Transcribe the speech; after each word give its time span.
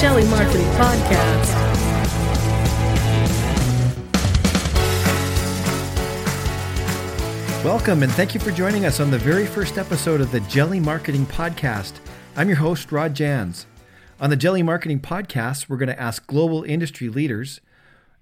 Jelly 0.00 0.24
Marketing 0.28 0.66
Podcast. 0.78 1.54
Welcome 7.62 8.02
and 8.02 8.10
thank 8.12 8.32
you 8.32 8.40
for 8.40 8.50
joining 8.50 8.86
us 8.86 8.98
on 8.98 9.10
the 9.10 9.18
very 9.18 9.44
first 9.44 9.76
episode 9.76 10.22
of 10.22 10.32
the 10.32 10.40
Jelly 10.40 10.80
Marketing 10.80 11.26
Podcast. 11.26 11.92
I'm 12.34 12.48
your 12.48 12.56
host, 12.56 12.90
Rod 12.90 13.12
Jans. 13.12 13.66
On 14.18 14.30
the 14.30 14.36
Jelly 14.36 14.62
Marketing 14.62 15.00
Podcast, 15.00 15.68
we're 15.68 15.76
going 15.76 15.90
to 15.90 16.00
ask 16.00 16.26
global 16.26 16.62
industry 16.62 17.10
leaders 17.10 17.60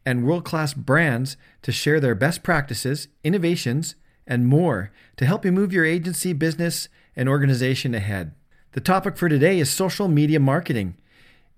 and 0.04 0.26
world 0.26 0.44
class 0.44 0.74
brands 0.74 1.36
to 1.62 1.70
share 1.70 2.00
their 2.00 2.16
best 2.16 2.42
practices, 2.42 3.06
innovations, 3.22 3.94
and 4.26 4.48
more 4.48 4.90
to 5.16 5.26
help 5.26 5.44
you 5.44 5.52
move 5.52 5.72
your 5.72 5.84
agency, 5.84 6.32
business, 6.32 6.88
and 7.14 7.28
organization 7.28 7.94
ahead. 7.94 8.32
The 8.72 8.80
topic 8.80 9.16
for 9.16 9.28
today 9.28 9.60
is 9.60 9.70
social 9.70 10.08
media 10.08 10.40
marketing. 10.40 10.96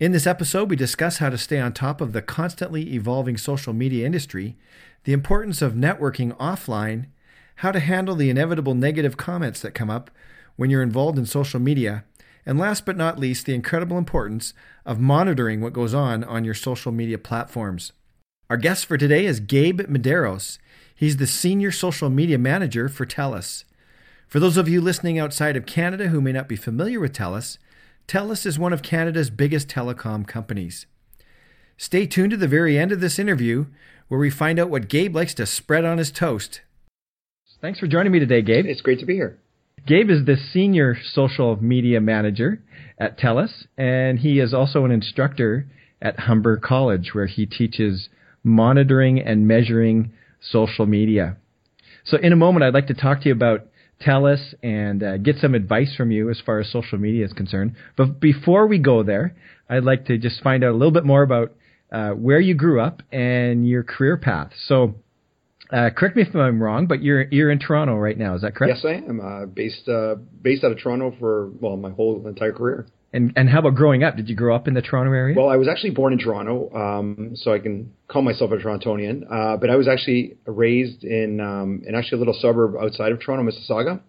In 0.00 0.12
this 0.12 0.26
episode, 0.26 0.70
we 0.70 0.76
discuss 0.76 1.18
how 1.18 1.28
to 1.28 1.36
stay 1.36 1.60
on 1.60 1.74
top 1.74 2.00
of 2.00 2.14
the 2.14 2.22
constantly 2.22 2.94
evolving 2.94 3.36
social 3.36 3.74
media 3.74 4.06
industry, 4.06 4.56
the 5.04 5.12
importance 5.12 5.60
of 5.60 5.74
networking 5.74 6.34
offline, 6.38 7.08
how 7.56 7.70
to 7.70 7.80
handle 7.80 8.14
the 8.14 8.30
inevitable 8.30 8.74
negative 8.74 9.18
comments 9.18 9.60
that 9.60 9.74
come 9.74 9.90
up 9.90 10.10
when 10.56 10.70
you're 10.70 10.82
involved 10.82 11.18
in 11.18 11.26
social 11.26 11.60
media, 11.60 12.04
and 12.46 12.58
last 12.58 12.86
but 12.86 12.96
not 12.96 13.18
least, 13.18 13.44
the 13.44 13.52
incredible 13.54 13.98
importance 13.98 14.54
of 14.86 14.98
monitoring 14.98 15.60
what 15.60 15.74
goes 15.74 15.92
on 15.92 16.24
on 16.24 16.46
your 16.46 16.54
social 16.54 16.92
media 16.92 17.18
platforms. 17.18 17.92
Our 18.48 18.56
guest 18.56 18.86
for 18.86 18.96
today 18.96 19.26
is 19.26 19.38
Gabe 19.38 19.82
Medeiros. 19.82 20.56
He's 20.94 21.18
the 21.18 21.26
Senior 21.26 21.72
Social 21.72 22.08
Media 22.08 22.38
Manager 22.38 22.88
for 22.88 23.04
TELUS. 23.04 23.64
For 24.26 24.40
those 24.40 24.56
of 24.56 24.66
you 24.66 24.80
listening 24.80 25.18
outside 25.18 25.58
of 25.58 25.66
Canada 25.66 26.08
who 26.08 26.22
may 26.22 26.32
not 26.32 26.48
be 26.48 26.56
familiar 26.56 27.00
with 27.00 27.12
TELUS, 27.12 27.58
TELUS 28.06 28.46
is 28.46 28.58
one 28.58 28.72
of 28.72 28.82
Canada's 28.82 29.30
biggest 29.30 29.68
telecom 29.68 30.26
companies. 30.26 30.86
Stay 31.76 32.06
tuned 32.06 32.30
to 32.32 32.36
the 32.36 32.48
very 32.48 32.78
end 32.78 32.92
of 32.92 33.00
this 33.00 33.18
interview 33.18 33.66
where 34.08 34.20
we 34.20 34.30
find 34.30 34.58
out 34.58 34.68
what 34.68 34.88
Gabe 34.88 35.14
likes 35.14 35.34
to 35.34 35.46
spread 35.46 35.84
on 35.84 35.98
his 35.98 36.10
toast. 36.10 36.60
Thanks 37.60 37.78
for 37.78 37.86
joining 37.86 38.12
me 38.12 38.18
today, 38.18 38.42
Gabe. 38.42 38.66
It's 38.66 38.80
great 38.80 39.00
to 39.00 39.06
be 39.06 39.14
here. 39.14 39.38
Gabe 39.86 40.10
is 40.10 40.26
the 40.26 40.36
senior 40.36 40.96
social 41.12 41.56
media 41.62 42.00
manager 42.00 42.62
at 42.98 43.18
TELUS, 43.18 43.66
and 43.78 44.18
he 44.18 44.40
is 44.40 44.52
also 44.52 44.84
an 44.84 44.90
instructor 44.90 45.66
at 46.02 46.20
Humber 46.20 46.56
College, 46.58 47.10
where 47.12 47.26
he 47.26 47.46
teaches 47.46 48.08
monitoring 48.42 49.20
and 49.20 49.46
measuring 49.46 50.12
social 50.40 50.86
media. 50.86 51.36
So, 52.04 52.16
in 52.18 52.32
a 52.32 52.36
moment, 52.36 52.64
I'd 52.64 52.74
like 52.74 52.88
to 52.88 52.94
talk 52.94 53.22
to 53.22 53.28
you 53.28 53.34
about 53.34 53.68
TELUS 54.00 54.54
and 54.62 55.02
uh, 55.02 55.16
get 55.18 55.36
some 55.36 55.54
advice 55.54 55.94
from 55.96 56.10
you 56.10 56.30
as 56.30 56.40
far 56.44 56.60
as 56.60 56.70
social 56.70 56.98
media 56.98 57.24
is 57.24 57.32
concerned. 57.32 57.74
But 57.96 58.20
before 58.20 58.66
we 58.66 58.78
go 58.78 59.02
there, 59.02 59.34
I'd 59.68 59.84
like 59.84 60.06
to 60.06 60.18
just 60.18 60.42
find 60.42 60.64
out 60.64 60.70
a 60.70 60.76
little 60.76 60.92
bit 60.92 61.04
more 61.04 61.22
about 61.22 61.52
uh, 61.92 62.10
where 62.10 62.40
you 62.40 62.54
grew 62.54 62.80
up 62.80 63.02
and 63.12 63.68
your 63.68 63.82
career 63.82 64.16
path. 64.16 64.52
So, 64.66 64.94
uh, 65.72 65.90
correct 65.96 66.16
me 66.16 66.22
if 66.22 66.34
I'm 66.34 66.62
wrong, 66.62 66.86
but 66.86 67.02
you're 67.02 67.22
you're 67.30 67.50
in 67.50 67.60
Toronto 67.60 67.96
right 67.96 68.18
now. 68.18 68.34
Is 68.34 68.42
that 68.42 68.56
correct? 68.56 68.74
Yes, 68.76 68.84
I 68.84 68.94
am. 69.08 69.20
Uh, 69.20 69.46
based 69.46 69.88
uh, 69.88 70.16
based 70.42 70.64
out 70.64 70.72
of 70.72 70.78
Toronto 70.78 71.14
for 71.18 71.50
well 71.60 71.76
my 71.76 71.90
whole 71.90 72.26
entire 72.26 72.52
career. 72.52 72.86
And 73.12 73.32
and 73.34 73.48
how 73.48 73.58
about 73.58 73.74
growing 73.74 74.04
up? 74.04 74.16
Did 74.16 74.28
you 74.28 74.36
grow 74.36 74.54
up 74.54 74.68
in 74.68 74.74
the 74.74 74.82
Toronto 74.82 75.12
area? 75.12 75.34
Well, 75.36 75.48
I 75.48 75.56
was 75.56 75.66
actually 75.66 75.90
born 75.90 76.12
in 76.12 76.20
Toronto, 76.20 76.70
um, 76.72 77.32
so 77.34 77.52
I 77.52 77.58
can 77.58 77.92
call 78.06 78.22
myself 78.22 78.52
a 78.52 78.56
Torontonian. 78.56 79.24
Uh, 79.28 79.56
but 79.56 79.68
I 79.68 79.76
was 79.76 79.88
actually 79.88 80.36
raised 80.46 81.02
in 81.02 81.40
um, 81.40 81.82
in 81.86 81.96
actually 81.96 82.16
a 82.16 82.18
little 82.20 82.38
suburb 82.40 82.76
outside 82.80 83.10
of 83.10 83.20
Toronto, 83.20 83.50
Mississauga. 83.50 84.00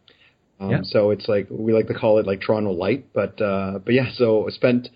Um, 0.60 0.70
yeah. 0.70 0.80
So 0.84 1.10
it's 1.10 1.28
like 1.28 1.48
we 1.50 1.74
like 1.74 1.88
to 1.88 1.96
call 1.96 2.20
it 2.20 2.28
like 2.28 2.42
Toronto 2.42 2.72
light, 2.72 3.12
but 3.12 3.42
uh, 3.42 3.80
but 3.84 3.96
yeah. 3.96 4.12
So 4.14 4.48
I 4.48 4.52
spent 4.52 4.90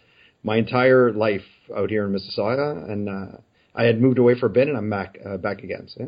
my 0.43 0.57
entire 0.57 1.11
life 1.11 1.41
out 1.75 1.89
here 1.89 2.05
in 2.05 2.13
Mississauga, 2.13 2.87
and 2.87 3.09
uh, 3.09 3.37
I 3.73 3.85
had 3.85 3.99
moved 3.99 4.19
away 4.19 4.39
for 4.39 4.45
a 4.45 4.51
bit, 4.51 4.67
and 4.67 4.77
I'm 4.77 4.89
back 4.89 5.17
uh, 5.25 5.37
back 5.37 5.63
again. 5.63 5.87
So 5.87 6.03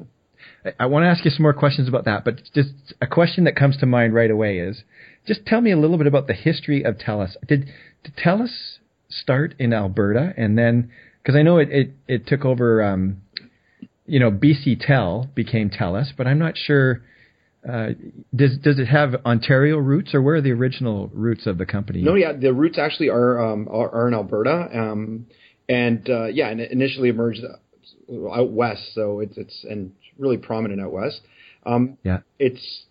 yeah. 0.63 0.71
I 0.79 0.85
want 0.85 1.03
to 1.03 1.07
ask 1.07 1.25
you 1.25 1.31
some 1.31 1.41
more 1.43 1.53
questions 1.53 1.87
about 1.87 2.05
that, 2.05 2.23
but 2.23 2.41
just 2.53 2.69
a 3.01 3.07
question 3.07 3.45
that 3.45 3.55
comes 3.55 3.77
to 3.77 3.87
mind 3.87 4.13
right 4.13 4.29
away 4.29 4.59
is 4.59 4.83
just 5.27 5.45
tell 5.45 5.61
me 5.61 5.71
a 5.71 5.77
little 5.77 5.97
bit 5.97 6.07
about 6.07 6.27
the 6.27 6.33
history 6.33 6.83
of 6.83 6.97
TELUS. 6.97 7.35
Did, 7.47 7.69
did 8.03 8.15
TELUS 8.15 8.79
start 9.09 9.53
in 9.59 9.73
Alberta 9.73 10.33
and 10.37 10.57
then, 10.57 10.91
because 11.21 11.35
I 11.35 11.41
know 11.43 11.57
it, 11.57 11.69
it, 11.69 11.91
it 12.07 12.27
took 12.27 12.45
over, 12.45 12.81
um, 12.81 13.21
you 14.05 14.19
know, 14.19 14.31
BC 14.31 14.85
Tel 14.85 15.29
became 15.35 15.69
TELUS, 15.69 16.13
but 16.17 16.25
I'm 16.25 16.39
not 16.39 16.57
sure. 16.57 17.03
Uh, 17.67 17.89
does 18.33 18.57
does 18.59 18.79
it 18.79 18.85
have 18.85 19.15
Ontario 19.25 19.75
roots, 19.77 20.13
or 20.13 20.21
where 20.21 20.35
are 20.35 20.41
the 20.41 20.53
original 20.53 21.09
roots 21.13 21.45
of 21.45 21.57
the 21.57 21.65
company? 21.65 22.01
No, 22.01 22.15
yeah, 22.15 22.31
the 22.31 22.53
roots 22.53 22.77
actually 22.77 23.09
are 23.09 23.43
um, 23.43 23.67
are, 23.69 23.89
are, 23.93 24.07
in 24.07 24.13
Alberta, 24.13 24.69
um, 24.73 25.25
and 25.67 26.09
uh, 26.09 26.27
yeah, 26.27 26.47
and 26.47 26.61
it 26.61 26.71
initially 26.71 27.09
emerged 27.09 27.41
out 27.43 28.51
west. 28.51 28.93
So 28.93 29.19
it's 29.19 29.37
it's 29.37 29.65
and 29.69 29.91
really 30.17 30.37
prominent 30.37 30.79
out 30.79 30.93
west. 30.93 31.19
Um, 31.65 31.97
yeah, 32.03 32.19
it's 32.39 32.85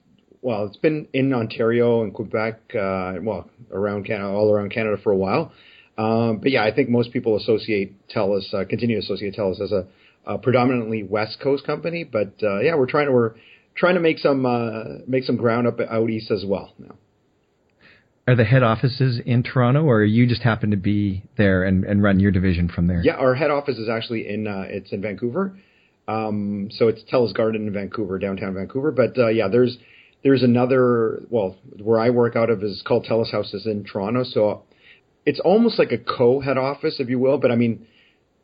well, 0.46 0.64
it's 0.64 0.76
been 0.76 1.08
in 1.12 1.34
Ontario 1.34 2.04
and 2.04 2.14
Quebec, 2.14 2.60
uh, 2.72 3.14
well, 3.20 3.50
around 3.72 4.06
Canada, 4.06 4.28
all 4.28 4.52
around 4.52 4.70
Canada 4.70 4.96
for 5.02 5.10
a 5.10 5.16
while. 5.16 5.50
Um, 5.98 6.38
but 6.38 6.52
yeah, 6.52 6.62
I 6.62 6.72
think 6.72 6.88
most 6.88 7.12
people 7.12 7.36
associate 7.36 7.96
TELUS, 8.08 8.54
uh, 8.54 8.64
continue 8.64 8.94
to 8.94 9.04
associate 9.04 9.34
TELUS 9.34 9.60
as 9.60 9.72
a, 9.72 9.88
a 10.24 10.38
predominantly 10.38 11.02
West 11.02 11.40
Coast 11.42 11.66
company. 11.66 12.04
But 12.04 12.34
uh, 12.44 12.60
yeah, 12.60 12.76
we're 12.76 12.86
trying 12.86 13.06
to 13.06 13.12
we're 13.12 13.34
trying 13.74 13.94
to 13.94 14.00
make 14.00 14.20
some 14.20 14.46
uh, 14.46 14.98
make 15.08 15.24
some 15.24 15.36
ground 15.36 15.66
up 15.66 15.80
out 15.80 16.10
east 16.10 16.30
as 16.30 16.44
well 16.46 16.72
now. 16.78 16.94
Are 18.28 18.36
the 18.36 18.44
head 18.44 18.62
offices 18.62 19.20
in 19.26 19.42
Toronto, 19.42 19.82
or 19.82 20.04
you 20.04 20.28
just 20.28 20.42
happen 20.42 20.70
to 20.70 20.76
be 20.76 21.24
there 21.36 21.64
and, 21.64 21.82
and 21.82 22.04
run 22.04 22.20
your 22.20 22.30
division 22.30 22.68
from 22.68 22.86
there? 22.86 23.00
Yeah, 23.02 23.14
our 23.14 23.34
head 23.34 23.50
office 23.50 23.78
is 23.78 23.88
actually 23.88 24.28
in 24.28 24.46
uh, 24.46 24.66
it's 24.68 24.92
in 24.92 25.02
Vancouver. 25.02 25.58
Um, 26.06 26.68
so 26.70 26.86
it's 26.86 27.02
TELUS 27.12 27.34
Garden 27.34 27.66
in 27.66 27.72
Vancouver, 27.72 28.20
downtown 28.20 28.54
Vancouver. 28.54 28.92
But 28.92 29.18
uh, 29.18 29.26
yeah, 29.26 29.48
there's 29.48 29.76
there's 30.26 30.42
another 30.42 31.22
well 31.30 31.56
where 31.80 32.00
I 32.00 32.10
work 32.10 32.34
out 32.34 32.50
of 32.50 32.60
is 32.64 32.82
called 32.84 33.06
TELUS 33.08 33.30
Houses 33.30 33.64
in 33.64 33.84
Toronto. 33.84 34.24
So 34.24 34.64
it's 35.24 35.38
almost 35.38 35.78
like 35.78 35.92
a 35.92 35.98
co 35.98 36.40
head 36.40 36.58
office, 36.58 36.96
if 36.98 37.08
you 37.08 37.20
will. 37.20 37.38
But 37.38 37.52
I 37.52 37.54
mean, 37.54 37.86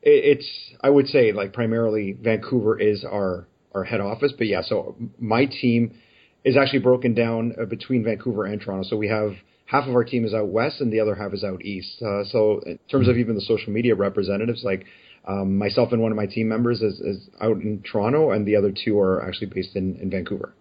it, 0.01 0.39
it's 0.39 0.49
I 0.81 0.91
would 0.91 1.09
say 1.09 1.33
like 1.33 1.53
primarily 1.53 2.13
Vancouver 2.13 2.79
is 2.79 3.05
our 3.05 3.49
our 3.75 3.83
head 3.83 4.01
office. 4.01 4.33
But 4.39 4.47
yeah, 4.47 4.63
so 4.63 4.95
my 5.19 5.47
team 5.47 5.99
is 6.45 6.57
actually 6.57 6.79
broken 6.79 7.15
down 7.15 7.57
uh, 7.61 7.65
between 7.65 8.05
Vancouver 8.05 8.45
and 8.45 8.61
Toronto. 8.61 8.89
So 8.89 8.97
we 8.97 9.09
have 9.09 9.33
half 9.67 9.89
of 9.89 9.95
our 9.97 10.05
team 10.05 10.25
is 10.25 10.35
out 10.35 10.51
west 10.51 10.81
and 10.81 10.93
the 10.93 11.01
other 11.01 11.17
half 11.17 11.33
is 11.33 11.43
out 11.43 11.65
east. 11.65 12.01
Uh, 12.01 12.23
so 12.31 12.61
in 12.65 12.79
terms 12.93 13.09
of 13.09 13.17
even 13.17 13.35
the 13.35 13.41
social 13.41 13.73
media 13.73 13.97
representatives, 13.97 14.63
like 14.63 14.85
um, 15.27 15.59
myself 15.59 15.91
and 15.91 16.01
one 16.01 16.13
of 16.13 16.17
my 16.17 16.27
team 16.27 16.47
members 16.47 16.81
is, 16.81 17.01
is 17.01 17.29
out 17.41 17.57
in 17.57 17.83
Toronto, 17.83 18.31
and 18.31 18.47
the 18.47 18.55
other 18.55 18.73
two 18.73 19.01
are 19.01 19.27
actually 19.27 19.49
based 19.49 19.75
in, 19.75 19.97
in 19.97 20.09
Vancouver. 20.11 20.55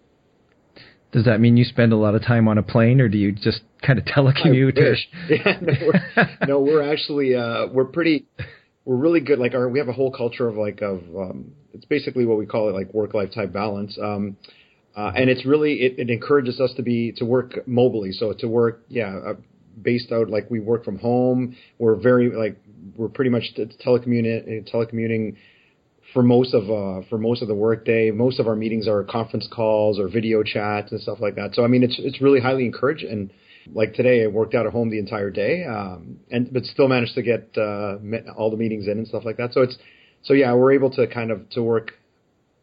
Does 1.12 1.26
that 1.26 1.40
mean 1.40 1.58
you 1.58 1.64
spend 1.64 1.92
a 1.92 1.96
lot 1.96 2.14
of 2.14 2.22
time 2.22 2.48
on 2.48 2.56
a 2.56 2.62
plane, 2.62 3.00
or 3.00 3.08
do 3.08 3.18
you 3.18 3.32
just 3.32 3.60
kind 3.86 3.98
of 3.98 4.04
telecommute? 4.06 4.78
yeah, 5.28 5.58
no, 5.60 5.72
we're, 5.86 6.28
no, 6.48 6.60
we're 6.60 6.92
actually 6.92 7.34
uh, 7.34 7.66
we're 7.66 7.84
pretty 7.84 8.24
we're 8.84 8.96
really 8.96 9.20
good. 9.20 9.38
Like 9.38 9.54
our 9.54 9.68
we 9.68 9.78
have 9.78 9.88
a 9.88 9.92
whole 9.92 10.10
culture 10.10 10.48
of 10.48 10.56
like 10.56 10.80
of 10.80 11.02
um, 11.16 11.52
it's 11.72 11.84
basically 11.84 12.24
what 12.24 12.38
we 12.38 12.46
call 12.46 12.70
it 12.70 12.72
like 12.72 12.92
work 12.94 13.12
life 13.12 13.30
type 13.34 13.52
balance. 13.52 13.98
Um, 14.02 14.36
uh, 14.96 15.12
and 15.14 15.30
it's 15.30 15.46
really 15.46 15.74
it, 15.74 15.98
it, 15.98 16.10
encourages 16.10 16.60
us 16.60 16.72
to 16.76 16.82
be 16.82 17.12
to 17.16 17.24
work 17.24 17.66
mobily. 17.68 18.12
So 18.12 18.32
to 18.38 18.46
work, 18.46 18.82
yeah, 18.88 19.18
uh, 19.26 19.34
based 19.80 20.12
out 20.12 20.28
like 20.28 20.50
we 20.50 20.60
work 20.60 20.84
from 20.84 20.98
home. 20.98 21.56
We're 21.78 21.96
very 21.96 22.30
like 22.30 22.58
we're 22.96 23.08
pretty 23.08 23.30
much 23.30 23.44
telecommuting 23.84 24.70
telecommuting 24.72 25.36
for 26.12 26.22
most 26.22 26.54
of 26.54 26.64
uh, 26.64 27.06
for 27.08 27.18
most 27.18 27.42
of 27.42 27.48
the 27.48 27.54
workday. 27.54 28.10
Most 28.10 28.38
of 28.38 28.46
our 28.46 28.56
meetings 28.56 28.88
are 28.88 29.02
conference 29.04 29.48
calls 29.50 29.98
or 29.98 30.08
video 30.08 30.42
chats 30.42 30.92
and 30.92 31.00
stuff 31.00 31.18
like 31.20 31.34
that. 31.36 31.54
So 31.54 31.64
I 31.64 31.68
mean, 31.68 31.82
it's 31.82 31.96
it's 31.98 32.20
really 32.20 32.40
highly 32.40 32.64
encouraged. 32.64 33.04
And 33.04 33.30
like 33.72 33.94
today, 33.94 34.24
I 34.24 34.26
worked 34.26 34.54
out 34.54 34.66
at 34.66 34.72
home 34.72 34.90
the 34.90 34.98
entire 34.98 35.30
day, 35.30 35.64
um, 35.64 36.18
and 36.30 36.52
but 36.52 36.64
still 36.64 36.88
managed 36.88 37.14
to 37.14 37.22
get 37.22 37.50
uh, 37.56 37.96
all 38.36 38.50
the 38.50 38.56
meetings 38.56 38.86
in 38.86 38.98
and 38.98 39.06
stuff 39.06 39.24
like 39.24 39.36
that. 39.36 39.52
So 39.52 39.62
it's 39.62 39.76
so 40.22 40.34
yeah, 40.34 40.54
we're 40.54 40.72
able 40.72 40.90
to 40.90 41.06
kind 41.06 41.30
of 41.30 41.48
to 41.50 41.62
work 41.62 41.92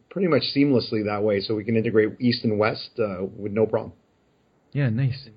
pretty 0.10 0.28
much 0.28 0.44
seamlessly 0.56 1.06
that 1.06 1.24
way, 1.24 1.40
so 1.42 1.56
we 1.56 1.64
can 1.64 1.76
integrate 1.76 2.20
east 2.20 2.44
and 2.44 2.58
west 2.58 2.90
uh, 3.00 3.24
with 3.38 3.52
no 3.52 3.66
problem. 3.66 3.94
Yeah, 4.72 4.90
nice. 4.90 5.30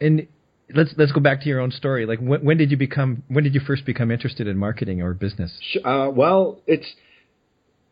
And 0.00 0.26
let's 0.74 0.94
let's 0.96 1.12
go 1.12 1.20
back 1.20 1.40
to 1.42 1.48
your 1.48 1.60
own 1.60 1.70
story. 1.70 2.06
Like 2.06 2.18
when, 2.20 2.44
when 2.44 2.56
did 2.56 2.70
you 2.70 2.76
become 2.76 3.22
when 3.28 3.44
did 3.44 3.54
you 3.54 3.60
first 3.60 3.84
become 3.84 4.10
interested 4.10 4.46
in 4.46 4.56
marketing 4.56 5.02
or 5.02 5.14
business? 5.14 5.52
Uh, 5.84 6.10
well, 6.14 6.60
it's 6.66 6.86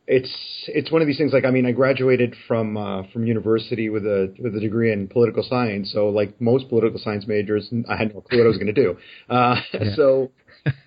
it's 0.06 0.30
it's 0.68 0.90
one 0.90 1.02
of 1.02 1.08
these 1.08 1.18
things. 1.18 1.32
Like 1.32 1.44
I 1.44 1.50
mean, 1.50 1.66
I 1.66 1.72
graduated 1.72 2.34
from 2.48 2.76
uh, 2.76 3.02
from 3.12 3.26
university 3.26 3.88
with 3.88 4.04
a 4.04 4.34
with 4.38 4.56
a 4.56 4.60
degree 4.60 4.92
in 4.92 5.08
political 5.08 5.42
science. 5.42 5.92
So 5.92 6.08
like 6.08 6.40
most 6.40 6.68
political 6.68 6.98
science 6.98 7.26
majors, 7.26 7.72
I 7.88 7.96
had 7.96 8.14
no 8.14 8.20
clue 8.20 8.38
what 8.38 8.44
I 8.44 8.48
was 8.48 8.58
going 8.58 8.72
to 8.74 8.82
do. 8.82 8.96
Uh, 9.28 9.56
yeah. 9.72 9.94
So, 9.96 10.30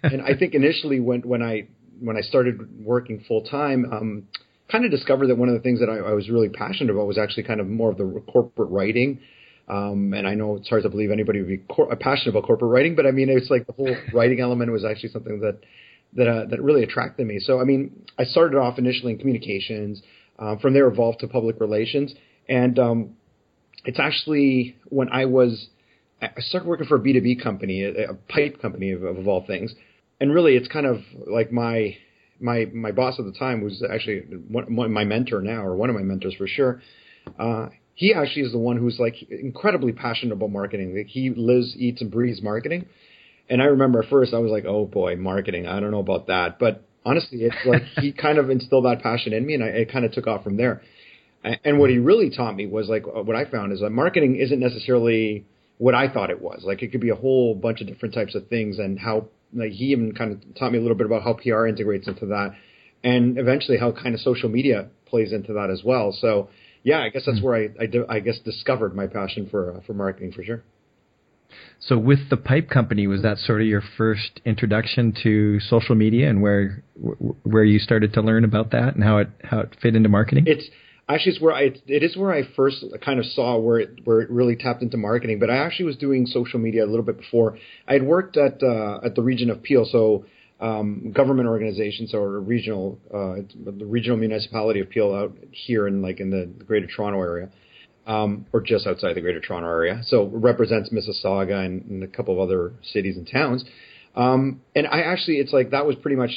and 0.04 0.22
I 0.22 0.36
think 0.38 0.54
initially 0.54 1.00
when 1.00 1.22
when 1.22 1.42
I 1.42 1.68
when 2.00 2.18
I 2.18 2.22
started 2.22 2.84
working 2.84 3.24
full 3.28 3.44
time. 3.44 3.86
Um, 3.92 4.28
kind 4.72 4.86
of 4.86 4.92
discovered 4.92 5.28
that 5.28 5.38
one 5.38 5.50
of 5.50 5.54
the 5.54 5.60
things 5.60 5.82
that 5.82 5.90
I, 5.90 5.98
I 5.98 6.14
was 6.14 6.30
really 6.30 6.50
passionate 6.50 6.92
about 6.92 7.06
was 7.06 7.18
actually 7.18 7.44
kind 7.44 7.60
of 7.60 7.68
more 7.68 7.92
of 7.92 7.98
the 7.98 8.24
corporate 8.32 8.72
writing 8.72 9.20
Um, 9.68 10.14
and 10.14 10.28
I 10.28 10.36
know 10.36 10.58
it's 10.58 10.68
hard 10.68 10.84
to 10.84 10.90
believe 10.90 11.10
anybody 11.12 11.40
would 11.40 11.48
be 11.48 11.58
cor- 11.58 11.96
passionate 11.96 12.32
about 12.32 12.46
corporate 12.46 12.72
writing, 12.72 12.96
but 12.96 13.06
I 13.06 13.12
mean, 13.12 13.30
it's 13.30 13.50
like 13.50 13.66
the 13.66 13.74
whole 13.74 13.96
writing 14.14 14.40
element 14.42 14.72
was 14.72 14.84
actually 14.84 15.10
something 15.10 15.40
that 15.40 15.60
that 16.16 16.28
uh, 16.28 16.46
that 16.50 16.62
really 16.62 16.84
attracted 16.84 17.26
me. 17.26 17.40
So 17.40 17.60
I 17.60 17.64
mean, 17.64 18.06
I 18.18 18.26
started 18.26 18.58
off 18.58 18.78
initially 18.78 19.14
in 19.14 19.20
communications. 19.20 20.02
Uh, 20.38 20.58
from 20.58 20.74
there, 20.74 20.88
evolved 20.88 21.20
to 21.20 21.28
public 21.28 21.60
relations, 21.60 22.14
and 22.50 22.78
um, 22.80 23.12
it's 23.86 24.00
actually 24.00 24.76
when 24.86 25.08
I 25.10 25.26
was 25.26 25.68
I 26.22 26.42
started 26.42 26.68
working 26.68 26.88
for 26.88 26.96
a 26.96 27.00
B 27.00 27.14
two 27.14 27.22
B 27.22 27.36
company, 27.36 27.84
a, 27.84 28.12
a, 28.12 28.14
pipe 28.14 28.62
company 28.62 28.92
of, 28.92 29.04
of 29.04 29.28
all 29.28 29.46
things, 29.46 29.74
and 30.20 30.34
really, 30.34 30.56
it's 30.56 30.68
kind 30.68 30.86
of 30.86 31.02
like 31.28 31.52
my 31.52 31.98
my 32.40 32.66
my 32.74 32.92
boss 32.92 33.16
at 33.20 33.26
the 33.26 33.32
time 33.32 33.64
was 33.64 33.84
actually 33.90 34.20
one, 34.48 34.92
my 34.92 35.04
mentor 35.04 35.42
now, 35.42 35.64
or 35.64 35.76
one 35.76 35.90
of 35.90 35.96
my 35.96 36.02
mentors 36.02 36.36
for 36.36 36.48
sure. 36.48 36.82
Uh, 37.40 37.70
he 37.96 38.14
actually 38.14 38.44
is 38.44 38.52
the 38.52 38.58
one 38.58 38.78
who's 38.78 39.00
like 39.00 39.16
incredibly 39.30 39.92
passionate 39.92 40.34
about 40.34 40.52
marketing. 40.52 40.96
Like 40.96 41.08
he 41.08 41.30
lives, 41.30 41.76
eats, 41.78 42.02
and 42.02 42.12
breathes 42.12 42.42
marketing. 42.42 42.86
And 43.50 43.62
I 43.62 43.66
remember 43.66 44.02
at 44.02 44.10
first 44.10 44.34
I 44.34 44.40
was 44.40 44.52
like, 44.52 44.66
oh 44.66 44.86
boy, 44.86 45.16
marketing. 45.16 45.68
I 45.68 45.80
don't 45.80 45.92
know 45.92 46.00
about 46.00 46.28
that. 46.28 46.60
But 46.60 46.84
honestly, 47.06 47.40
it's 47.44 47.56
like 47.66 47.84
he 48.00 48.12
kind 48.12 48.38
of 48.38 48.50
instilled 48.50 48.86
that 48.86 49.02
passion 49.02 49.34
in 49.34 49.46
me, 49.46 49.54
and 49.54 49.64
I, 49.64 49.68
it 49.68 49.92
kind 49.92 50.06
of 50.06 50.12
took 50.12 50.28
off 50.28 50.44
from 50.44 50.58
there. 50.58 50.82
And 51.66 51.78
what 51.78 51.90
he 51.90 51.98
really 51.98 52.30
taught 52.30 52.56
me 52.56 52.68
was 52.68 52.88
like 52.88 53.06
what 53.06 53.36
I 53.36 53.44
found 53.44 53.74
is 53.74 53.82
that 53.82 53.90
marketing 53.90 54.38
isn't 54.38 54.62
necessarily 54.62 55.46
what 55.78 55.94
I 55.94 56.08
thought 56.08 56.30
it 56.30 56.42
was. 56.42 56.64
Like 56.66 56.82
it 56.82 56.94
could 56.94 57.02
be 57.02 57.10
a 57.10 57.16
whole 57.16 57.54
bunch 57.54 57.82
of 57.82 57.88
different 57.88 58.16
types 58.16 58.34
of 58.34 58.48
things, 58.48 58.80
and 58.80 58.98
how 58.98 59.28
like 59.54 59.72
he 59.72 59.86
even 59.86 60.16
kind 60.16 60.32
of 60.32 60.56
taught 60.56 60.72
me 60.72 60.78
a 60.78 60.82
little 60.82 60.98
bit 60.98 61.06
about 61.06 61.22
how 61.22 61.34
PR 61.34 61.68
integrates 61.68 62.08
into 62.08 62.28
that, 62.28 62.56
and 63.04 63.38
eventually 63.38 63.78
how 63.78 63.92
kind 63.92 64.16
of 64.16 64.22
social 64.22 64.50
media 64.50 64.88
plays 65.06 65.34
into 65.34 65.54
that 65.54 65.70
as 65.70 65.84
well. 65.84 66.16
So 66.18 66.48
yeah, 66.84 67.00
I 67.00 67.10
guess 67.10 67.24
that's 67.26 67.40
hmm. 67.40 67.46
where 67.46 67.56
I 67.56 67.70
I, 67.80 68.16
I 68.16 68.20
guess 68.20 68.40
discovered 68.40 68.96
my 68.96 69.08
passion 69.08 69.48
for 69.50 69.78
uh, 69.78 69.82
for 69.86 69.94
marketing 69.94 70.32
for 70.32 70.44
sure. 70.44 70.64
So 71.80 71.98
with 71.98 72.30
the 72.30 72.38
pipe 72.38 72.70
company, 72.70 73.08
was 73.08 73.22
that 73.24 73.38
sort 73.38 73.62
of 73.62 73.68
your 73.68 73.84
first 73.98 74.42
introduction 74.46 75.14
to 75.24 75.60
social 75.60 75.96
media 75.96 76.30
and 76.30 76.42
where 76.42 76.84
where 77.44 77.64
you 77.64 77.80
started 77.80 78.14
to 78.14 78.22
learn 78.22 78.44
about 78.44 78.72
that 78.72 78.96
and 78.96 79.04
how 79.04 79.18
it 79.18 79.30
how 79.44 79.60
it 79.60 79.76
fit 79.82 79.96
into 79.96 80.10
marketing? 80.10 80.46
It's 80.48 80.66
actually 81.10 81.34
it's 81.34 81.42
where 81.42 81.54
I 81.54 81.72
it 81.88 82.04
is 82.04 82.16
where 82.16 82.34
I 82.34 82.44
first 82.56 82.86
kind 83.04 83.20
of 83.20 83.26
saw 83.26 83.58
where 83.58 83.80
it 83.80 84.00
where 84.06 84.22
it 84.22 84.30
really 84.30 84.56
tapped 84.56 84.82
into 84.82 84.98
marketing. 84.98 85.40
But 85.40 85.50
I 85.50 85.58
actually 85.58 85.86
was 85.86 85.98
doing 85.98 86.26
social 86.26 86.60
media 86.60 86.86
a 86.86 86.88
little 86.88 87.06
bit 87.06 87.18
before. 87.18 87.58
I 87.88 87.94
had 87.94 88.04
worked 88.04 88.38
at 88.38 88.64
uh, 88.64 89.00
at 89.04 89.16
the 89.16 89.22
region 89.22 89.50
of 89.50 89.62
Peel, 89.62 89.86
so 89.90 90.26
um, 90.60 91.12
government 91.12 91.48
organizations 91.48 92.14
or 92.14 92.40
regional 92.40 93.00
uh, 93.14 93.42
the 93.66 93.86
regional 93.86 94.18
municipality 94.18 94.80
of 94.80 94.90
Peel 94.90 95.14
out 95.14 95.36
here 95.52 95.88
in 95.88 96.02
like 96.02 96.20
in 96.20 96.30
the 96.30 96.46
Greater 96.66 96.88
Toronto 96.88 97.20
area 97.20 97.50
um, 98.06 98.46
or 98.52 98.62
just 98.62 98.86
outside 98.86 99.16
the 99.16 99.22
Greater 99.22 99.40
Toronto 99.40 99.68
Area. 99.68 100.02
So 100.06 100.26
represents 100.26 100.90
Mississauga 100.90 101.66
and, 101.66 101.84
and, 101.86 102.04
a 102.04 102.08
couple 102.08 102.34
of 102.34 102.40
other 102.40 102.74
cities 102.82 103.18
and 103.18 103.28
towns. 103.30 103.64
Um, 104.16 104.62
and 104.76 104.88
I 104.88 105.02
actually, 105.02 105.38
it's 105.38 105.54
like 105.54 105.72
that 105.72 105.86
was 105.86 105.96
pretty 105.96 106.18
much 106.18 106.32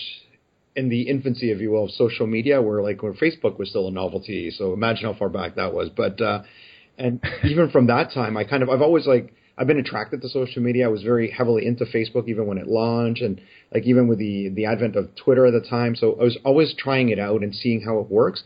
in 0.75 0.89
the 0.89 1.03
infancy, 1.03 1.51
if 1.51 1.61
you 1.61 1.71
will, 1.71 1.85
of 1.85 1.91
social 1.93 2.27
media, 2.27 2.63
where 2.63 2.83
like 2.83 3.03
where 3.03 3.13
Facebook 3.15 3.59
was 3.59 3.71
still 3.71 3.89
a 3.89 3.91
novelty. 3.91 4.51
So 4.51 4.73
imagine 4.73 5.05
how 5.05 5.19
far 5.19 5.29
back 5.29 5.57
that 5.57 5.73
was. 5.73 5.91
But 5.91 6.21
uh, 6.21 6.43
and 6.97 7.21
even 7.45 7.71
from 7.71 7.89
that 7.89 8.13
time, 8.13 8.37
I 8.37 8.45
kind 8.45 8.63
of 8.63 8.71
I've 8.71 8.83
always 8.83 9.07
like 9.07 9.35
I've 9.59 9.67
been 9.67 9.79
attracted 9.79 10.21
to 10.23 10.29
social 10.29 10.63
media. 10.63 10.87
I 10.87 10.89
was 10.89 11.03
very 11.03 11.31
heavily 11.31 11.67
into 11.67 11.85
Facebook 11.85 12.29
even 12.29 12.47
when 12.47 12.59
it 12.59 12.67
launched, 12.67 13.23
and 13.23 13.41
like 13.73 13.85
even 13.85 14.09
with 14.09 14.19
the 14.19 14.51
the 14.51 14.67
advent 14.67 14.97
of 14.97 15.15
Twitter 15.17 15.47
at 15.47 15.53
the 15.53 15.67
time. 15.67 15.97
So 15.97 16.17
I 16.21 16.25
was 16.25 16.39
always 16.45 16.75
trying 16.77 17.09
it 17.09 17.19
out 17.19 17.43
and 17.43 17.55
seeing 17.55 17.83
how 17.83 17.99
it 17.99 18.11
works 18.11 18.43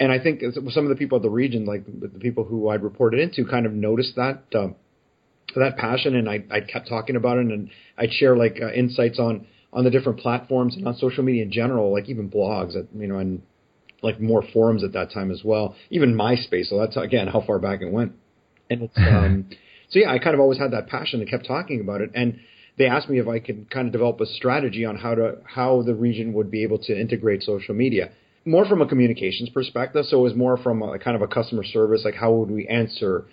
and 0.00 0.10
I 0.10 0.18
think 0.18 0.42
some 0.52 0.84
of 0.84 0.88
the 0.88 0.96
people 0.96 1.16
at 1.16 1.22
the 1.22 1.30
region, 1.30 1.64
like 1.64 1.84
the 1.86 2.08
people 2.08 2.44
who 2.44 2.68
I'd 2.68 2.82
reported 2.82 3.20
into, 3.20 3.44
kind 3.44 3.64
of 3.66 3.72
noticed 3.72 4.16
that 4.16 4.42
um, 4.54 4.74
that 5.54 5.76
passion, 5.76 6.16
and 6.16 6.28
I, 6.28 6.44
I 6.50 6.60
kept 6.60 6.88
talking 6.88 7.16
about 7.16 7.38
it, 7.38 7.46
and 7.46 7.70
I'd 7.96 8.12
share 8.12 8.36
like 8.36 8.58
uh, 8.60 8.72
insights 8.72 9.18
on 9.18 9.46
on 9.72 9.84
the 9.84 9.90
different 9.90 10.18
platforms 10.18 10.76
and 10.76 10.86
on 10.86 10.96
social 10.96 11.22
media 11.22 11.42
in 11.42 11.52
general, 11.52 11.92
like 11.92 12.08
even 12.08 12.30
blogs, 12.30 12.76
at, 12.76 12.86
you 12.96 13.06
know, 13.06 13.18
and 13.18 13.42
like 14.02 14.20
more 14.20 14.42
forums 14.52 14.84
at 14.84 14.92
that 14.92 15.12
time 15.12 15.30
as 15.30 15.42
well, 15.44 15.74
even 15.90 16.14
MySpace. 16.14 16.66
So 16.66 16.78
that's 16.78 16.96
again 16.96 17.28
how 17.28 17.40
far 17.46 17.60
back 17.60 17.80
it 17.80 17.90
went, 17.90 18.12
and 18.68 18.82
it's 18.82 18.94
um, 18.98 19.48
so 19.90 19.98
yeah, 19.98 20.10
I 20.10 20.18
kind 20.18 20.34
of 20.34 20.40
always 20.40 20.58
had 20.58 20.72
that 20.72 20.88
passion 20.88 21.20
and 21.20 21.28
kept 21.28 21.46
talking 21.46 21.80
about 21.80 22.00
it, 22.00 22.10
and 22.14 22.40
they 22.76 22.86
asked 22.86 23.08
me 23.08 23.18
if 23.18 23.28
I 23.28 23.38
could 23.38 23.70
kind 23.70 23.86
of 23.86 23.92
develop 23.92 24.20
a 24.20 24.26
strategy 24.26 24.84
on 24.84 24.96
how 24.96 25.14
to 25.14 25.38
how 25.44 25.82
the 25.82 25.94
region 25.94 26.32
would 26.32 26.50
be 26.50 26.62
able 26.62 26.78
to 26.78 26.98
integrate 26.98 27.42
social 27.42 27.74
media 27.74 28.10
more 28.44 28.66
from 28.66 28.82
a 28.82 28.86
communications 28.86 29.48
perspective. 29.48 30.04
So 30.06 30.18
it 30.18 30.22
was 30.22 30.34
more 30.34 30.56
from 30.56 30.82
a 30.82 30.98
kind 30.98 31.16
of 31.16 31.22
a 31.22 31.28
customer 31.28 31.64
service, 31.64 32.02
like 32.04 32.14
how 32.14 32.32
would 32.32 32.50
we 32.50 32.66
answer 32.68 33.26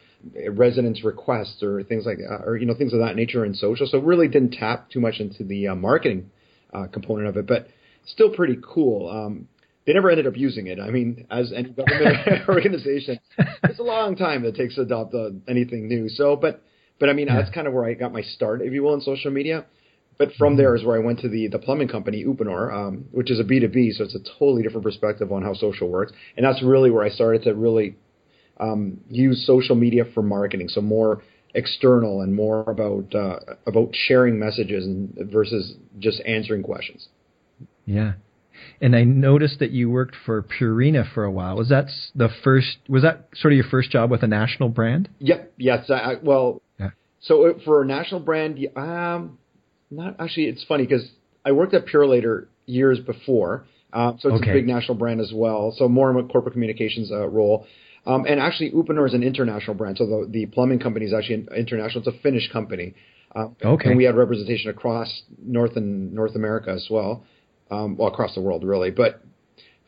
residents' 0.50 1.04
requests 1.04 1.64
or 1.64 1.84
things 1.84 2.06
like 2.06 2.18
that, 2.18 2.44
or 2.46 2.58
you 2.58 2.66
know 2.66 2.76
things 2.76 2.94
of 2.94 3.00
that 3.00 3.16
nature 3.16 3.46
in 3.46 3.54
social. 3.56 3.88
So 3.88 4.00
really 4.00 4.28
didn't 4.28 4.52
tap 4.54 4.90
too 4.90 5.00
much 5.00 5.20
into 5.20 5.44
the 5.44 5.70
uh, 5.70 5.76
marketing 5.76 6.30
uh, 6.74 6.88
component 6.88 7.28
of 7.28 7.38
it, 7.38 7.48
but 7.48 7.68
still 8.06 8.30
pretty 8.30 8.58
cool. 8.62 9.10
Um, 9.10 9.48
they 9.86 9.94
never 9.94 10.10
ended 10.10 10.28
up 10.28 10.38
using 10.38 10.68
it. 10.68 10.80
I 10.80 10.90
mean, 10.92 11.26
as 11.30 11.52
any 11.56 11.70
government 11.70 12.18
organization, 12.48 13.20
it's 13.64 13.80
a 13.80 13.84
long 13.84 14.16
time 14.16 14.44
that 14.44 14.50
it 14.50 14.56
takes 14.56 14.76
to 14.76 14.82
adopt 14.82 15.14
uh, 15.14 15.30
anything 15.48 15.88
new. 15.88 16.10
So, 16.10 16.36
but 16.36 16.64
but 17.00 17.10
I 17.10 17.14
mean, 17.14 17.28
yeah. 17.28 17.38
that's 17.38 17.54
kind 17.54 17.68
of 17.68 17.74
where 17.74 17.86
I 17.86 17.94
got 17.96 18.14
my 18.14 18.22
start, 18.22 18.62
if 18.62 18.74
you 18.74 18.84
will, 18.84 18.94
in 18.94 19.02
social 19.02 19.32
media. 19.32 19.66
But 20.18 20.34
from 20.38 20.56
there 20.56 20.76
is 20.76 20.84
where 20.84 20.96
I 20.96 21.04
went 21.04 21.20
to 21.22 21.30
the 21.30 21.48
the 21.48 21.58
plumbing 21.58 21.88
company 21.88 22.24
Uponor, 22.24 22.72
um, 22.72 23.06
which 23.12 23.32
is 23.32 23.40
a 23.40 23.44
B 23.44 23.60
two 23.60 23.70
B, 23.70 23.92
so 23.92 24.04
it's 24.04 24.16
a 24.16 24.20
totally 24.38 24.62
different 24.62 24.84
perspective 24.84 25.32
on 25.32 25.42
how 25.42 25.54
social 25.56 25.90
works, 25.90 26.14
and 26.38 26.46
that's 26.46 26.62
really 26.62 26.92
where 26.92 27.04
I 27.04 27.10
started 27.10 27.44
to 27.44 27.56
really 27.56 27.98
um, 28.60 29.00
use 29.10 29.46
social 29.48 29.76
media 29.76 30.04
for 30.14 30.22
marketing, 30.22 30.70
so 30.70 30.82
more 30.82 31.24
external 31.56 32.22
and 32.22 32.36
more 32.36 32.62
about 32.70 33.16
uh, 33.16 33.40
about 33.66 33.90
sharing 33.94 34.38
messages 34.38 34.86
and 34.86 35.18
versus 35.32 35.74
just 35.98 36.22
answering 36.28 36.62
questions. 36.62 37.08
Yeah. 37.86 38.14
And 38.82 38.96
I 38.96 39.04
noticed 39.04 39.60
that 39.60 39.72
you 39.72 39.90
worked 39.90 40.16
for 40.26 40.44
Purina 40.44 41.12
for 41.14 41.24
a 41.24 41.32
while. 41.32 41.56
Was 41.56 41.70
that 41.70 41.88
the 42.16 42.30
first? 42.44 42.78
Was 42.88 43.04
that 43.04 43.28
sort 43.36 43.54
of 43.54 43.58
your 43.58 43.68
first 43.70 43.92
job 43.92 44.12
with 44.12 44.24
a 44.24 44.28
national 44.28 44.70
brand? 44.70 45.10
Yep. 45.20 45.54
Yes. 45.58 45.90
I, 45.90 46.16
well. 46.22 46.62
Yeah. 46.80 46.92
So 47.22 47.60
for 47.66 47.82
a 47.82 47.86
national 47.86 48.22
brand, 48.22 48.60
um, 48.76 49.38
not 49.90 50.16
actually. 50.20 50.46
It's 50.46 50.64
funny 50.64 50.86
because 50.86 51.10
I 51.46 51.52
worked 51.52 51.74
at 51.74 51.86
Purolator 51.86 52.48
years 52.66 53.00
before, 53.00 53.66
uh, 53.94 54.14
so 54.20 54.30
it's 54.30 54.42
okay. 54.42 54.52
a 54.52 54.54
big 54.54 54.68
national 54.68 54.96
brand 54.96 55.22
as 55.22 55.32
well. 55.34 55.74
So 55.78 55.88
more 55.88 56.10
of 56.10 56.24
a 56.24 56.28
corporate 56.28 56.54
communications 56.54 57.12
uh, 57.12 57.28
role. 57.28 57.68
Um, 58.06 58.26
and 58.28 58.40
actually, 58.40 58.72
Uponor 58.72 59.08
is 59.08 59.14
an 59.14 59.22
international 59.22 59.76
brand. 59.76 59.98
So 59.98 60.06
the, 60.06 60.28
the 60.28 60.46
plumbing 60.48 60.80
company 60.80 61.06
is 61.06 61.14
actually 61.14 61.48
international. 61.56 62.04
It's 62.04 62.08
a 62.08 62.20
Finnish 62.22 62.52
company. 62.52 62.96
Uh, 63.36 63.48
okay. 63.64 63.90
And 63.90 63.98
we 63.98 64.04
had 64.04 64.16
representation 64.16 64.70
across 64.70 65.24
North 65.42 65.76
and 65.76 66.14
North 66.14 66.36
America 66.36 66.72
as 66.72 66.88
well, 66.90 67.24
um, 67.72 67.98
well 67.98 68.10
across 68.10 68.36
the 68.36 68.42
world 68.42 68.64
really. 68.64 68.92
But 68.92 69.22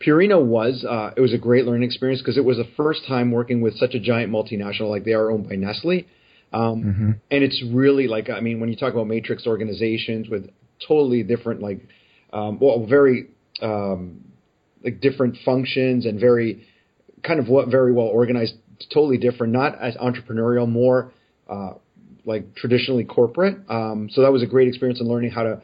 Purina 0.06 0.44
was 0.44 0.84
uh, 0.90 1.12
it 1.16 1.22
was 1.22 1.34
a 1.34 1.38
great 1.38 1.66
learning 1.66 1.84
experience 1.84 2.22
because 2.22 2.38
it 2.38 2.46
was 2.46 2.58
the 2.58 2.68
first 2.76 3.02
time 3.08 3.32
working 3.32 3.62
with 3.62 3.76
such 3.78 3.94
a 3.94 4.00
giant 4.00 4.32
multinational 4.32 4.90
like 4.90 5.04
they 5.06 5.14
are 5.14 5.30
owned 5.30 5.48
by 5.48 5.56
Nestle. 5.56 6.06
Um, 6.52 6.84
mm-hmm. 6.84 7.12
And 7.32 7.44
it's 7.44 7.64
really 7.72 8.08
like, 8.08 8.30
I 8.30 8.40
mean, 8.40 8.60
when 8.60 8.70
you 8.70 8.76
talk 8.76 8.94
about 8.94 9.08
matrix 9.08 9.48
organizations 9.48 10.30
with 10.30 10.52
totally 10.88 11.24
different, 11.24 11.62
like, 11.62 11.80
um, 12.32 12.60
well, 12.60 12.86
very 12.86 13.30
um, 13.62 14.24
like 14.84 15.02
different 15.02 15.38
functions 15.44 16.06
and 16.06 16.20
very 16.20 16.68
kind 17.24 17.40
of 17.40 17.48
what 17.48 17.70
very 17.70 17.92
well 17.92 18.06
organized, 18.06 18.54
totally 18.94 19.18
different, 19.18 19.54
not 19.54 19.82
as 19.82 19.96
entrepreneurial, 19.96 20.70
more 20.70 21.12
uh, 21.50 21.74
like 22.26 22.56
traditionally 22.56 23.04
corporate. 23.04 23.58
Um, 23.70 24.10
so 24.12 24.22
that 24.22 24.32
was 24.32 24.44
a 24.44 24.48
great 24.48 24.68
experience 24.68 25.00
in 25.00 25.08
learning 25.08 25.32
how 25.32 25.44
to, 25.44 25.62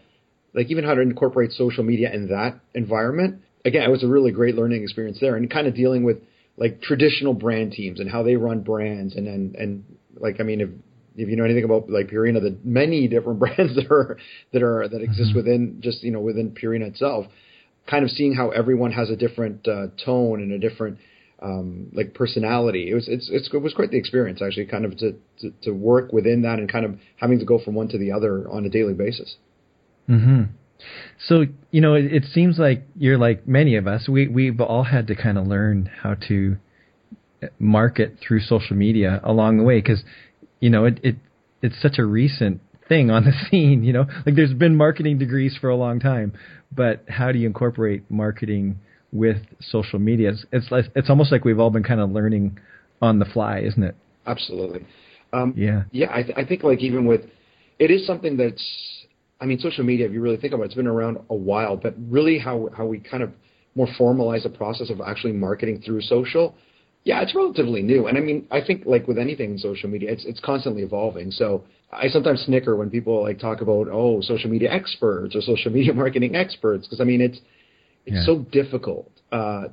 like, 0.53 0.69
even 0.69 0.83
how 0.83 0.95
to 0.95 1.01
incorporate 1.01 1.51
social 1.51 1.83
media 1.83 2.13
in 2.13 2.27
that 2.29 2.59
environment. 2.73 3.41
Again, 3.65 3.83
it 3.83 3.91
was 3.91 4.03
a 4.03 4.07
really 4.07 4.31
great 4.31 4.55
learning 4.55 4.83
experience 4.83 5.19
there, 5.19 5.35
and 5.35 5.49
kind 5.49 5.67
of 5.67 5.75
dealing 5.75 6.03
with 6.03 6.17
like 6.57 6.81
traditional 6.81 7.33
brand 7.33 7.71
teams 7.71 7.99
and 7.99 8.09
how 8.09 8.21
they 8.21 8.35
run 8.35 8.61
brands 8.61 9.15
and 9.15 9.27
and 9.27 9.55
and 9.55 9.83
like 10.19 10.39
I 10.39 10.43
mean 10.43 10.61
if 10.61 10.69
if 11.15 11.29
you 11.29 11.35
know 11.35 11.43
anything 11.43 11.63
about 11.63 11.89
like 11.89 12.07
Purina, 12.07 12.41
the 12.41 12.57
many 12.63 13.07
different 13.07 13.39
brands 13.43 13.75
that 13.75 13.91
are 13.91 14.17
that 14.53 14.61
are 14.61 14.87
that 14.87 15.01
exist 15.01 15.29
mm-hmm. 15.29 15.37
within 15.37 15.77
just 15.81 16.03
you 16.03 16.11
know 16.11 16.21
within 16.21 16.51
Purina 16.51 16.87
itself, 16.87 17.25
kind 17.89 18.03
of 18.03 18.11
seeing 18.11 18.33
how 18.33 18.49
everyone 18.49 18.91
has 18.91 19.09
a 19.09 19.15
different 19.15 19.67
uh, 19.67 19.87
tone 20.03 20.41
and 20.41 20.51
a 20.51 20.59
different 20.59 20.97
um, 21.41 21.87
like 21.93 22.13
personality. 22.13 22.89
It 22.91 22.93
was 22.93 23.07
it's, 23.07 23.29
it's, 23.31 23.49
it 23.51 23.61
was 23.61 23.73
quite 23.73 23.91
the 23.91 23.97
experience 23.97 24.41
actually, 24.41 24.65
kind 24.65 24.85
of 24.85 24.97
to, 24.97 25.13
to, 25.41 25.51
to 25.63 25.71
work 25.71 26.11
within 26.11 26.43
that 26.43 26.59
and 26.59 26.71
kind 26.71 26.85
of 26.85 26.99
having 27.15 27.39
to 27.39 27.45
go 27.45 27.59
from 27.59 27.75
one 27.75 27.87
to 27.89 27.97
the 27.97 28.11
other 28.11 28.49
on 28.49 28.65
a 28.65 28.69
daily 28.69 28.93
basis. 28.93 29.35
Hmm. 30.17 30.43
So 31.27 31.45
you 31.71 31.81
know, 31.81 31.93
it, 31.93 32.05
it 32.05 32.25
seems 32.25 32.57
like 32.57 32.83
you're 32.95 33.17
like 33.17 33.47
many 33.47 33.75
of 33.75 33.87
us. 33.87 34.07
We 34.09 34.27
we've 34.27 34.59
all 34.59 34.83
had 34.83 35.07
to 35.07 35.15
kind 35.15 35.37
of 35.37 35.45
learn 35.45 35.89
how 36.01 36.15
to 36.27 36.57
market 37.59 38.17
through 38.25 38.41
social 38.41 38.75
media 38.75 39.21
along 39.23 39.57
the 39.57 39.63
way 39.63 39.79
because 39.79 40.03
you 40.59 40.69
know 40.69 40.85
it, 40.85 40.99
it 41.03 41.15
it's 41.61 41.81
such 41.81 41.97
a 41.97 42.05
recent 42.05 42.61
thing 42.87 43.11
on 43.11 43.23
the 43.23 43.33
scene. 43.49 43.83
You 43.83 43.93
know, 43.93 44.05
like 44.25 44.35
there's 44.35 44.53
been 44.53 44.75
marketing 44.75 45.19
degrees 45.19 45.57
for 45.59 45.69
a 45.69 45.75
long 45.75 45.99
time, 45.99 46.33
but 46.71 47.03
how 47.07 47.31
do 47.31 47.39
you 47.39 47.47
incorporate 47.47 48.09
marketing 48.09 48.79
with 49.11 49.37
social 49.61 49.99
media? 49.99 50.31
It's 50.31 50.45
it's, 50.71 50.89
it's 50.95 51.09
almost 51.09 51.31
like 51.31 51.45
we've 51.45 51.59
all 51.59 51.69
been 51.69 51.83
kind 51.83 51.99
of 51.99 52.11
learning 52.11 52.59
on 53.01 53.19
the 53.19 53.25
fly, 53.25 53.59
isn't 53.59 53.83
it? 53.83 53.95
Absolutely. 54.25 54.85
Um, 55.31 55.53
yeah, 55.55 55.83
yeah. 55.91 56.07
I, 56.11 56.23
th- 56.23 56.37
I 56.37 56.43
think 56.43 56.63
like 56.63 56.79
even 56.79 57.05
with 57.05 57.21
it 57.77 57.91
is 57.91 58.05
something 58.05 58.37
that's. 58.37 58.63
I 59.41 59.45
mean, 59.45 59.59
social 59.59 59.83
media. 59.83 60.05
If 60.05 60.11
you 60.13 60.21
really 60.21 60.37
think 60.37 60.53
about 60.53 60.63
it, 60.63 60.67
it's 60.67 60.75
been 60.75 60.87
around 60.87 61.17
a 61.29 61.35
while, 61.35 61.75
but 61.77 61.93
really 62.09 62.37
how 62.39 62.69
how 62.75 62.85
we 62.85 62.99
kind 62.99 63.23
of 63.23 63.31
more 63.75 63.87
formalize 63.99 64.43
the 64.43 64.49
process 64.49 64.89
of 64.89 64.99
actually 65.01 65.33
marketing 65.33 65.81
through 65.85 66.01
social. 66.01 66.55
Yeah, 67.05 67.21
it's 67.21 67.33
relatively 67.33 67.81
new, 67.81 68.07
and 68.07 68.17
I 68.17 68.21
mean, 68.21 68.45
I 68.51 68.59
think 68.61 68.85
like 68.85 69.07
with 69.07 69.17
anything 69.17 69.51
in 69.51 69.57
social 69.57 69.89
media, 69.89 70.11
it's 70.11 70.25
it's 70.25 70.39
constantly 70.41 70.83
evolving. 70.83 71.31
So 71.31 71.63
I 71.91 72.07
sometimes 72.09 72.41
snicker 72.41 72.75
when 72.75 72.89
people 72.89 73.23
like 73.23 73.39
talk 73.39 73.61
about 73.61 73.87
oh 73.89 74.21
social 74.21 74.49
media 74.49 74.69
experts 74.71 75.35
or 75.35 75.41
social 75.41 75.71
media 75.71 75.93
marketing 76.03 76.35
experts 76.35 76.85
because 76.85 76.99
I 76.99 77.05
mean 77.05 77.21
it's 77.21 77.39
it's 78.05 78.17
Yeah. 78.17 78.25
so 78.25 78.39
difficult. 78.51 79.11
Uh, 79.31 79.65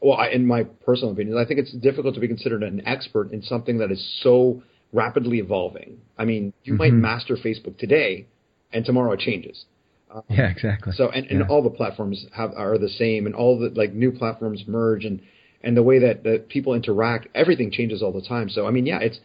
well, 0.00 0.18
I, 0.18 0.28
in 0.28 0.46
my 0.46 0.64
personal 0.84 1.12
opinion, 1.12 1.38
I 1.38 1.46
think 1.46 1.58
it's 1.60 1.72
difficult 1.72 2.14
to 2.14 2.20
be 2.20 2.28
considered 2.28 2.62
an 2.62 2.86
expert 2.86 3.32
in 3.32 3.42
something 3.42 3.78
that 3.78 3.90
is 3.90 4.20
so 4.22 4.62
rapidly 4.92 5.38
evolving. 5.38 5.98
I 6.18 6.24
mean, 6.26 6.52
you 6.64 6.74
might 6.74 6.92
Mhm. 6.92 7.00
master 7.00 7.36
Facebook 7.36 7.78
today, 7.78 8.26
and 8.74 8.84
tomorrow 8.84 9.12
it 9.12 9.20
changes. 9.20 9.66
yeah, 10.30 10.48
exactly. 10.50 10.94
So 10.96 11.08
and, 11.10 11.26
and 11.26 11.42
Yeah. 11.42 11.48
all 11.48 11.62
the 11.62 11.70
platforms 11.70 12.26
have 12.34 12.52
are 12.56 12.78
the 12.78 12.88
same, 12.88 13.26
and 13.26 13.34
all 13.34 13.58
the 13.58 13.70
like 13.70 13.92
new 13.94 14.12
platforms 14.12 14.64
merge, 14.66 15.04
and 15.04 15.20
and 15.62 15.76
the 15.76 15.82
way 15.82 15.98
that, 16.00 16.24
that 16.24 16.48
people 16.48 16.74
interact, 16.74 17.28
everything 17.34 17.70
changes 17.70 18.02
all 18.02 18.12
the 18.12 18.22
time. 18.22 18.48
So 18.50 18.66
I 18.66 18.70
mean, 18.70 18.86
yeah, 18.86 19.00
it's 19.00 19.18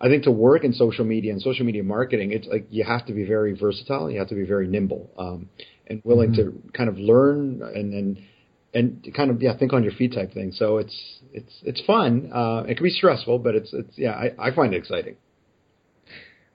I 0.00 0.08
think 0.08 0.24
to 0.24 0.30
work 0.32 0.64
in 0.64 0.72
social 0.72 1.04
media 1.04 1.32
and 1.32 1.40
social 1.40 1.64
media 1.64 1.84
marketing, 1.84 2.32
it's 2.32 2.46
like 2.48 2.66
you 2.70 2.84
have 2.84 3.06
to 3.06 3.12
be 3.12 3.24
very 3.24 3.52
versatile, 3.56 4.10
you 4.10 4.18
have 4.18 4.28
to 4.28 4.34
be 4.34 4.44
very 4.44 4.66
nimble, 4.66 5.10
um, 5.18 5.48
and 5.86 6.02
willing 6.04 6.32
Mm-hmm. 6.32 6.34
to 6.34 6.62
kind 6.72 6.88
of 6.88 6.98
learn 6.98 7.62
and 7.74 7.94
and 7.94 8.18
and 8.74 9.14
kind 9.16 9.30
of 9.30 9.40
yeah 9.42 9.56
think 9.56 9.72
on 9.72 9.82
your 9.84 9.92
feet 9.92 10.14
type 10.14 10.32
thing. 10.34 10.52
So 10.52 10.78
it's 10.78 10.96
it's 11.32 11.52
it's 11.62 11.80
fun. 11.86 12.30
Uh, 12.34 12.64
it 12.68 12.76
can 12.76 12.84
be 12.84 12.90
stressful, 12.90 13.38
but 13.38 13.54
it's 13.54 13.72
it's 13.72 13.96
yeah 13.96 14.12
I, 14.12 14.48
I 14.48 14.54
find 14.54 14.74
it 14.74 14.78
exciting. 14.78 15.16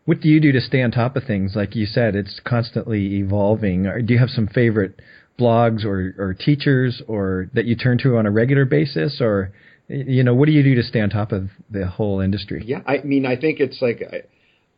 What 0.06 0.22
do 0.22 0.30
you 0.30 0.40
do 0.40 0.52
to 0.52 0.62
stay 0.62 0.82
on 0.82 0.92
top 0.92 1.16
of 1.16 1.24
things? 1.26 1.56
Like 1.56 1.76
you 1.76 1.86
said, 1.86 2.16
it's 2.16 2.40
constantly 2.44 3.18
evolving. 3.18 3.84
Do 3.84 4.14
you 4.14 4.20
have 4.20 4.30
some 4.30 4.48
favorite 4.48 5.00
blogs 5.40 5.86
or, 5.86 6.16
or 6.18 6.34
teachers 6.34 7.02
or 7.08 7.50
that 7.54 7.66
you 7.66 7.76
turn 7.76 7.98
to 8.00 8.18
on 8.18 8.26
a 8.26 8.32
regular 8.32 8.66
basis? 8.66 9.20
Or, 9.22 9.52
you 9.88 10.24
know, 10.24 10.34
what 10.34 10.48
do 10.48 10.52
you 10.52 10.64
do 10.64 10.76
to 10.76 10.84
stay 10.84 11.02
on 11.02 11.10
top 11.10 11.32
of 11.32 11.50
the 11.70 11.86
whole 11.86 12.22
industry? 12.22 12.64
Yeah, 12.66 12.82
I 12.88 13.00
mean, 13.04 13.26
I 13.26 13.36
think 13.36 13.60
it's 13.60 13.82
like 13.82 14.02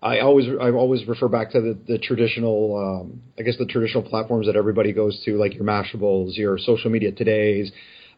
I, 0.04 0.16
I 0.16 0.20
always 0.20 0.48
I 0.60 0.72
always 0.72 1.08
refer 1.08 1.28
back 1.28 1.52
to 1.52 1.62
the, 1.62 1.78
the 1.88 1.98
traditional, 1.98 2.76
um, 2.76 3.22
I 3.40 3.44
guess 3.44 3.58
the 3.58 3.66
traditional 3.66 4.04
platforms 4.04 4.48
that 4.48 4.56
everybody 4.56 4.94
goes 4.94 5.22
to, 5.26 5.38
like 5.38 5.54
your 5.54 5.64
Mashables, 5.64 6.36
your 6.36 6.58
social 6.58 6.90
media 6.90 7.12
todays. 7.12 7.68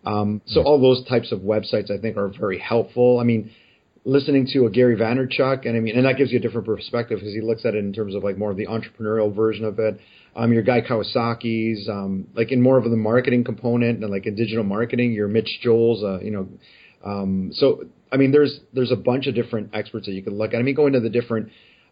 Um, 0.05 0.41
so 0.47 0.61
all 0.63 0.81
those 0.81 1.05
types 1.07 1.31
of 1.31 1.39
websites, 1.39 1.91
I 1.91 2.01
think, 2.01 2.17
are 2.17 2.31
very 2.39 2.59
helpful. 2.59 3.19
I 3.19 3.23
mean, 3.23 3.51
listening 4.05 4.47
to 4.53 4.65
a 4.65 4.69
Gary 4.69 4.97
Vaynerchuk, 4.97 5.65
and 5.65 5.77
I 5.77 5.79
mean, 5.79 5.95
and 5.95 6.05
that 6.05 6.17
gives 6.17 6.31
you 6.31 6.39
a 6.39 6.41
different 6.41 6.65
perspective 6.65 7.19
because 7.19 7.33
he 7.33 7.41
looks 7.41 7.65
at 7.65 7.75
it 7.75 7.79
in 7.79 7.93
terms 7.93 8.15
of 8.15 8.23
like 8.23 8.37
more 8.37 8.51
of 8.51 8.57
the 8.57 8.67
entrepreneurial 8.67 9.33
version 9.33 9.65
of 9.65 9.79
it. 9.79 9.99
Um, 10.35 10.51
your 10.51 10.63
Guy 10.63 10.81
Kawasaki's, 10.81 11.87
um, 11.87 12.27
like 12.33 12.51
in 12.51 12.61
more 12.61 12.77
of 12.77 12.83
the 12.83 12.97
marketing 12.97 13.43
component 13.43 14.03
and 14.03 14.11
like 14.11 14.25
in 14.25 14.35
digital 14.35 14.63
marketing, 14.63 15.13
your 15.13 15.27
Mitch 15.27 15.59
Joel's, 15.61 16.03
uh, 16.03 16.19
you 16.21 16.31
know, 16.31 16.47
um, 17.05 17.51
so 17.53 17.85
I 18.11 18.17
mean, 18.17 18.31
there's 18.31 18.59
there's 18.73 18.91
a 18.91 18.95
bunch 18.95 19.27
of 19.27 19.35
different 19.35 19.71
experts 19.73 20.05
that 20.07 20.13
you 20.13 20.23
can 20.23 20.37
look 20.37 20.53
at. 20.53 20.59
I 20.59 20.63
mean, 20.63 20.75
going 20.75 20.93
to 20.93 20.99
the 20.99 21.09
different 21.09 21.49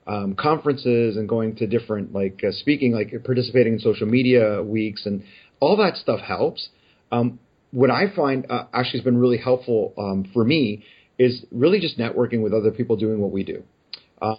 um, 0.08 0.36
conferences 0.36 1.18
and 1.18 1.30
going 1.30 1.56
to 1.58 1.68
different 1.68 2.14
like 2.14 2.42
uh, 2.46 2.52
speaking, 2.52 2.94
like 2.94 3.14
participating 3.24 3.74
in 3.74 3.80
social 3.80 4.08
media 4.08 4.62
weeks, 4.64 5.06
and 5.06 5.24
all 5.60 5.78
that 5.78 5.98
stuff 5.98 6.20
helps. 6.20 6.70
Um, 7.12 7.40
what 7.72 7.90
I 7.90 8.14
find 8.14 8.46
uh, 8.50 8.66
actually 8.74 9.00
has 9.00 9.06
been 9.06 9.18
really 9.18 9.38
helpful 9.38 9.94
um, 9.98 10.30
for 10.34 10.44
me 10.44 10.84
is 11.22 11.46
really 11.52 11.80
just 11.80 11.98
networking 11.98 12.42
with 12.42 12.54
other 12.54 12.72
people 12.72 12.96
doing 12.96 13.20
what 13.20 13.32
we 13.32 13.44
do. 13.44 13.64
Um, 14.22 14.38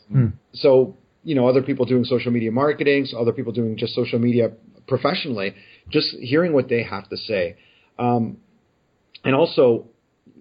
So 0.53 0.97
you 1.25 1.35
know, 1.37 1.47
other 1.49 1.62
people 1.62 1.85
doing 1.85 2.05
social 2.05 2.33
media 2.33 2.51
marketing, 2.51 3.07
so 3.07 3.19
other 3.19 3.33
people 3.33 3.53
doing 3.53 3.77
just 3.77 3.95
social 3.95 4.19
media 4.19 4.51
professionally, 4.89 5.55
just 5.89 6.09
hearing 6.31 6.53
what 6.53 6.69
they 6.69 6.83
have 6.83 7.09
to 7.11 7.17
say, 7.17 7.57
um, 7.99 8.39
and 9.25 9.35
also 9.35 9.87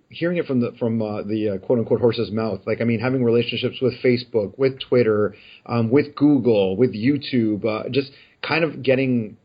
hearing 0.10 0.38
it 0.38 0.46
from 0.46 0.60
the 0.60 0.72
from 0.80 1.02
uh, 1.02 1.22
the 1.22 1.50
uh, 1.50 1.58
quote 1.60 1.80
unquote 1.80 2.02
horse's 2.02 2.32
mouth. 2.32 2.62
Like 2.66 2.82
I 2.82 2.86
mean, 2.86 3.00
having 3.00 3.24
relationships 3.24 3.78
with 3.82 3.94
Facebook, 4.04 4.58
with 4.58 4.80
Twitter, 4.80 5.36
um, 5.68 5.92
with 5.92 6.16
Google, 6.16 6.76
with 6.76 6.96
YouTube, 6.96 7.64
uh, 7.66 7.90
just 7.90 8.12
kind 8.48 8.64
of 8.64 8.82
getting. 8.82 9.38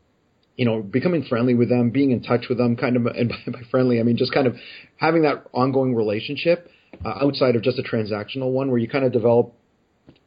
You 0.59 0.65
know, 0.65 0.81
becoming 0.81 1.23
friendly 1.23 1.53
with 1.53 1.69
them, 1.69 1.91
being 1.91 2.09
in 2.09 2.23
touch 2.23 2.45
with 2.49 2.57
them, 2.57 2.75
kind 2.75 2.95
of, 2.97 3.05
and 3.19 3.29
by, 3.29 3.51
by 3.51 3.61
friendly, 3.69 3.99
I 3.99 4.03
mean 4.03 4.17
just 4.17 4.33
kind 4.33 4.47
of 4.47 4.55
having 4.95 5.21
that 5.21 5.45
ongoing 5.53 5.93
relationship 5.93 6.67
uh, 7.05 7.25
outside 7.25 7.55
of 7.55 7.63
just 7.63 7.79
a 7.79 7.83
transactional 7.83 8.51
one, 8.51 8.69
where 8.69 8.79
you 8.79 8.87
kind 8.87 9.05
of 9.05 9.11
develop 9.11 9.53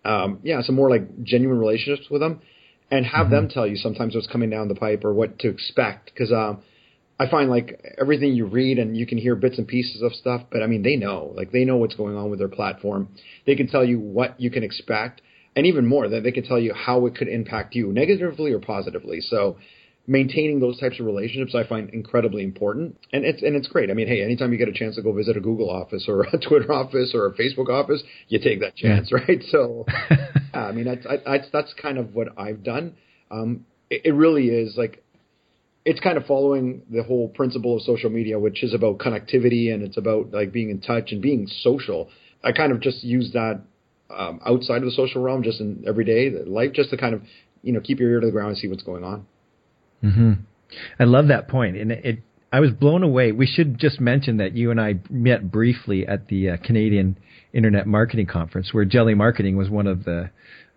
um, 0.05 0.41
yeah, 0.43 0.63
some 0.63 0.75
more 0.75 0.91
like 0.91 1.23
genuine 1.23 1.59
relationships 1.59 2.09
with 2.11 2.21
them, 2.21 2.41
and 2.91 3.07
have 3.07 3.31
them 3.31 3.49
tell 3.49 3.67
you 3.67 3.77
sometimes 3.77 4.15
what's 4.15 4.27
coming 4.27 4.51
down 4.51 4.69
the 4.69 4.75
pipe 4.75 5.05
or 5.05 5.13
what 5.13 5.39
to 5.41 5.49
expect. 5.49 6.07
Because 6.07 6.33
um, 6.33 6.63
I 7.19 7.29
find 7.29 7.51
like 7.51 7.85
everything 8.01 8.35
you 8.35 8.47
read 8.47 8.79
and 8.79 8.97
you 8.97 9.07
can 9.07 9.19
hear 9.19 9.37
bits 9.37 9.59
and 9.59 9.69
pieces 9.69 10.03
of 10.03 10.13
stuff, 10.15 10.43
but 10.51 10.63
I 10.63 10.67
mean 10.67 10.83
they 10.83 10.97
know, 10.97 11.33
like 11.35 11.53
they 11.53 11.65
know 11.65 11.77
what's 11.77 11.95
going 11.95 12.17
on 12.17 12.31
with 12.31 12.39
their 12.39 12.49
platform. 12.49 13.09
They 13.47 13.57
can 13.57 13.69
tell 13.69 13.85
you 13.85 13.99
what 13.99 14.41
you 14.41 14.51
can 14.51 14.63
expect, 14.63 15.21
and 15.55 15.67
even 15.67 15.87
more, 15.87 16.09
that 16.09 16.23
they 16.23 16.33
can 16.33 16.45
tell 16.45 16.59
you 16.59 16.73
how 16.75 17.07
it 17.07 17.15
could 17.15 17.29
impact 17.29 17.75
you 17.75 17.93
negatively 17.93 18.53
or 18.53 18.59
positively. 18.59 19.21
So 19.21 19.59
maintaining 20.11 20.59
those 20.59 20.77
types 20.81 20.99
of 20.99 21.07
relationships 21.07 21.55
I 21.55 21.63
find 21.63 21.89
incredibly 21.91 22.43
important, 22.43 22.99
and 23.13 23.25
it's 23.25 23.43
and 23.43 23.55
it's 23.55 23.69
great. 23.69 23.91
I 23.91 23.95
mean, 23.95 24.09
hey, 24.09 24.25
anytime 24.25 24.51
you 24.51 24.59
get 24.59 24.69
a 24.69 24.73
chance 24.73 24.97
to 24.97 25.03
go 25.03 25.13
visit 25.13 25.37
a 25.37 25.41
Google 25.41 25.71
office 25.71 26.07
or 26.09 26.23
a 26.23 26.39
Twitter 26.49 26.73
office 26.73 27.13
or 27.15 27.27
a 27.27 27.33
Facebook 27.33 27.69
office, 27.71 28.03
you 28.27 28.41
take 28.41 28.61
that 28.61 28.75
chance, 28.75 29.13
right? 29.29 29.41
So, 29.51 29.87
yeah, 30.11 30.65
I 30.65 30.73
mean, 30.73 30.87
that's 30.87 31.07
I, 31.07 31.35
I, 31.35 31.39
that's 31.53 31.73
kind 31.81 31.97
of 31.97 32.13
what 32.13 32.37
I've 32.37 32.65
done. 32.65 32.97
Um, 33.31 33.67
it, 33.89 34.03
it 34.07 34.13
really 34.13 34.49
is 34.49 34.77
like 34.77 35.05
it's 35.85 36.01
kind 36.01 36.19
of 36.19 36.27
following 36.27 36.83
the 36.91 37.05
whole 37.05 37.29
principle 37.29 37.77
of 37.77 37.83
social 37.83 38.11
media, 38.11 38.39
which 38.39 38.65
is 38.65 38.75
about 38.75 38.99
connectivity 38.99 39.73
and 39.73 39.83
it's 39.85 39.97
about 39.97 40.33
like 40.33 40.53
being 40.53 40.71
in 40.71 40.81
touch 40.81 41.13
and 41.13 41.23
being 41.23 41.47
social. 41.47 42.09
I 42.43 42.51
kind 42.51 42.73
of 42.73 42.81
just 42.81 43.05
use 43.05 43.31
that 43.35 43.63
um, 44.11 44.41
outside 44.45 44.79
of 44.79 44.87
the 44.87 44.91
social 44.91 45.23
realm, 45.23 45.45
just 45.45 45.61
in 45.61 45.85
everyday 45.87 46.31
life, 46.31 46.73
just 46.73 46.91
to 46.91 46.97
kind 46.97 47.15
of 47.15 47.23
you 47.63 47.73
know 47.73 47.81
keep 47.81 48.01
your 48.01 48.11
ear 48.11 48.19
to 48.21 48.27
the 48.27 48.33
ground 48.33 48.49
and 48.49 48.59
see 48.59 48.67
what's 48.67 48.83
going 48.83 49.05
on. 49.05 49.27
Hmm 50.01 50.33
I 50.99 51.05
love 51.05 51.29
that 51.29 51.49
point, 51.49 51.77
and 51.77 51.91
it, 51.91 52.05
it. 52.05 52.19
I 52.53 52.61
was 52.61 52.71
blown 52.71 53.03
away. 53.03 53.33
We 53.33 53.47
should 53.47 53.79
just 53.79 54.01
mention 54.01 54.39
that 54.39 54.57
you 54.57 54.71
and 54.71 54.81
I 54.81 54.97
met 55.09 55.51
briefly 55.51 56.07
at 56.07 56.29
the 56.29 56.51
uh, 56.51 56.57
Canadian 56.59 57.17
Internet 57.53 57.87
Marketing 57.87 58.27
Conference, 58.27 58.73
where 58.73 58.85
Jelly 58.85 59.15
Marketing 59.15 59.57
was 59.57 59.69
one 59.69 59.87
of 59.87 60.05
the 60.05 60.31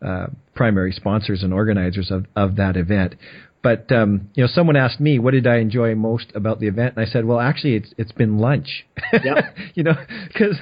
uh, 0.06 0.28
primary 0.56 0.92
sponsors 0.92 1.44
and 1.44 1.54
organizers 1.54 2.12
of, 2.12 2.26
of 2.36 2.58
that 2.58 2.76
event. 2.76 3.16
But 3.64 3.90
um, 3.94 4.30
you 4.36 4.44
know, 4.44 4.50
someone 4.54 4.76
asked 4.76 5.00
me, 5.00 5.20
"What 5.20 5.32
did 5.32 5.48
I 5.48 5.58
enjoy 5.58 5.96
most 5.96 6.34
about 6.36 6.60
the 6.60 6.68
event?" 6.68 6.96
And 6.98 7.08
I 7.08 7.10
said, 7.10 7.24
"Well, 7.24 7.40
actually, 7.40 7.76
it's 7.76 7.94
it's 7.98 8.12
been 8.12 8.38
lunch." 8.38 8.86
Yep. 9.14 9.56
you 9.74 9.84
know, 9.84 9.96
because 10.28 10.60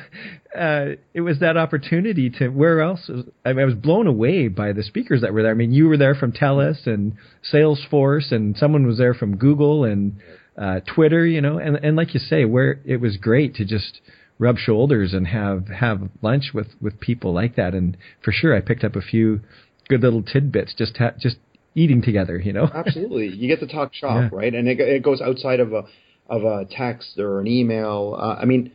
uh, 0.56 0.98
it 1.16 1.22
was 1.22 1.40
that 1.40 1.58
opportunity 1.58 2.30
to. 2.30 2.50
Where 2.50 2.80
else? 2.80 3.10
I, 3.44 3.54
mean, 3.54 3.64
I 3.64 3.66
was 3.66 3.74
blown 3.74 4.06
away 4.06 4.50
by 4.50 4.72
the 4.72 4.84
speakers 4.84 5.22
that 5.22 5.34
were 5.34 5.42
there. 5.42 5.52
I 5.52 5.56
mean, 5.56 5.72
you 5.72 5.88
were 5.88 5.98
there 5.98 6.14
from 6.14 6.32
TELUS 6.32 6.86
and 6.86 7.14
Salesforce, 7.52 8.32
and 8.32 8.56
someone 8.56 8.86
was 8.86 9.00
there 9.00 9.16
from 9.16 9.36
Google 9.36 9.84
and 9.84 10.18
uh, 10.56 10.82
Twitter. 10.82 11.26
You 11.26 11.42
know, 11.42 11.58
and 11.58 11.78
and 11.78 11.96
like 11.96 12.14
you 12.14 12.20
say, 12.20 12.46
where 12.46 12.82
it 12.86 13.02
was 13.02 13.18
great 13.18 13.56
to 13.56 13.66
just 13.66 14.00
rub 14.38 14.60
shoulders 14.60 15.14
and 15.14 15.26
have 15.26 15.70
have 15.70 16.10
lunch 16.22 16.52
with 16.54 16.68
with 16.80 17.00
people 17.00 17.34
like 17.34 17.56
that. 17.56 17.74
And 17.74 17.98
for 18.24 18.32
sure, 18.32 18.56
I 18.56 18.62
picked 18.62 18.84
up 18.84 18.96
a 18.96 19.02
few 19.02 19.42
good 19.90 20.02
little 20.02 20.22
tidbits 20.22 20.76
just 20.78 20.98
ha- 20.98 21.14
just 21.20 21.38
eating 21.76 22.02
together. 22.02 22.40
You 22.40 22.54
know. 22.54 22.70
Absolutely, 22.74 23.28
you 23.28 23.48
get 23.48 23.60
to 23.60 23.68
talk 23.68 23.94
shop, 23.94 24.32
Yeah. 24.32 24.38
right? 24.38 24.54
And 24.54 24.68
it, 24.68 24.80
it 24.80 25.04
goes 25.04 25.22
outside 25.22 25.60
of 25.60 25.74
a 25.74 25.84
of 26.28 26.44
a 26.44 26.66
text 26.70 27.18
or 27.20 27.40
an 27.42 27.48
email. 27.48 28.18
Uh, 28.20 28.36
I 28.36 28.46
mean, 28.46 28.72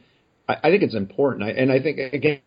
I, 0.48 0.56
I 0.64 0.70
think 0.70 0.82
it's 0.82 0.94
important, 0.94 1.44
I, 1.44 1.50
and 1.50 1.72
I 1.72 1.80
think 1.80 1.98
again, 2.12 2.40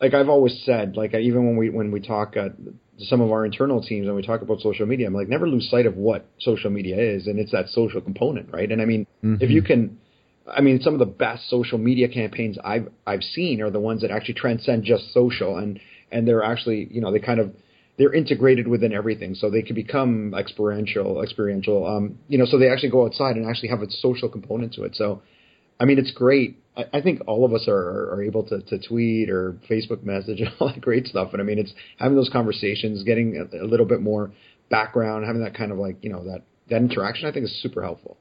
like 0.00 0.14
I've 0.14 0.28
always 0.28 0.62
said, 0.64 0.96
like 0.96 1.14
even 1.14 1.46
when 1.46 1.56
we 1.56 1.70
when 1.70 1.90
we 1.90 2.00
talk 2.00 2.36
uh, 2.36 2.50
to 2.50 3.04
some 3.04 3.20
of 3.20 3.30
our 3.32 3.44
internal 3.44 3.82
teams 3.82 4.06
and 4.06 4.14
we 4.16 4.22
talk 4.22 4.42
about 4.42 4.60
social 4.60 4.86
media, 4.86 5.06
I'm 5.06 5.14
like 5.14 5.28
never 5.28 5.48
lose 5.48 5.68
sight 5.70 5.86
of 5.86 5.96
what 5.96 6.26
social 6.40 6.70
media 6.70 6.96
is, 6.98 7.26
and 7.26 7.38
it's 7.38 7.52
that 7.52 7.68
social 7.68 8.00
component, 8.00 8.52
right? 8.52 8.70
And 8.70 8.80
I 8.80 8.84
mean, 8.84 9.06
if 9.22 9.50
you 9.50 9.62
can. 9.62 9.98
I 10.50 10.62
mean, 10.62 10.80
some 10.80 10.94
of 10.94 10.98
the 10.98 11.04
best 11.04 11.50
social 11.50 11.76
media 11.76 12.08
campaigns 12.08 12.56
I've 12.64 12.88
I've 13.06 13.22
seen 13.22 13.60
are 13.60 13.70
the 13.70 13.80
ones 13.80 14.00
that 14.00 14.10
actually 14.10 14.32
transcend 14.34 14.82
just 14.84 15.12
social, 15.12 15.58
and 15.58 15.78
and 16.10 16.26
they're 16.26 16.42
actually 16.42 16.88
you 16.90 17.02
know 17.02 17.12
they 17.12 17.18
kind 17.18 17.38
of 17.38 17.52
they're 17.98 18.14
integrated 18.14 18.68
within 18.68 18.92
everything, 18.92 19.34
so 19.34 19.50
they 19.50 19.62
can 19.62 19.74
become 19.74 20.32
experiential, 20.34 21.22
experiential. 21.22 21.84
Um, 21.84 22.18
you 22.28 22.38
know, 22.38 22.46
so 22.46 22.58
they 22.58 22.70
actually 22.70 22.90
go 22.90 23.04
outside 23.04 23.36
and 23.36 23.48
actually 23.48 23.68
have 23.70 23.82
a 23.82 23.90
social 23.90 24.28
component 24.28 24.72
to 24.74 24.84
it. 24.84 24.94
So, 24.94 25.20
I 25.80 25.84
mean, 25.84 25.98
it's 25.98 26.12
great. 26.12 26.62
I, 26.76 26.84
I 26.94 27.00
think 27.00 27.20
all 27.26 27.44
of 27.44 27.52
us 27.52 27.66
are, 27.66 28.14
are 28.14 28.22
able 28.22 28.44
to, 28.44 28.62
to 28.62 28.78
tweet 28.78 29.30
or 29.30 29.56
Facebook 29.68 30.04
message 30.04 30.40
and 30.40 30.50
all 30.60 30.68
that 30.68 30.80
great 30.80 31.08
stuff. 31.08 31.30
And 31.32 31.42
I 31.42 31.44
mean, 31.44 31.58
it's 31.58 31.72
having 31.98 32.16
those 32.16 32.30
conversations, 32.32 33.02
getting 33.02 33.36
a, 33.36 33.64
a 33.64 33.66
little 33.66 33.86
bit 33.86 34.00
more 34.00 34.30
background, 34.70 35.26
having 35.26 35.42
that 35.42 35.54
kind 35.54 35.72
of 35.72 35.78
like 35.78 35.96
you 36.02 36.10
know 36.10 36.24
that 36.24 36.42
that 36.70 36.76
interaction. 36.76 37.28
I 37.28 37.32
think 37.32 37.46
is 37.46 37.62
super 37.62 37.82
helpful. 37.82 38.16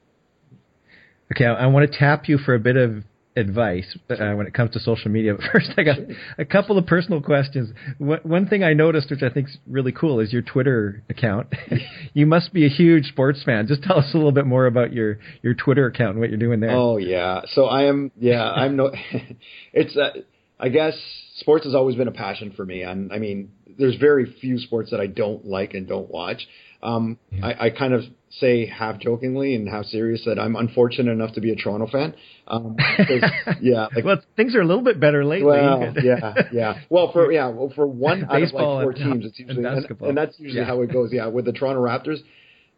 Okay, 1.31 1.45
I, 1.45 1.53
I 1.53 1.65
want 1.67 1.89
to 1.91 1.97
tap 1.97 2.27
you 2.27 2.39
for 2.39 2.55
a 2.55 2.59
bit 2.59 2.77
of 2.77 3.03
advice 3.37 3.97
uh, 4.09 4.33
when 4.33 4.47
it 4.47 4.53
comes 4.53 4.71
to 4.71 4.79
social 4.79 5.11
media. 5.11 5.33
But 5.37 5.51
first, 5.51 5.71
I 5.77 5.83
got 5.83 5.97
a 6.37 6.45
couple 6.45 6.77
of 6.77 6.85
personal 6.85 7.21
questions. 7.21 7.69
One, 7.97 8.19
one 8.23 8.47
thing 8.47 8.63
I 8.63 8.73
noticed, 8.73 9.09
which 9.09 9.21
I 9.21 9.29
think 9.29 9.49
is 9.49 9.57
really 9.67 9.91
cool, 9.91 10.19
is 10.19 10.33
your 10.33 10.41
Twitter 10.41 11.03
account. 11.09 11.47
you 12.13 12.25
must 12.25 12.53
be 12.53 12.65
a 12.65 12.69
huge 12.69 13.05
sports 13.05 13.43
fan. 13.43 13.67
Just 13.67 13.83
tell 13.83 13.99
us 13.99 14.13
a 14.13 14.17
little 14.17 14.31
bit 14.31 14.45
more 14.45 14.65
about 14.65 14.93
your 14.93 15.19
your 15.41 15.53
Twitter 15.53 15.85
account 15.85 16.11
and 16.11 16.19
what 16.19 16.29
you're 16.29 16.39
doing 16.39 16.59
there. 16.59 16.71
Oh 16.71 16.97
yeah, 16.97 17.41
so 17.53 17.65
I 17.65 17.83
am. 17.83 18.11
Yeah, 18.19 18.43
I'm 18.43 18.75
no. 18.75 18.91
it's. 19.73 19.95
Uh, 19.95 20.21
I 20.59 20.69
guess 20.69 20.95
sports 21.37 21.65
has 21.65 21.75
always 21.75 21.95
been 21.95 22.07
a 22.07 22.11
passion 22.13 22.53
for 22.55 22.65
me. 22.65 22.81
And 22.81 23.11
I 23.13 23.19
mean, 23.19 23.51
there's 23.77 23.95
very 23.97 24.35
few 24.41 24.57
sports 24.59 24.91
that 24.91 24.99
I 24.99 25.07
don't 25.07 25.45
like 25.45 25.73
and 25.73 25.87
don't 25.87 26.09
watch. 26.09 26.47
Um, 26.81 27.17
yeah. 27.31 27.45
I, 27.45 27.65
I 27.65 27.69
kind 27.69 27.93
of 27.93 28.03
say 28.29 28.65
half 28.65 28.99
jokingly 28.99 29.55
and 29.55 29.67
half 29.67 29.85
serious 29.85 30.23
that 30.25 30.37
I'm 30.37 30.55
unfortunate 30.55 31.11
enough 31.11 31.33
to 31.33 31.41
be 31.41 31.51
a 31.51 31.55
Toronto 31.55 31.87
fan. 31.87 32.13
Um, 32.47 32.75
yeah, 33.61 33.87
like, 33.95 34.03
well, 34.03 34.21
things 34.35 34.55
are 34.55 34.61
a 34.61 34.65
little 34.65 34.83
bit 34.83 34.99
better 34.99 35.23
lately. 35.23 35.47
Well, 35.47 35.93
yeah, 36.03 36.33
yeah. 36.51 36.81
Well, 36.89 37.11
for 37.11 37.31
yeah, 37.31 37.47
well, 37.47 37.71
for 37.73 37.87
one 37.87 38.25
out 38.25 38.41
of 38.41 38.53
like 38.53 38.63
four 38.63 38.91
and, 38.91 38.95
teams, 38.95 39.25
it's 39.25 39.39
usually 39.39 39.65
and, 39.65 39.85
and, 39.85 40.01
and 40.01 40.17
that's 40.17 40.39
usually 40.39 40.59
yeah. 40.59 40.65
how 40.65 40.81
it 40.81 40.91
goes. 40.91 41.11
Yeah, 41.11 41.27
with 41.27 41.45
the 41.45 41.53
Toronto 41.53 41.81
Raptors. 41.81 42.19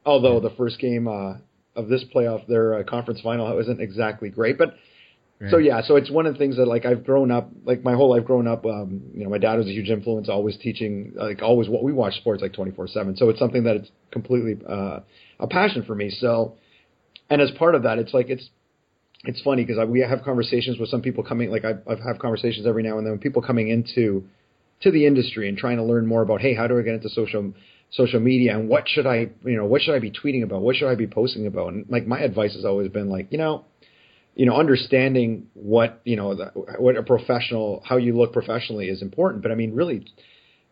Although 0.06 0.40
the 0.40 0.52
first 0.52 0.80
game 0.80 1.08
uh, 1.08 1.36
of 1.76 1.90
this 1.90 2.06
playoff, 2.16 2.48
their 2.48 2.76
uh, 2.76 2.84
conference 2.84 3.20
final, 3.22 3.54
wasn't 3.54 3.82
exactly 3.82 4.30
great, 4.30 4.58
but 4.58 4.76
so 5.50 5.58
yeah, 5.58 5.82
so 5.82 5.96
it's 5.96 6.12
one 6.12 6.26
of 6.26 6.34
the 6.34 6.38
things 6.38 6.58
that 6.58 6.66
like 6.66 6.86
I've 6.86 7.06
grown 7.06 7.32
up, 7.32 7.50
like 7.64 7.82
my 7.82 7.94
whole 7.94 8.10
life 8.10 8.26
growing 8.26 8.46
up. 8.46 8.66
Um, 8.66 9.04
you 9.14 9.24
know, 9.24 9.30
my 9.30 9.38
dad 9.38 9.56
was 9.56 9.68
a 9.68 9.72
huge 9.72 9.90
influence, 9.90 10.28
always 10.28 10.58
teaching, 10.58 11.14
like 11.16 11.42
always 11.42 11.70
what 11.70 11.82
we 11.82 11.94
watch 11.94 12.16
sports 12.16 12.42
like 12.42 12.52
twenty 12.52 12.72
four 12.72 12.90
seven. 12.90 13.16
So 13.16 13.30
it's 13.30 13.40
something 13.40 13.64
that 13.64 13.78
it's 13.78 13.90
completely 14.12 14.58
uh, 14.68 15.00
a 15.40 15.48
passion 15.48 15.84
for 15.84 15.96
me. 15.96 16.10
So, 16.10 16.56
and 17.30 17.42
as 17.42 17.52
part 17.52 17.76
of 17.76 17.84
that, 17.84 18.00
it's 18.00 18.14
like 18.14 18.30
it's 18.30 18.50
it's 19.24 19.42
funny 19.42 19.66
because 19.66 19.86
we 19.88 20.00
have 20.02 20.24
conversations 20.24 20.80
with 20.80 20.90
some 20.90 21.02
people 21.02 21.24
coming. 21.24 21.52
Like 21.52 21.66
I, 21.66 21.72
I've 21.90 22.00
have 22.00 22.20
conversations 22.20 22.66
every 22.66 22.84
now 22.84 22.98
and 22.98 23.06
then 23.06 23.14
with 23.14 23.22
people 23.22 23.42
coming 23.42 23.70
into 23.70 24.24
to 24.82 24.92
the 24.92 25.06
industry 25.06 25.50
and 25.50 25.58
trying 25.58 25.78
to 25.78 25.84
learn 25.84 26.06
more 26.06 26.22
about 26.22 26.42
hey, 26.42 26.56
how 26.56 26.68
do 26.68 26.78
I 26.78 26.82
get 26.82 26.96
into 26.96 27.10
social 27.10 27.54
social 27.92 28.20
media 28.20 28.56
and 28.56 28.70
what 28.70 28.88
should 28.88 29.08
I 29.08 29.30
you 29.44 29.58
know 29.58 29.66
what 29.66 29.82
should 29.82 29.96
I 29.96 30.00
be 30.00 30.12
tweeting 30.12 30.44
about? 30.44 30.62
What 30.62 30.76
should 30.76 30.90
I 30.90 30.96
be 30.96 31.08
posting 31.08 31.48
about? 31.48 31.74
And 31.74 31.86
like 31.90 32.06
my 32.06 32.20
advice 32.20 32.54
has 32.56 32.66
always 32.66 32.90
been 32.90 33.10
like 33.10 33.32
you 33.32 33.38
know 33.38 33.66
you 34.40 34.46
know, 34.46 34.56
understanding 34.56 35.48
what 35.54 36.00
you 36.06 36.16
know, 36.16 36.34
the, 36.34 36.46
what 36.78 36.96
a 36.96 37.04
professional, 37.04 37.84
how 37.84 37.98
you 37.98 38.16
look 38.16 38.32
professionally 38.32 38.88
is 38.88 39.02
important. 39.02 39.44
But 39.44 39.52
I 39.52 39.56
mean, 39.56 39.76
really, 39.76 40.06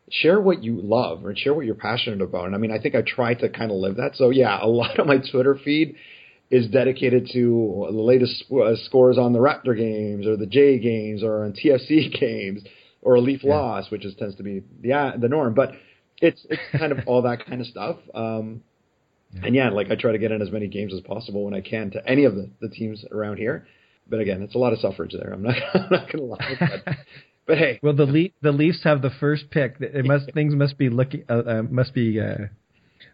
share 0.10 0.40
what 0.40 0.64
you 0.64 0.80
love 0.82 1.26
and 1.26 1.38
share 1.38 1.54
what 1.54 1.66
you're 1.66 1.76
passionate 1.76 2.22
about. 2.22 2.46
And 2.46 2.56
I 2.56 2.58
mean, 2.58 2.72
I 2.72 2.80
think 2.80 2.96
I 2.96 3.02
try 3.06 3.34
to 3.36 3.50
kind 3.50 3.72
of 3.72 3.78
live 3.78 3.98
that. 3.98 4.16
So 4.16 4.30
yeah, 4.30 4.58
a 4.62 4.68
lot 4.68 5.00
of 5.00 5.08
my 5.08 5.18
Twitter 5.18 5.58
feed 5.64 5.96
is 6.50 6.68
dedicated 6.68 7.30
to 7.34 7.88
the 7.92 8.02
latest 8.02 8.46
uh, 8.52 8.76
scores 8.86 9.18
on 9.18 9.34
the 9.34 9.40
Raptor 9.40 9.76
games 9.76 10.26
or 10.26 10.38
the 10.38 10.46
Jays 10.46 10.82
games 10.82 11.24
or 11.24 11.44
on 11.44 11.54
TFC 11.54 12.18
games 12.20 12.64
or 13.02 13.16
a 13.16 13.22
Leaf 13.22 13.44
yeah. 13.44 13.56
loss, 13.56 13.92
which 13.92 14.06
is 14.06 14.16
tends 14.16 14.36
to 14.36 14.44
be 14.44 14.64
the 14.82 15.14
the 15.20 15.28
norm. 15.28 15.54
But 15.54 15.72
it's 16.22 16.46
it's 16.50 16.62
kind 16.78 16.92
of 16.92 17.00
all 17.06 17.24
that 17.24 17.46
kind 17.46 17.62
of 17.62 17.68
stuff. 17.68 17.98
Um, 18.14 18.62
yeah. 19.34 19.42
And 19.46 19.56
yeah, 19.56 19.70
like 19.70 19.92
I 19.92 19.96
try 19.96 20.14
to 20.14 20.18
get 20.18 20.32
in 20.32 20.42
as 20.42 20.52
many 20.52 20.68
games 20.68 20.94
as 20.94 21.02
possible 21.02 21.44
when 21.44 21.54
I 21.54 21.62
can 21.62 21.92
to 21.92 22.10
any 22.10 22.24
of 22.24 22.36
the, 22.36 22.50
the 22.62 22.70
teams 22.70 23.04
around 23.12 23.38
here. 23.38 23.68
But 24.10 24.22
again, 24.22 24.42
it's 24.42 24.56
a 24.56 24.58
lot 24.58 24.72
of 24.72 24.80
suffrage 24.80 25.12
there. 25.12 25.34
I'm 25.34 25.44
not 25.44 25.56
I'm 25.74 25.90
not 25.92 26.12
going 26.12 26.20
to 26.20 26.24
lie. 26.24 26.56
But, 26.60 26.96
but 27.48 27.58
hey, 27.58 27.80
well 27.82 27.96
the 27.96 28.06
Le- 28.06 28.30
the 28.42 28.52
Leafs 28.52 28.84
have 28.84 29.02
the 29.02 29.10
first 29.10 29.50
pick. 29.50 29.78
It 29.80 30.06
must 30.06 30.32
things 30.34 30.54
must 30.54 30.78
be 30.78 30.90
looking 30.90 31.24
uh, 31.30 31.42
uh, 31.48 31.64
must 31.64 31.94
be 31.94 32.20
uh, 32.20 32.48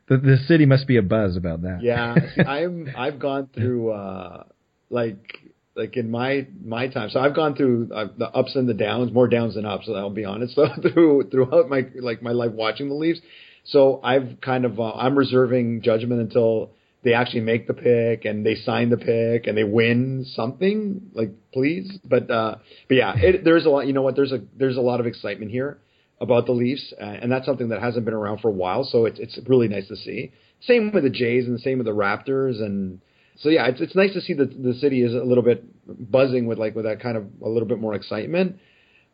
the 0.10 0.18
the 0.18 0.38
city 0.48 0.66
must 0.66 0.88
be 0.88 0.98
a 0.98 1.02
buzz 1.02 1.38
about 1.38 1.62
that. 1.62 1.80
Yeah, 1.82 2.20
I'm 2.48 2.90
I've 2.96 3.20
gone 3.20 3.50
through 3.54 3.92
uh, 3.92 4.44
like 4.90 5.38
like 5.76 5.98
in 5.98 6.10
my 6.10 6.48
my 6.64 6.88
time. 6.88 7.10
So 7.10 7.20
I've 7.20 7.36
gone 7.36 7.56
through 7.56 7.90
uh, 7.94 8.08
the 8.18 8.30
ups 8.30 8.56
and 8.56 8.68
the 8.68 8.74
downs, 8.74 9.14
more 9.14 9.28
downs 9.28 9.56
than 9.56 9.66
ups. 9.66 9.88
I'll 9.88 10.10
be 10.10 10.26
honest. 10.26 10.56
So 10.58 10.68
through 10.82 11.30
throughout 11.30 11.70
my 11.70 11.86
like 12.00 12.22
my 12.22 12.32
life 12.32 12.52
watching 12.52 12.90
the 12.90 12.96
Leafs, 12.96 13.20
so 13.66 14.00
I've 14.04 14.42
kind 14.42 14.66
of 14.66 14.80
uh, 14.80 14.94
I'm 14.94 15.18
reserving 15.18 15.82
judgment 15.82 16.22
until 16.22 16.72
they 17.04 17.14
actually 17.14 17.42
make 17.42 17.68
the 17.68 17.74
pick 17.74 18.26
and 18.26 18.46
they 18.46 18.56
sign 18.56 18.90
the 18.90 18.98
pick 18.98 19.48
and 19.48 19.58
they 19.58 19.64
win 19.64 20.26
something. 20.36 21.10
Like 21.14 21.32
please, 21.54 22.00
but 22.04 22.30
uh, 22.30 22.56
but 22.88 22.96
yeah, 22.96 23.14
it, 23.16 23.44
there's 23.44 23.66
a 23.66 23.70
lot. 23.70 23.88
You 23.88 23.94
know 23.94 24.02
what? 24.02 24.16
There's 24.16 24.32
a 24.32 24.42
there's 24.58 24.78
a 24.78 24.82
lot 24.82 25.00
of 25.00 25.06
excitement 25.06 25.52
here 25.52 25.80
about 26.22 26.46
the 26.46 26.54
Leafs, 26.54 26.94
uh, 27.00 27.04
and 27.04 27.32
that's 27.32 27.46
something 27.46 27.70
that 27.70 27.82
hasn't 27.82 28.06
been 28.06 28.14
around 28.14 28.40
for 28.40 28.48
a 28.48 28.54
while. 28.54 28.84
So 28.84 29.06
it's 29.06 29.20
it's 29.20 29.38
really 29.48 29.68
nice 29.68 29.88
to 29.90 29.96
see. 29.96 30.32
Same 30.62 30.92
with 30.94 31.04
the 31.04 31.10
Jays 31.10 31.46
and 31.46 31.56
the 31.56 31.62
same 31.62 31.78
with 31.78 31.88
the 31.88 31.94
Raptors 31.94 32.62
and. 32.62 33.02
So 33.40 33.50
yeah, 33.50 33.66
it's 33.66 33.82
it's 33.82 33.96
nice 33.96 34.14
to 34.14 34.22
see 34.22 34.34
that 34.34 34.62
the 34.62 34.76
city 34.76 35.02
is 35.02 35.12
a 35.12 35.24
little 35.24 35.44
bit 35.44 35.66
buzzing 36.12 36.46
with 36.46 36.60
like 36.60 36.76
with 36.76 36.86
that 36.86 37.02
kind 37.02 37.18
of 37.18 37.26
a 37.44 37.50
little 37.50 37.68
bit 37.68 37.80
more 37.80 37.96
excitement. 37.96 38.60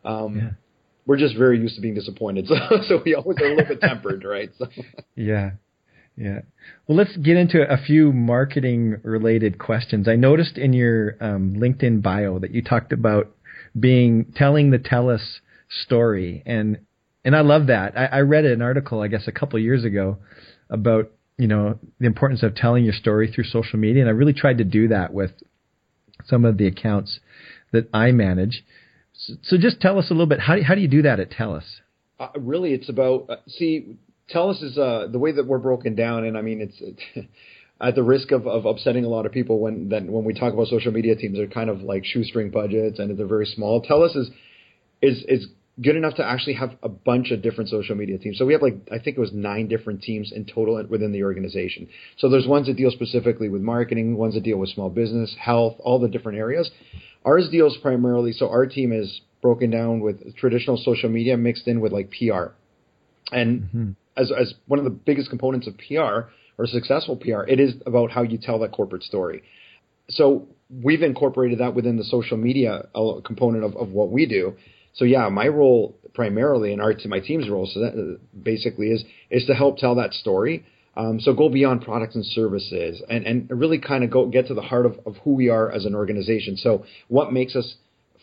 Um, 0.03 0.37
yeah 0.37 0.49
we're 1.09 1.17
just 1.17 1.35
very 1.35 1.59
used 1.59 1.73
to 1.73 1.81
being 1.81 1.95
disappointed, 1.95 2.45
so 2.47 2.55
so 2.87 3.01
we 3.03 3.15
always 3.15 3.35
are 3.41 3.45
a 3.45 3.55
little 3.55 3.65
bit 3.65 3.81
tempered, 3.81 4.23
right? 4.23 4.51
So. 4.59 4.67
Yeah. 5.15 5.51
Yeah. 6.19 6.41
Well, 6.85 6.97
let's 6.97 7.15
get 7.15 7.37
into 7.37 7.61
a 7.61 7.77
few 7.77 8.11
marketing 8.11 8.99
related 9.03 9.57
questions. 9.57 10.09
I 10.09 10.17
noticed 10.17 10.57
in 10.57 10.73
your 10.73 11.15
um, 11.21 11.55
LinkedIn 11.55 12.01
bio 12.01 12.39
that 12.39 12.51
you 12.51 12.61
talked 12.61 12.91
about 12.91 13.31
being 13.79 14.33
telling 14.35 14.69
the 14.69 14.79
TELUS 14.79 15.39
story, 15.85 16.43
and 16.45 16.79
and 17.23 17.37
I 17.37 17.39
love 17.39 17.67
that. 17.67 17.97
I, 17.97 18.05
I 18.05 18.19
read 18.21 18.43
an 18.43 18.61
article, 18.61 19.01
I 19.01 19.07
guess, 19.07 19.29
a 19.29 19.31
couple 19.31 19.57
years 19.59 19.85
ago 19.85 20.17
about 20.69 21.09
you 21.37 21.47
know 21.47 21.79
the 21.99 22.07
importance 22.07 22.43
of 22.43 22.53
telling 22.53 22.83
your 22.83 22.93
story 22.93 23.31
through 23.31 23.45
social 23.45 23.79
media, 23.79 24.01
and 24.01 24.09
I 24.09 24.13
really 24.13 24.33
tried 24.33 24.57
to 24.57 24.65
do 24.65 24.89
that 24.89 25.13
with 25.13 25.31
some 26.25 26.43
of 26.43 26.57
the 26.57 26.67
accounts 26.67 27.21
that 27.71 27.87
I 27.93 28.11
manage. 28.11 28.65
So 29.13 29.57
just 29.57 29.79
tell 29.79 29.97
us 29.97 30.07
a 30.09 30.13
little 30.13 30.27
bit. 30.27 30.41
How 30.41 30.57
do, 30.57 30.63
how 30.63 30.75
do 30.75 30.81
you 30.81 30.89
do 30.89 31.03
that 31.03 31.21
at 31.21 31.31
TELUS? 31.31 31.63
Uh, 32.19 32.27
really, 32.37 32.73
it's 32.73 32.89
about 32.89 33.29
uh, 33.29 33.35
see. 33.47 33.95
TELUS 34.33 34.63
is 34.63 34.77
uh, 34.77 35.07
the 35.11 35.19
way 35.19 35.31
that 35.31 35.45
we're 35.45 35.59
broken 35.59 35.95
down, 35.95 36.25
and 36.25 36.37
I 36.37 36.41
mean 36.41 36.61
it's. 36.61 36.81
at 37.81 37.95
the 37.95 38.03
risk 38.03 38.31
of, 38.31 38.45
of 38.45 38.65
upsetting 38.65 39.05
a 39.05 39.07
lot 39.07 39.25
of 39.25 39.31
people 39.31 39.59
when 39.59 39.89
when 39.89 40.25
we 40.25 40.33
talk 40.33 40.53
about 40.53 40.67
social 40.67 40.91
media 40.91 41.15
teams, 41.15 41.37
they're 41.37 41.47
kind 41.47 41.69
of 41.69 41.79
like 41.79 42.03
shoestring 42.03 42.49
budgets 42.49 42.99
and 42.99 43.17
they're 43.17 43.25
very 43.25 43.45
small. 43.45 43.81
TELUS 43.81 44.17
is 44.17 44.29
is 45.01 45.23
is 45.27 45.47
good 45.81 45.95
enough 45.95 46.15
to 46.15 46.25
actually 46.25 46.53
have 46.53 46.71
a 46.83 46.89
bunch 46.89 47.31
of 47.31 47.41
different 47.41 47.69
social 47.69 47.95
media 47.95 48.17
teams. 48.17 48.37
So 48.37 48.45
we 48.45 48.53
have 48.53 48.61
like 48.61 48.75
I 48.91 48.99
think 48.99 49.17
it 49.17 49.19
was 49.19 49.31
nine 49.31 49.67
different 49.67 50.01
teams 50.01 50.31
in 50.31 50.45
total 50.45 50.83
within 50.89 51.11
the 51.11 51.23
organization. 51.23 51.87
So 52.17 52.29
there's 52.29 52.47
ones 52.47 52.67
that 52.67 52.75
deal 52.75 52.91
specifically 52.91 53.49
with 53.49 53.61
marketing, 53.61 54.17
ones 54.17 54.33
that 54.33 54.43
deal 54.43 54.57
with 54.57 54.69
small 54.69 54.89
business, 54.89 55.35
health, 55.39 55.75
all 55.79 55.99
the 55.99 56.09
different 56.09 56.37
areas. 56.37 56.69
Ours 57.25 57.49
deals 57.49 57.77
primarily, 57.81 58.31
so 58.31 58.49
our 58.49 58.65
team 58.65 58.91
is 58.91 59.21
broken 59.41 59.69
down 59.69 59.99
with 60.01 60.35
traditional 60.35 60.77
social 60.77 61.09
media 61.09 61.37
mixed 61.37 61.67
in 61.67 61.79
with 61.79 61.91
like 61.91 62.11
PR. 62.11 62.53
And 63.31 63.61
mm-hmm. 63.61 63.91
As, 64.19 64.31
as 64.31 64.53
one 64.67 64.79
of 64.79 64.85
the 64.85 64.91
biggest 64.91 65.29
components 65.29 65.67
of 65.67 65.75
PR 65.77 66.29
or 66.57 66.67
successful 66.67 67.15
PR, 67.15 67.43
it 67.47 67.59
is 67.59 67.73
about 67.85 68.11
how 68.11 68.21
you 68.21 68.37
tell 68.37 68.59
that 68.59 68.71
corporate 68.71 69.03
story. 69.03 69.43
So 70.09 70.47
we've 70.69 71.01
incorporated 71.01 71.59
that 71.59 71.73
within 71.75 71.97
the 71.97 72.03
social 72.03 72.37
media 72.37 72.87
uh, 72.93 73.21
component 73.25 73.63
of, 73.63 73.75
of 73.75 73.89
what 73.89 74.11
we 74.11 74.25
do. 74.25 74.55
So 74.93 75.05
yeah, 75.05 75.29
my 75.29 75.47
role 75.47 75.97
primarily 76.13 76.73
and 76.73 76.81
our 76.81 76.93
my 77.05 77.19
team's 77.19 77.47
role, 77.47 77.69
so 77.71 77.79
that 77.79 77.93
uh, 77.93 78.17
basically 78.43 78.87
is 78.87 79.03
is 79.29 79.45
to 79.45 79.53
help 79.53 79.77
tell 79.77 79.95
that 79.95 80.13
story 80.13 80.65
um, 80.99 81.19
so 81.21 81.33
go 81.33 81.47
beyond 81.47 81.81
products 81.81 82.15
and 82.15 82.25
services 82.25 83.01
and, 83.09 83.25
and 83.25 83.49
really 83.49 83.79
kind 83.79 84.03
of 84.03 84.11
go 84.11 84.27
get 84.27 84.47
to 84.47 84.53
the 84.53 84.61
heart 84.61 84.85
of, 84.85 84.99
of 85.05 85.15
who 85.23 85.33
we 85.33 85.47
are 85.47 85.71
as 85.71 85.85
an 85.85 85.95
organization. 85.95 86.57
So 86.57 86.83
what 87.07 87.31
makes 87.31 87.55
us 87.55 87.75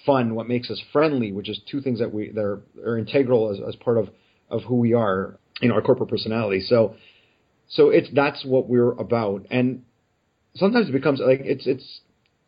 fun, 0.05 0.35
what 0.35 0.47
makes 0.47 0.71
us 0.71 0.83
friendly, 0.93 1.33
which 1.33 1.49
is 1.49 1.59
two 1.71 1.81
things 1.81 2.01
that 2.01 2.13
we 2.13 2.31
that 2.33 2.45
are, 2.45 2.61
are 2.85 2.99
integral 2.99 3.51
as, 3.51 3.61
as 3.67 3.77
part 3.77 3.97
of, 3.97 4.11
of 4.51 4.63
who 4.65 4.77
we 4.77 4.93
are, 4.93 5.39
you 5.61 5.69
know, 5.69 5.75
our 5.75 5.83
corporate 5.83 6.11
personality. 6.11 6.61
So 6.61 6.97
so 7.69 7.91
it's 7.91 8.09
that's 8.13 8.45
what 8.45 8.69
we're 8.69 8.93
about. 8.93 9.47
And 9.51 9.83
sometimes 10.55 10.89
it 10.89 10.93
becomes 10.93 11.21
like 11.21 11.41
it's 11.43 11.67
it's 11.67 12.01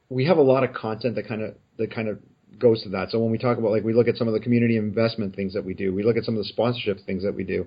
we 0.09 0.27
have 0.27 0.39
a 0.39 0.43
lot 0.43 0.65
of 0.65 0.75
content 0.75 1.17
that 1.17 1.29
kind 1.29 1.43
of 1.43 1.55
that 1.79 1.95
kind 1.95 2.09
of 2.09 2.19
goes 2.59 2.83
to 2.83 2.89
that. 2.91 3.11
So 3.11 3.19
when 3.19 3.31
we 3.31 3.39
talk 3.39 3.59
about 3.59 3.73
like 3.73 3.85
we 3.85 3.93
look 3.93 4.09
at 4.09 4.17
some 4.17 4.29
of 4.29 4.35
the 4.35 4.41
community 4.41 4.77
investment 4.77 5.37
things 5.37 5.55
that 5.55 5.65
we 5.65 5.75
do, 5.75 5.95
we 5.95 6.03
look 6.03 6.17
at 6.17 6.25
some 6.25 6.35
of 6.35 6.43
the 6.43 6.49
sponsorship 6.49 6.99
things 7.07 7.23
that 7.25 7.35
we 7.35 7.45
do. 7.45 7.67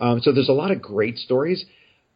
Um, 0.00 0.20
so 0.20 0.32
there's 0.32 0.48
a 0.48 0.52
lot 0.52 0.70
of 0.70 0.82
great 0.82 1.18
stories, 1.18 1.64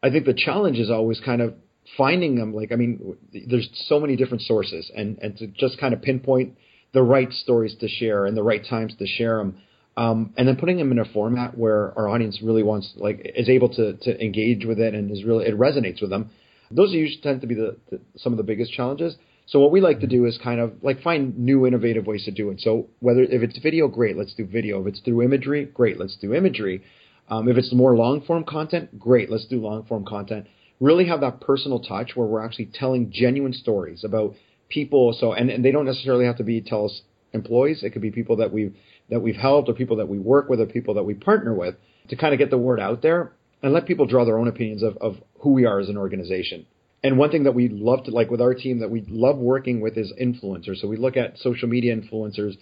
I 0.03 0.11
think 0.11 0.27
the 0.27 0.35
challenge 0.35 0.79
is 0.79 0.91
always 0.91 1.21
kind 1.21 1.41
of 1.41 1.55
finding 1.97 2.37
them. 2.37 2.55
Like, 2.55 2.73
I 2.73 2.77
mean, 2.77 3.17
there's 3.49 3.69
so 3.89 4.01
many 4.01 4.17
different 4.17 4.43
sources, 4.43 4.91
and 4.95 5.19
and 5.21 5.37
to 5.39 5.47
just 5.49 5.79
kind 5.79 5.95
of 5.95 6.03
pinpoint 6.03 6.57
the 6.93 7.03
right 7.03 7.33
stories 7.33 7.75
to 7.81 7.89
share 7.89 8.27
and 8.27 8.37
the 8.37 8.43
right 8.43 8.65
times 8.65 8.95
to 8.99 9.07
share 9.07 9.39
them. 9.39 9.59
Um, 9.97 10.35
and 10.37 10.47
then 10.47 10.57
putting 10.57 10.77
them 10.77 10.93
in 10.93 10.99
a 10.99 11.07
format 11.07 11.57
where 11.57 11.99
our 11.99 12.09
audience 12.09 12.41
really 12.43 12.63
wants, 12.63 12.93
like, 12.97 13.33
is 13.35 13.49
able 13.49 13.71
to 13.71 13.95
to 13.95 14.23
engage 14.23 14.65
with 14.67 14.79
it 14.79 14.95
and 14.95 15.11
is 15.11 15.25
really 15.25 15.47
it 15.47 15.59
resonates 15.59 16.01
with 16.03 16.11
them. 16.11 16.31
Those 16.71 16.93
usually 16.93 17.23
tend 17.23 17.41
to 17.41 17.47
be 17.47 17.55
the, 17.55 17.77
the 17.91 18.01
some 18.17 18.33
of 18.33 18.37
the 18.37 18.43
biggest 18.43 18.73
challenges. 18.73 19.17
So 19.47 19.61
what 19.61 19.71
we 19.71 19.81
like 19.81 20.01
to 20.01 20.07
do 20.09 20.25
is 20.27 20.39
kind 20.43 20.61
of 20.61 20.73
like 20.83 21.03
find 21.03 21.39
new 21.39 21.67
innovative 21.67 22.07
ways 22.07 22.25
to 22.25 22.33
do 22.33 22.51
it. 22.51 22.61
So 22.61 22.89
whether 22.99 23.23
if 23.23 23.43
it's 23.43 23.59
video, 23.59 23.87
great, 23.87 24.17
let's 24.17 24.35
do 24.35 24.45
video. 24.45 24.81
If 24.81 24.89
it's 24.89 25.01
through 25.01 25.23
imagery, 25.23 25.65
great, 25.65 25.99
let's 25.99 26.17
do 26.17 26.35
imagery. 26.35 26.83
Um, 27.29 27.49
if 27.49 27.57
it's 27.57 27.73
more 27.73 27.97
long 27.97 28.23
form 28.23 28.45
content, 28.45 28.99
great, 28.99 29.31
let's 29.31 29.47
do 29.47 29.61
long 29.61 29.85
form 29.85 30.05
content. 30.05 30.47
Really 30.81 31.07
have 31.07 31.21
that 31.21 31.41
personal 31.41 31.81
touch 31.81 32.17
where 32.17 32.27
we're 32.27 32.45
actually 32.45 32.71
telling 32.75 33.11
genuine 33.13 33.53
stories 33.53 34.05
about 34.05 34.35
people. 34.69 35.17
So 35.19 35.33
and, 35.33 35.49
and 35.49 35.65
they 35.65 35.71
don't 35.71 35.87
necessarily 35.87 36.27
have 36.27 36.37
to 36.39 36.45
be 36.45 36.61
TELUS 36.61 37.01
employees. 37.33 37.85
It 37.85 37.91
could 37.91 38.03
be 38.03 38.11
people 38.11 38.37
that 38.37 38.53
we've 38.53 38.75
that 39.09 39.21
we've 39.21 39.37
helped 39.37 39.69
or 39.69 39.75
people 39.75 39.97
that 39.97 40.09
we 40.09 40.19
work 40.19 40.49
with 40.49 40.61
or 40.61 40.67
people 40.67 40.95
that 40.95 41.05
we 41.05 41.15
partner 41.15 41.55
with 41.55 41.77
to 42.09 42.17
kind 42.17 42.33
of 42.33 42.39
get 42.39 42.51
the 42.51 42.59
word 42.59 42.81
out 42.81 43.03
there 43.03 43.33
and 43.63 43.73
let 43.73 43.87
people 43.87 44.07
draw 44.07 44.25
their 44.25 44.39
own 44.39 44.49
opinions 44.49 44.83
of, 44.83 44.97
of 44.99 45.17
who 45.41 45.53
we 45.53 45.65
are 45.65 45.81
as 45.81 45.89
an 45.89 45.97
organization. 45.97 46.67
And 47.03 47.19
one 47.19 47.31
thing 47.31 47.45
that 47.45 47.55
we 47.55 47.69
love 47.69 48.05
to 48.05 48.11
like 48.11 48.31
with 48.31 48.41
our 48.41 48.55
team 48.55 48.81
that 48.81 48.91
we 48.91 49.05
love 49.09 49.37
working 49.39 49.81
with 49.81 49.97
is 49.97 50.13
influencers. 50.21 50.79
So 50.79 50.89
we 50.89 50.97
look 50.97 51.17
at 51.17 51.39
social 51.39 51.69
media 51.69 51.97
influencers 51.97 52.55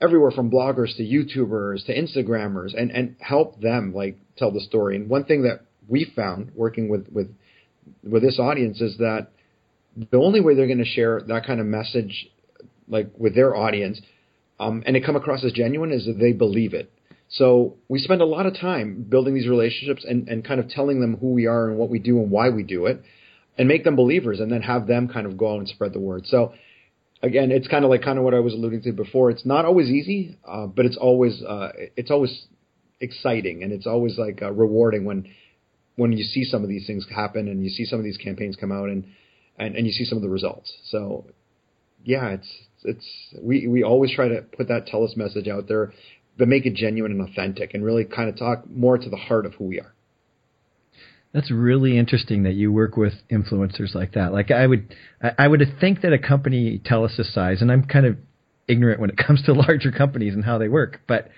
everywhere 0.00 0.30
from 0.30 0.50
bloggers 0.50 0.96
to 0.96 1.02
YouTubers 1.02 1.86
to 1.86 1.94
Instagrammers 1.94 2.74
and, 2.76 2.90
and 2.90 3.16
help 3.20 3.60
them 3.60 3.94
like 3.94 4.18
tell 4.36 4.50
the 4.50 4.60
story. 4.60 4.96
And 4.96 5.08
one 5.08 5.24
thing 5.24 5.42
that 5.42 5.64
we 5.88 6.10
found 6.16 6.52
working 6.54 6.88
with, 6.88 7.08
with, 7.12 7.34
with 8.02 8.22
this 8.22 8.38
audience 8.38 8.80
is 8.80 8.98
that 8.98 9.28
the 10.10 10.18
only 10.18 10.40
way 10.40 10.54
they're 10.54 10.66
going 10.66 10.78
to 10.78 10.84
share 10.84 11.20
that 11.26 11.46
kind 11.46 11.60
of 11.60 11.66
message 11.66 12.28
like 12.88 13.10
with 13.16 13.34
their 13.34 13.54
audience 13.56 14.00
um, 14.60 14.82
and 14.86 14.94
it 14.94 15.04
come 15.04 15.16
across 15.16 15.42
as 15.42 15.52
genuine 15.52 15.90
is 15.90 16.04
that 16.04 16.18
they 16.20 16.32
believe 16.32 16.74
it. 16.74 16.92
So 17.30 17.76
we 17.88 17.98
spend 17.98 18.20
a 18.20 18.26
lot 18.26 18.46
of 18.46 18.54
time 18.54 19.06
building 19.08 19.34
these 19.34 19.48
relationships 19.48 20.04
and, 20.06 20.28
and 20.28 20.44
kind 20.44 20.60
of 20.60 20.68
telling 20.68 21.00
them 21.00 21.16
who 21.16 21.32
we 21.32 21.46
are 21.46 21.68
and 21.68 21.78
what 21.78 21.88
we 21.88 21.98
do 21.98 22.18
and 22.18 22.30
why 22.30 22.50
we 22.50 22.62
do 22.62 22.86
it 22.86 23.02
and 23.56 23.68
make 23.68 23.84
them 23.84 23.96
believers 23.96 24.38
and 24.38 24.52
then 24.52 24.62
have 24.62 24.86
them 24.86 25.08
kind 25.08 25.26
of 25.26 25.38
go 25.38 25.54
out 25.54 25.58
and 25.58 25.68
spread 25.68 25.92
the 25.92 26.00
word. 26.00 26.26
So 26.26 26.52
again, 27.22 27.50
it's 27.50 27.68
kind 27.68 27.84
of 27.84 27.90
like 27.90 28.02
kind 28.02 28.18
of 28.18 28.24
what 28.24 28.34
I 28.34 28.40
was 28.40 28.52
alluding 28.52 28.82
to 28.82 28.92
before. 28.92 29.30
It's 29.30 29.46
not 29.46 29.64
always 29.64 29.88
easy, 29.88 30.38
uh, 30.46 30.66
but 30.66 30.86
it's 30.86 30.96
always 30.96 31.42
uh, 31.42 31.70
it's 31.96 32.10
always 32.10 32.46
exciting 33.00 33.62
and 33.62 33.72
it's 33.72 33.86
always 33.86 34.18
like 34.18 34.42
uh, 34.42 34.52
rewarding 34.52 35.04
when 35.04 35.26
when 35.96 36.12
you 36.12 36.24
see 36.24 36.44
some 36.44 36.62
of 36.62 36.68
these 36.68 36.86
things 36.86 37.06
happen 37.14 37.48
and 37.48 37.64
you 37.64 37.70
see 37.70 37.84
some 37.86 37.98
of 37.98 38.04
these 38.04 38.18
campaigns 38.18 38.56
come 38.56 38.72
out 38.72 38.88
and 38.88 39.06
and, 39.58 39.76
and 39.76 39.86
you 39.86 39.92
see 39.92 40.04
some 40.04 40.18
of 40.18 40.22
the 40.22 40.28
results. 40.28 40.72
So 40.86 41.26
yeah, 42.04 42.30
it's 42.30 42.48
it's 42.84 43.06
we 43.40 43.66
we 43.66 43.82
always 43.82 44.14
try 44.14 44.28
to 44.28 44.42
put 44.56 44.68
that 44.68 44.86
TELUS 44.86 45.16
message 45.16 45.48
out 45.48 45.68
there, 45.68 45.92
but 46.38 46.48
make 46.48 46.66
it 46.66 46.74
genuine 46.74 47.12
and 47.12 47.28
authentic 47.28 47.74
and 47.74 47.84
really 47.84 48.04
kind 48.04 48.28
of 48.28 48.38
talk 48.38 48.68
more 48.68 48.98
to 48.98 49.10
the 49.10 49.16
heart 49.16 49.46
of 49.46 49.54
who 49.54 49.64
we 49.64 49.80
are. 49.80 49.94
That's 51.32 51.50
really 51.50 51.96
interesting 51.96 52.42
that 52.42 52.54
you 52.54 52.72
work 52.72 52.96
with 52.96 53.12
influencers 53.30 53.94
like 53.94 54.14
that. 54.14 54.32
Like 54.32 54.50
I 54.50 54.66
would, 54.66 54.94
I 55.38 55.46
would 55.46 55.62
think 55.80 56.00
that 56.02 56.12
a 56.12 56.18
company 56.18 56.80
TELUS' 56.84 57.32
size, 57.32 57.62
and 57.62 57.70
I'm 57.70 57.84
kind 57.84 58.06
of 58.06 58.16
ignorant 58.66 59.00
when 59.00 59.10
it 59.10 59.16
comes 59.26 59.42
to 59.44 59.52
larger 59.52 59.92
companies 59.92 60.34
and 60.34 60.44
how 60.44 60.58
they 60.58 60.68
work, 60.68 61.02
but 61.06 61.28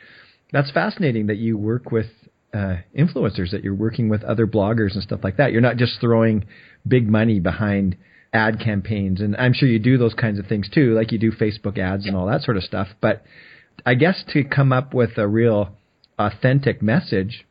that's 0.53 0.71
fascinating 0.71 1.27
that 1.27 1.37
you 1.37 1.57
work 1.59 1.91
with 1.91 2.07
uh, 2.55 2.77
influencers, 2.97 3.51
that 3.51 3.65
you're 3.65 3.75
working 3.75 4.09
with 4.09 4.23
other 4.23 4.47
bloggers 4.47 4.95
and 4.95 5.03
stuff 5.03 5.21
like 5.25 5.39
that. 5.39 5.53
You're 5.53 5.63
not 5.63 5.77
just 5.77 6.01
throwing 6.01 6.45
big 6.87 7.09
money 7.09 7.41
behind 7.41 7.97
ad 8.33 8.61
campaigns, 8.61 9.21
and 9.21 9.37
I'm 9.37 9.53
sure 9.53 9.69
you 9.69 9.79
do 9.79 9.99
those 9.99 10.15
kinds 10.15 10.39
of 10.39 10.47
things 10.47 10.69
too, 10.73 10.95
like 10.95 11.13
you 11.13 11.19
do 11.19 11.33
Facebook 11.33 11.79
ads 11.79 12.07
and 12.07 12.17
all 12.17 12.27
that 12.27 12.43
sort 12.43 12.57
of 12.57 12.63
stuff. 12.63 12.89
But 13.01 13.23
I 13.85 13.95
guess 13.95 14.25
to 14.33 14.45
come 14.45 14.73
up 14.73 14.95
with 14.95 15.19
a 15.19 15.29
real 15.29 15.77
authentic 16.19 16.83
message 16.83 17.45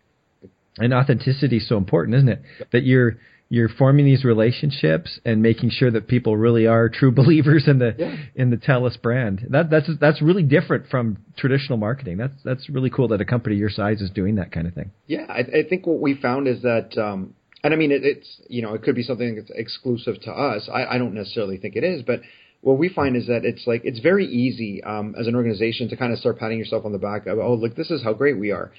and 0.77 0.93
authenticity 0.93 1.57
is 1.57 1.67
so 1.67 1.77
important, 1.77 2.15
isn't 2.15 2.29
it? 2.29 2.41
That 2.71 2.83
you're 2.83 3.17
you're 3.49 3.67
forming 3.67 4.05
these 4.05 4.23
relationships 4.23 5.19
and 5.25 5.41
making 5.41 5.71
sure 5.71 5.91
that 5.91 6.07
people 6.07 6.37
really 6.37 6.67
are 6.67 6.87
true 6.87 7.11
believers 7.15 7.65
in 7.67 7.79
the 7.79 7.93
yeah. 7.97 8.15
in 8.33 8.49
the 8.49 8.57
TELUS 8.57 9.01
brand. 9.01 9.45
That 9.49 9.69
that's 9.69 9.89
that's 9.99 10.21
really 10.21 10.43
different 10.43 10.87
from 10.89 11.17
traditional 11.37 11.77
marketing. 11.77 12.17
That's 12.17 12.33
that's 12.43 12.69
really 12.69 12.89
cool 12.89 13.09
that 13.09 13.19
a 13.19 13.25
company 13.25 13.55
your 13.57 13.69
size 13.69 14.01
is 14.01 14.09
doing 14.09 14.35
that 14.35 14.51
kind 14.51 14.67
of 14.67 14.73
thing. 14.73 14.91
Yeah, 15.05 15.25
I, 15.27 15.39
I 15.39 15.63
think 15.69 15.85
what 15.85 15.99
we 15.99 16.15
found 16.15 16.47
is 16.47 16.61
that, 16.61 16.97
um, 16.97 17.33
and 17.63 17.73
I 17.73 17.77
mean, 17.77 17.91
it, 17.91 18.03
it's 18.03 18.41
you 18.47 18.61
know, 18.61 18.73
it 18.73 18.83
could 18.83 18.95
be 18.95 19.03
something 19.03 19.35
that's 19.35 19.51
exclusive 19.53 20.21
to 20.21 20.31
us. 20.31 20.69
I, 20.71 20.85
I 20.85 20.97
don't 20.97 21.13
necessarily 21.13 21.57
think 21.57 21.75
it 21.75 21.83
is, 21.83 22.01
but 22.03 22.21
what 22.61 22.77
we 22.77 22.89
find 22.89 23.15
is 23.15 23.27
that 23.27 23.43
it's 23.43 23.65
like 23.65 23.81
it's 23.83 23.99
very 23.99 24.25
easy 24.25 24.83
um, 24.83 25.15
as 25.19 25.27
an 25.27 25.35
organization 25.35 25.89
to 25.89 25.97
kind 25.97 26.13
of 26.13 26.19
start 26.19 26.39
patting 26.39 26.59
yourself 26.59 26.85
on 26.85 26.91
the 26.91 26.99
back 26.99 27.25
of, 27.27 27.39
oh, 27.39 27.55
look, 27.55 27.75
this 27.75 27.91
is 27.91 28.03
how 28.03 28.13
great 28.13 28.39
we 28.39 28.51
are, 28.51 28.71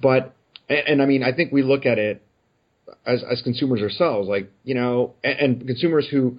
but 0.00 0.34
and, 0.68 0.88
and 0.88 1.02
I 1.02 1.06
mean, 1.06 1.22
I 1.22 1.32
think 1.32 1.52
we 1.52 1.62
look 1.62 1.86
at 1.86 1.98
it 1.98 2.22
as 3.06 3.22
as 3.30 3.42
consumers 3.42 3.80
ourselves, 3.80 4.28
like 4.28 4.50
you 4.64 4.74
know, 4.74 5.14
and, 5.22 5.38
and 5.38 5.66
consumers 5.66 6.08
who 6.10 6.38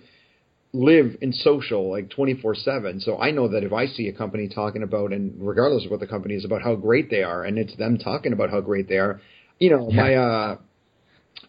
live 0.74 1.16
in 1.22 1.32
social 1.32 1.90
like 1.90 2.10
24/7. 2.10 3.02
So 3.02 3.18
I 3.18 3.32
know 3.32 3.48
that 3.48 3.64
if 3.64 3.72
I 3.72 3.88
see 3.88 4.08
a 4.08 4.14
company 4.14 4.50
talking 4.50 4.84
about 4.84 5.14
and 5.14 5.34
regardless 5.38 5.86
of 5.86 5.92
what 5.92 6.02
the 6.02 6.08
company 6.08 6.36
is 6.36 6.44
about 6.46 6.62
how 6.62 6.76
great 6.76 7.10
they 7.10 7.24
are 7.24 7.44
and 7.44 7.58
it's 7.58 7.76
them 7.78 7.98
talking 7.98 8.34
about 8.34 8.50
how 8.50 8.62
great 8.62 8.90
they 8.90 8.98
are, 8.98 9.22
you 9.60 9.70
know, 9.70 9.90
yeah. 9.90 10.02
my 10.02 10.16
uh 10.16 10.58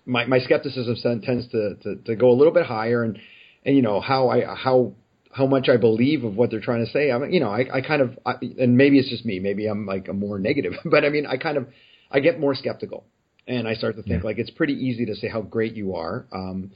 my 0.05 0.27
my 0.27 0.39
skepticism 0.41 1.21
tends 1.23 1.49
to, 1.49 1.77
to 1.83 1.97
to 1.97 2.17
go 2.17 2.31
a 2.31 2.37
little 2.37 2.53
bit 2.53 2.67
higher 2.67 3.03
and 3.03 3.19
and 3.65 3.77
you 3.77 3.83
know 3.83 4.01
how 4.01 4.29
I 4.29 4.45
how 4.55 4.95
how 5.37 5.47
much 5.47 5.69
I 5.69 5.77
believe 5.77 6.25
of 6.25 6.35
what 6.35 6.51
they're 6.51 6.61
trying 6.61 6.85
to 6.85 6.91
say. 6.91 7.13
I 7.13 7.19
mean, 7.19 7.31
you 7.31 7.41
know, 7.41 7.51
I, 7.51 7.67
I 7.71 7.81
kind 7.83 8.01
of, 8.01 8.19
I, 8.25 8.37
and 8.59 8.79
maybe 8.79 8.99
it's 8.99 9.11
just 9.11 9.27
me. 9.27 9.39
Maybe 9.39 9.67
I'm 9.67 9.85
like 9.85 10.09
a 10.09 10.15
more 10.15 10.39
negative, 10.39 10.73
but 10.85 11.05
I 11.05 11.11
mean, 11.11 11.27
I 11.27 11.37
kind 11.37 11.59
of 11.59 11.69
I 12.11 12.21
get 12.21 12.41
more 12.41 12.55
skeptical, 12.55 13.05
and 13.47 13.69
I 13.69 13.75
start 13.75 13.97
to 13.97 14.03
think 14.03 14.23
yeah. 14.23 14.29
like 14.29 14.39
it's 14.39 14.51
pretty 14.51 14.73
easy 14.73 15.07
to 15.07 15.15
say 15.15 15.29
how 15.29 15.43
great 15.43 15.75
you 15.75 15.97
are. 15.97 16.27
Um, 16.33 16.73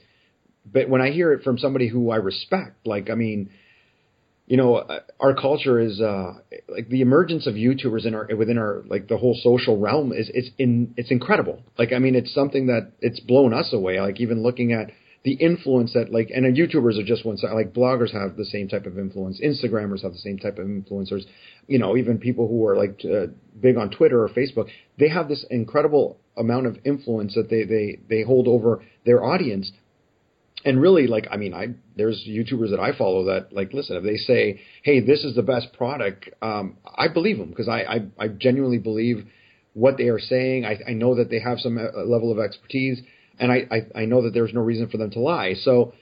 but 0.71 0.89
when 0.89 1.01
I 1.01 1.09
hear 1.09 1.33
it 1.33 1.43
from 1.43 1.57
somebody 1.57 1.87
who 1.87 2.11
I 2.11 2.17
respect, 2.17 2.85
like 2.85 3.09
I 3.09 3.15
mean, 3.15 3.49
you 4.47 4.57
know, 4.57 4.83
our 5.19 5.33
culture 5.33 5.79
is 5.79 6.01
uh, 6.01 6.33
like 6.67 6.89
the 6.89 7.01
emergence 7.01 7.47
of 7.47 7.53
YouTubers 7.55 8.05
in 8.05 8.13
our 8.13 8.27
within 8.35 8.57
our 8.57 8.83
like 8.87 9.07
the 9.07 9.17
whole 9.17 9.37
social 9.41 9.79
realm 9.79 10.11
is 10.11 10.29
it's 10.33 10.49
in 10.57 10.93
it's 10.97 11.11
incredible. 11.11 11.61
Like 11.77 11.93
I 11.93 11.99
mean, 11.99 12.15
it's 12.15 12.33
something 12.33 12.67
that 12.67 12.91
it's 12.99 13.19
blown 13.19 13.53
us 13.53 13.71
away. 13.71 14.01
Like 14.01 14.19
even 14.19 14.43
looking 14.43 14.73
at 14.73 14.91
the 15.23 15.33
influence 15.33 15.93
that 15.93 16.11
like 16.11 16.29
and 16.33 16.45
YouTubers 16.55 16.99
are 16.99 17.05
just 17.05 17.25
one 17.25 17.37
side. 17.37 17.53
Like 17.53 17.73
bloggers 17.73 18.11
have 18.11 18.35
the 18.35 18.45
same 18.45 18.67
type 18.67 18.85
of 18.85 18.97
influence. 18.97 19.39
Instagrammers 19.39 20.01
have 20.01 20.13
the 20.13 20.17
same 20.17 20.37
type 20.37 20.57
of 20.57 20.65
influencers. 20.65 21.23
You 21.67 21.79
know, 21.79 21.95
even 21.95 22.17
people 22.17 22.47
who 22.47 22.65
are 22.67 22.75
like 22.75 23.01
uh, 23.05 23.27
big 23.59 23.77
on 23.77 23.91
Twitter 23.91 24.23
or 24.23 24.29
Facebook, 24.29 24.69
they 24.97 25.09
have 25.09 25.27
this 25.27 25.45
incredible 25.49 26.17
amount 26.37 26.65
of 26.65 26.77
influence 26.83 27.35
that 27.35 27.49
they 27.49 27.63
they 27.63 27.99
they 28.09 28.23
hold 28.23 28.47
over 28.47 28.83
their 29.05 29.23
audience. 29.23 29.71
And 30.63 30.79
really, 30.79 31.07
like 31.07 31.27
I 31.31 31.37
mean, 31.37 31.53
I 31.53 31.69
there's 31.95 32.23
YouTubers 32.27 32.69
that 32.71 32.79
I 32.79 32.95
follow 32.95 33.25
that 33.25 33.51
like 33.51 33.73
listen 33.73 33.97
if 33.97 34.03
they 34.03 34.17
say, 34.17 34.61
hey, 34.83 34.99
this 34.99 35.23
is 35.23 35.35
the 35.35 35.41
best 35.41 35.73
product, 35.73 36.29
um, 36.41 36.77
I 36.97 37.07
believe 37.07 37.37
them 37.37 37.49
because 37.49 37.67
I, 37.67 37.81
I 37.81 38.25
I 38.25 38.27
genuinely 38.27 38.77
believe 38.77 39.25
what 39.73 39.97
they 39.97 40.09
are 40.09 40.19
saying. 40.19 40.65
I, 40.65 40.79
I 40.87 40.93
know 40.93 41.15
that 41.15 41.29
they 41.29 41.39
have 41.39 41.59
some 41.59 41.77
uh, 41.77 42.03
level 42.03 42.31
of 42.31 42.39
expertise 42.39 43.01
and 43.39 43.51
I, 43.51 43.65
I, 43.71 44.01
I 44.01 44.05
know 44.05 44.21
that 44.23 44.33
there's 44.33 44.53
no 44.53 44.61
reason 44.61 44.87
for 44.89 44.97
them 44.97 45.09
to 45.11 45.19
lie. 45.19 45.55
So 45.55 45.93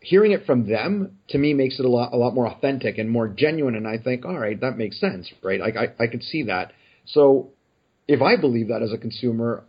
hearing 0.00 0.32
it 0.32 0.46
from 0.46 0.68
them 0.68 1.18
to 1.28 1.38
me 1.38 1.54
makes 1.54 1.78
it 1.78 1.84
a 1.84 1.88
lot 1.88 2.12
a 2.12 2.16
lot 2.16 2.34
more 2.34 2.48
authentic 2.48 2.98
and 2.98 3.08
more 3.08 3.28
genuine. 3.28 3.76
And 3.76 3.86
I 3.86 3.98
think, 3.98 4.24
all 4.24 4.38
right, 4.38 4.60
that 4.60 4.76
makes 4.76 4.98
sense, 4.98 5.30
right? 5.42 5.60
Like 5.60 5.76
I, 5.76 6.02
I 6.02 6.06
could 6.08 6.22
see 6.22 6.44
that. 6.44 6.72
So 7.06 7.50
if 8.08 8.20
I 8.20 8.36
believe 8.36 8.68
that 8.68 8.82
as 8.82 8.92
a 8.92 8.98
consumer, 8.98 9.64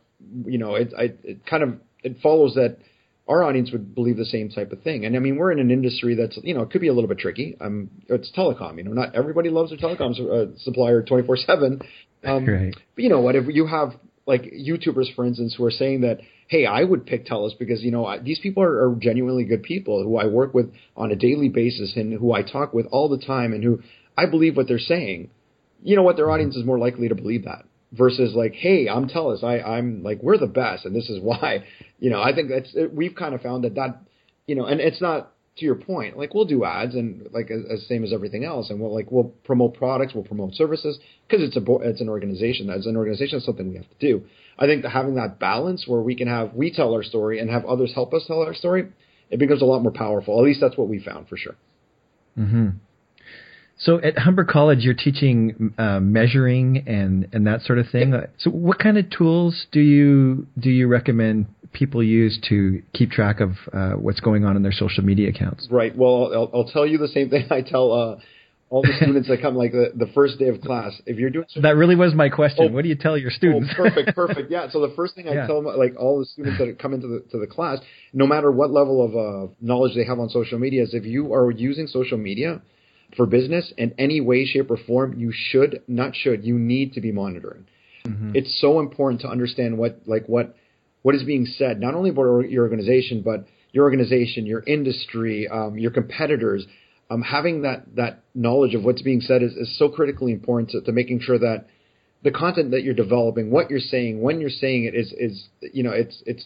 you 0.46 0.58
know, 0.58 0.76
it, 0.76 0.94
I, 0.98 1.14
it 1.24 1.46
kind 1.46 1.64
of 1.64 1.76
it 2.04 2.18
follows 2.24 2.56
that 2.56 2.78
our 3.30 3.44
audience 3.44 3.72
would 3.72 3.94
believe 3.94 4.18
the 4.18 4.26
same 4.26 4.50
type 4.50 4.72
of 4.72 4.82
thing. 4.82 5.06
And 5.06 5.16
I 5.16 5.20
mean, 5.20 5.38
we're 5.38 5.52
in 5.52 5.60
an 5.60 5.70
industry 5.70 6.16
that's, 6.16 6.38
you 6.42 6.56
know, 6.56 6.64
it 6.64 6.72
could 6.72 6.82
be 6.82 6.88
a 6.88 6.94
little 6.94 7.08
bit 7.08 7.20
tricky. 7.20 7.56
Um, 7.62 7.92
it's 8.08 8.32
telecom, 8.36 8.78
you 8.78 8.84
know, 8.84 8.92
not 8.92 9.16
everybody 9.16 9.50
loves 9.50 9.70
their 9.70 9.78
telecom 9.78 10.20
uh, 10.20 10.58
supplier 10.58 11.04
24 11.04 11.38
seven. 11.38 11.82
Um, 12.26 12.46
right. 12.48 12.76
But 12.96 13.04
you 13.04 13.10
know 13.10 13.22
what, 13.22 13.36
if 13.36 13.46
you 13.48 13.68
have 13.68 13.92
like 14.26 14.42
YouTubers, 14.44 15.16
for 15.16 15.26
instance, 15.26 15.54
who 15.56 15.64
are 15.66 15.72
saying 15.72 16.02
that, 16.02 16.22
hey, 16.48 16.66
I 16.66 16.84
would 16.84 17.06
pick 17.06 17.28
TELUS 17.28 17.58
because 17.60 17.84
you 17.84 17.92
know 17.92 18.06
I, 18.06 18.18
these 18.18 18.40
people 18.40 18.64
are, 18.64 18.90
are 18.90 18.96
genuinely 18.96 19.44
good 19.44 19.62
people 19.62 20.04
who 20.04 20.18
I 20.18 20.26
work 20.26 20.56
with 20.56 20.74
on 20.98 21.12
a 21.12 21.16
daily 21.16 21.50
basis 21.50 21.94
and 21.96 22.12
who 22.12 22.34
I 22.34 22.42
talk 22.42 22.74
with 22.74 22.88
all 22.92 23.10
the 23.10 23.24
time 23.24 23.54
and 23.54 23.64
who 23.64 23.82
I 24.18 24.26
believe 24.26 24.58
what 24.58 24.68
they're 24.68 24.80
saying. 24.80 25.30
You 25.84 25.96
know 25.96 26.04
what, 26.04 26.16
their 26.16 26.32
audience 26.32 26.56
is 26.56 26.66
more 26.66 26.80
likely 26.80 27.10
to 27.10 27.16
believe 27.16 27.46
that 27.46 27.66
versus 27.92 28.34
like, 28.36 28.54
hey, 28.54 28.88
I'm 28.88 29.08
TELUS, 29.08 29.44
I, 29.44 29.60
I'm 29.60 30.04
like 30.04 30.22
we're 30.22 30.38
the 30.38 30.48
best 30.48 30.86
and 30.86 30.96
this 30.96 31.10
is 31.10 31.20
why. 31.22 31.66
You 32.02 32.10
know, 32.10 32.22
I 32.22 32.34
think 32.34 32.48
that's 32.48 32.74
we've 32.94 33.14
kind 33.14 33.36
of 33.36 33.42
found 33.42 33.66
that 33.66 33.76
that 33.76 34.00
you 34.48 34.56
know, 34.56 34.64
and 34.64 34.80
it's 34.80 35.02
not 35.02 35.34
to 35.58 35.66
your 35.66 35.76
point, 35.76 36.18
like 36.18 36.34
we'll 36.34 36.46
do 36.46 36.64
ads 36.64 36.96
and 36.96 37.28
like 37.32 37.52
as, 37.52 37.86
same 37.88 38.04
as 38.04 38.14
everything 38.14 38.46
else, 38.46 38.70
and 38.70 38.80
we'll 38.80 38.94
like 38.94 39.12
we'll 39.12 39.34
promote 39.44 39.76
products, 39.76 40.14
we'll 40.14 40.24
promote 40.24 40.56
services 40.56 40.98
because 41.28 41.44
it's 41.44 41.58
a 41.58 41.76
it's 41.82 42.02
an 42.02 42.10
organization. 42.10 42.70
As 42.70 42.86
an 42.86 42.96
organization, 42.96 43.38
it's 43.38 43.46
something 43.46 43.70
we 43.70 43.76
have 43.76 43.90
to 43.90 44.00
do. 44.00 44.24
I 44.58 44.66
think 44.66 44.84
that 44.84 44.92
having 44.92 45.16
that 45.16 45.40
balance 45.40 45.86
where 45.88 46.02
we 46.02 46.16
can 46.16 46.28
have 46.28 46.54
we 46.54 46.72
tell 46.72 46.94
our 46.94 47.04
story 47.04 47.40
and 47.40 47.50
have 47.50 47.66
others 47.66 47.94
help 47.94 48.14
us 48.14 48.24
tell 48.26 48.42
our 48.42 48.54
story, 48.54 48.88
it 49.30 49.40
becomes 49.40 49.62
a 49.62 49.66
lot 49.66 49.82
more 49.82 49.92
powerful. 49.92 50.40
At 50.40 50.46
least 50.46 50.62
that's 50.62 50.78
what 50.78 50.88
we 50.88 51.00
found 51.00 51.28
for 51.28 51.38
sure. 51.38 51.56
Hmm. 52.36 52.70
So 53.80 54.02
at 54.02 54.18
Humber 54.18 54.44
College, 54.44 54.80
you're 54.80 54.94
teaching 54.94 55.74
uh, 55.78 56.00
measuring 56.02 56.84
and 56.86 57.30
and 57.32 57.48
that 57.48 57.62
sort 57.62 57.80
of 57.80 57.88
thing. 57.90 58.14
So 58.38 58.52
what 58.52 58.78
kind 58.78 58.98
of 58.98 59.10
tools 59.10 59.68
do 59.72 59.80
you 59.80 60.48
do 60.60 60.70
you 60.70 60.88
recommend 60.88 61.48
people 61.72 62.04
use 62.04 62.40
to 62.50 62.82
keep 62.94 63.12
track 63.12 63.40
of 63.40 63.52
uh, 63.72 63.92
what's 63.92 64.20
going 64.20 64.44
on 64.44 64.58
in 64.58 64.64
their 64.64 64.74
social 64.74 65.04
media 65.04 65.30
accounts? 65.30 65.68
Right. 65.72 65.96
Well, 65.96 66.32
I'll, 66.34 66.52
I'll, 66.54 66.66
tell 66.66 66.86
you 66.86 66.98
the 66.98 67.08
same 67.08 67.30
thing 67.30 67.48
I 67.52 67.62
tell 67.62 67.94
uh, 67.94 68.16
all 68.70 68.82
the 68.82 68.94
students 69.02 69.30
that 69.30 69.42
come 69.42 69.56
like 69.56 69.72
the, 69.72 69.92
the 69.96 70.08
first 70.14 70.40
day 70.40 70.50
of 70.50 70.60
class. 70.62 70.92
If 71.06 71.18
you're 71.18 71.30
doing 71.30 71.46
that 71.62 71.76
really 71.76 71.96
was 71.96 72.14
my 72.14 72.28
question. 72.28 72.68
Oh, 72.70 72.74
what 72.74 72.84
do 72.84 72.90
you 72.90 72.96
tell 72.96 73.18
your 73.18 73.32
students? 73.32 73.70
Oh, 73.74 73.84
perfect, 73.84 74.16
perfect. 74.16 74.52
Yeah. 74.52 74.70
So 74.70 74.86
the 74.86 74.94
first 74.96 75.16
thing 75.16 75.30
I 75.30 75.34
yeah. 75.36 75.48
tell 75.48 75.62
them, 75.62 75.78
like 75.78 75.96
all 75.98 76.20
the 76.20 76.26
students 76.26 76.60
that 76.60 76.80
come 76.80 76.94
into 76.94 77.08
the 77.08 77.24
to 77.32 77.40
the 77.40 77.48
class, 77.48 77.80
no 78.12 78.28
matter 78.28 78.52
what 78.52 78.72
level 78.72 79.06
of 79.06 79.16
uh, 79.16 79.54
knowledge 79.62 79.96
they 79.96 80.04
have 80.06 80.20
on 80.20 80.30
social 80.30 80.60
media, 80.60 80.84
is 80.84 80.94
if 80.94 81.06
you 81.06 81.34
are 81.34 81.50
using 81.50 81.88
social 81.88 82.18
media 82.18 82.62
for 83.16 83.26
business 83.26 83.74
in 83.78 83.94
any 83.98 84.22
way, 84.22 84.46
shape, 84.46 84.70
or 84.70 84.78
form, 84.78 85.18
you 85.18 85.32
should 85.34 85.82
not 85.88 86.16
should 86.16 86.44
you 86.44 86.58
need 86.58 86.94
to 86.94 87.02
be 87.02 87.12
monitoring. 87.12 87.66
Mm-hmm. 88.06 88.32
It's 88.36 88.60
so 88.60 88.80
important 88.80 89.22
to 89.22 89.28
understand 89.28 89.78
what 89.78 90.02
like 90.06 90.26
what 90.28 90.56
what 91.02 91.16
is 91.16 91.24
being 91.24 91.46
said, 91.46 91.80
not 91.80 91.96
only 91.96 92.10
about 92.10 92.50
your 92.50 92.64
organization, 92.64 93.22
but 93.24 93.46
your 93.72 93.86
organization, 93.86 94.46
your 94.46 94.64
industry, 94.66 95.48
um, 95.48 95.78
your 95.78 95.92
competitors. 95.92 96.66
Um, 97.12 97.24
having 97.24 97.64
that 97.64 97.96
that 97.96 98.24
knowledge 98.36 98.76
of 98.76 98.84
what's 98.84 99.02
being 99.02 99.22
said 99.22 99.42
is, 99.42 99.54
is 99.54 99.78
so 99.80 99.90
critically 99.90 100.32
important 100.32 100.70
to, 100.72 100.82
to 100.82 100.92
making 100.92 101.22
sure 101.22 101.40
that 101.40 101.66
the 102.22 102.32
content 102.32 102.72
that 102.72 102.84
you're 102.84 102.94
developing, 102.94 103.50
what 103.50 103.70
you're 103.70 103.80
saying, 103.80 104.22
when 104.22 104.40
you're 104.40 104.50
saying 104.50 104.84
it 104.84 104.96
is 104.96 105.14
is 105.18 105.48
you 105.74 105.84
know 105.84 105.92
it's 105.92 106.22
it's 106.26 106.46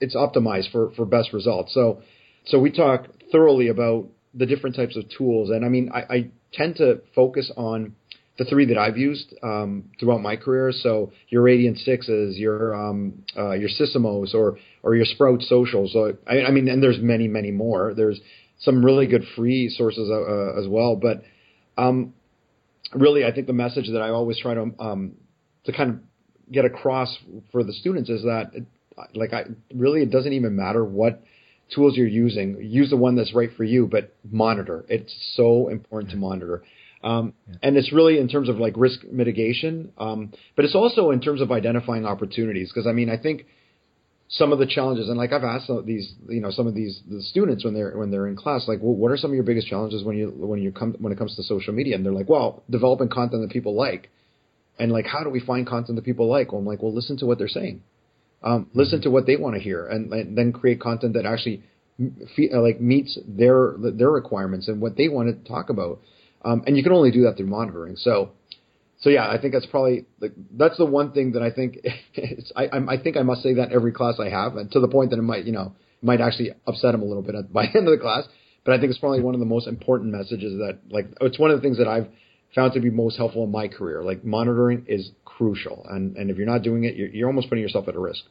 it's 0.00 0.16
optimized 0.16 0.72
for 0.72 0.90
for 0.92 1.04
best 1.04 1.32
results. 1.32 1.72
So 1.72 2.02
so 2.46 2.58
we 2.58 2.70
talk 2.70 3.06
thoroughly 3.30 3.68
about 3.68 4.08
the 4.34 4.46
different 4.46 4.76
types 4.76 4.96
of 4.96 5.04
tools, 5.16 5.50
and 5.50 5.64
I 5.64 5.68
mean 5.68 5.90
I, 5.92 6.00
I 6.00 6.30
tend 6.52 6.76
to 6.76 7.00
focus 7.14 7.50
on 7.56 7.94
the 8.38 8.44
three 8.46 8.66
that 8.66 8.78
I've 8.78 8.96
used 8.96 9.34
um, 9.42 9.90
throughout 10.00 10.22
my 10.22 10.36
career. 10.36 10.72
So 10.72 11.12
your 11.28 11.44
Radian6s, 11.44 12.38
your 12.38 12.74
um, 12.74 13.24
uh, 13.36 13.52
your 13.52 13.68
Sysomos, 13.68 14.34
or 14.34 14.58
or 14.82 14.94
your 14.94 15.04
Sprout 15.04 15.42
Socials. 15.42 15.92
So 15.92 16.16
I, 16.26 16.44
I, 16.44 16.50
mean, 16.50 16.68
and 16.68 16.82
there's 16.82 16.98
many 16.98 17.28
many 17.28 17.50
more. 17.50 17.92
There's 17.94 18.20
some 18.60 18.84
really 18.84 19.06
good 19.06 19.24
free 19.36 19.68
sources 19.68 20.08
uh, 20.10 20.14
uh, 20.14 20.60
as 20.60 20.68
well. 20.68 20.96
But 20.96 21.22
um, 21.76 22.14
really, 22.94 23.24
I 23.24 23.32
think 23.32 23.46
the 23.46 23.52
message 23.52 23.86
that 23.92 24.00
I 24.00 24.08
always 24.10 24.38
try 24.40 24.54
to 24.54 24.72
um, 24.78 25.12
to 25.64 25.72
kind 25.72 25.90
of 25.90 25.96
get 26.50 26.64
across 26.64 27.16
for 27.50 27.62
the 27.64 27.72
students 27.72 28.10
is 28.10 28.22
that, 28.22 28.52
like, 29.14 29.32
I 29.32 29.44
really 29.74 30.02
it 30.02 30.10
doesn't 30.10 30.32
even 30.32 30.56
matter 30.56 30.84
what 30.84 31.22
tools 31.74 31.96
you're 31.96 32.06
using. 32.06 32.58
Use 32.60 32.90
the 32.90 32.96
one 32.96 33.16
that's 33.16 33.34
right 33.34 33.50
for 33.56 33.64
you, 33.64 33.86
but 33.86 34.14
monitor. 34.30 34.84
It's 34.88 35.14
so 35.34 35.68
important 35.68 36.10
to 36.12 36.16
monitor. 36.16 36.62
Um. 37.02 37.34
And 37.62 37.76
it's 37.76 37.92
really 37.92 38.18
in 38.18 38.28
terms 38.28 38.48
of 38.48 38.58
like 38.58 38.74
risk 38.76 39.04
mitigation, 39.04 39.92
um, 39.98 40.32
but 40.54 40.64
it's 40.64 40.74
also 40.74 41.10
in 41.10 41.20
terms 41.20 41.40
of 41.40 41.50
identifying 41.50 42.06
opportunities. 42.06 42.70
Because 42.70 42.86
I 42.86 42.92
mean, 42.92 43.10
I 43.10 43.16
think 43.16 43.46
some 44.28 44.50
of 44.50 44.58
the 44.58 44.66
challenges, 44.66 45.08
and 45.08 45.18
like 45.18 45.32
I've 45.32 45.44
asked 45.44 45.70
these, 45.84 46.14
you 46.28 46.40
know, 46.40 46.50
some 46.50 46.66
of 46.66 46.74
these 46.74 47.02
the 47.08 47.20
students 47.20 47.64
when 47.64 47.74
they're 47.74 47.96
when 47.96 48.10
they're 48.10 48.26
in 48.26 48.36
class, 48.36 48.66
like, 48.66 48.78
well, 48.80 48.94
what 48.94 49.10
are 49.10 49.16
some 49.18 49.30
of 49.30 49.34
your 49.34 49.44
biggest 49.44 49.66
challenges 49.68 50.04
when 50.04 50.16
you 50.16 50.28
when 50.30 50.62
you 50.62 50.72
come 50.72 50.94
when 51.00 51.12
it 51.12 51.18
comes 51.18 51.36
to 51.36 51.42
social 51.42 51.74
media? 51.74 51.96
And 51.96 52.04
they're 52.04 52.14
like, 52.14 52.30
well, 52.30 52.62
developing 52.70 53.08
content 53.08 53.42
that 53.42 53.50
people 53.50 53.74
like, 53.74 54.10
and 54.78 54.90
like, 54.90 55.06
how 55.06 55.22
do 55.22 55.28
we 55.28 55.40
find 55.40 55.66
content 55.66 55.96
that 55.96 56.04
people 56.04 56.28
like? 56.28 56.52
Well, 56.52 56.60
I'm 56.60 56.66
like, 56.66 56.82
well, 56.82 56.94
listen 56.94 57.18
to 57.18 57.26
what 57.26 57.38
they're 57.38 57.48
saying, 57.48 57.82
um, 58.42 58.68
listen 58.74 59.02
to 59.02 59.10
what 59.10 59.26
they 59.26 59.36
want 59.36 59.54
to 59.54 59.60
hear, 59.60 59.86
and, 59.86 60.12
and 60.12 60.36
then 60.36 60.52
create 60.52 60.80
content 60.80 61.14
that 61.14 61.26
actually 61.26 61.62
like 62.52 62.80
meets 62.80 63.18
their 63.26 63.74
their 63.78 64.10
requirements 64.10 64.68
and 64.68 64.80
what 64.80 64.96
they 64.96 65.08
want 65.08 65.28
to 65.28 65.48
talk 65.48 65.70
about. 65.70 66.00
Um, 66.44 66.64
and 66.66 66.76
you 66.76 66.82
can 66.82 66.92
only 66.92 67.10
do 67.10 67.22
that 67.22 67.36
through 67.36 67.46
monitoring. 67.46 67.96
So, 67.96 68.30
so 69.00 69.10
yeah, 69.10 69.28
I 69.28 69.40
think 69.40 69.52
that's 69.52 69.66
probably 69.66 70.06
like, 70.20 70.32
that's 70.56 70.76
the 70.76 70.86
one 70.86 71.12
thing 71.12 71.32
that 71.32 71.42
I 71.42 71.50
think 71.50 71.78
I, 72.56 72.68
I 72.88 72.96
think 73.02 73.16
I 73.16 73.22
must 73.22 73.42
say 73.42 73.54
that 73.54 73.72
every 73.72 73.92
class 73.92 74.14
I 74.18 74.28
have, 74.28 74.56
and 74.56 74.70
to 74.72 74.80
the 74.80 74.88
point 74.88 75.10
that 75.10 75.18
it 75.18 75.22
might, 75.22 75.44
you 75.44 75.52
know, 75.52 75.74
might 76.02 76.20
actually 76.20 76.50
upset 76.66 76.92
them 76.92 77.02
a 77.02 77.04
little 77.04 77.22
bit 77.22 77.34
at, 77.34 77.52
by 77.52 77.66
the 77.66 77.78
end 77.78 77.88
of 77.88 77.92
the 77.92 78.02
class. 78.02 78.24
But 78.64 78.74
I 78.74 78.78
think 78.78 78.90
it's 78.90 79.00
probably 79.00 79.20
one 79.20 79.34
of 79.34 79.40
the 79.40 79.46
most 79.46 79.66
important 79.66 80.12
messages 80.12 80.58
that, 80.58 80.78
like, 80.88 81.06
it's 81.20 81.38
one 81.38 81.50
of 81.50 81.56
the 81.56 81.62
things 81.62 81.78
that 81.78 81.88
I've 81.88 82.06
found 82.54 82.74
to 82.74 82.80
be 82.80 82.90
most 82.90 83.16
helpful 83.16 83.42
in 83.42 83.50
my 83.50 83.66
career. 83.66 84.04
Like, 84.04 84.24
monitoring 84.24 84.84
is 84.86 85.10
crucial, 85.36 85.86
and 85.88 86.16
and 86.16 86.30
if 86.30 86.36
you're 86.36 86.46
not 86.46 86.62
doing 86.62 86.84
it, 86.84 86.94
you're, 86.96 87.08
you're 87.08 87.28
almost 87.28 87.48
putting 87.48 87.62
yourself 87.62 87.88
at 87.88 87.94
a 87.94 88.00
risk. 88.00 88.24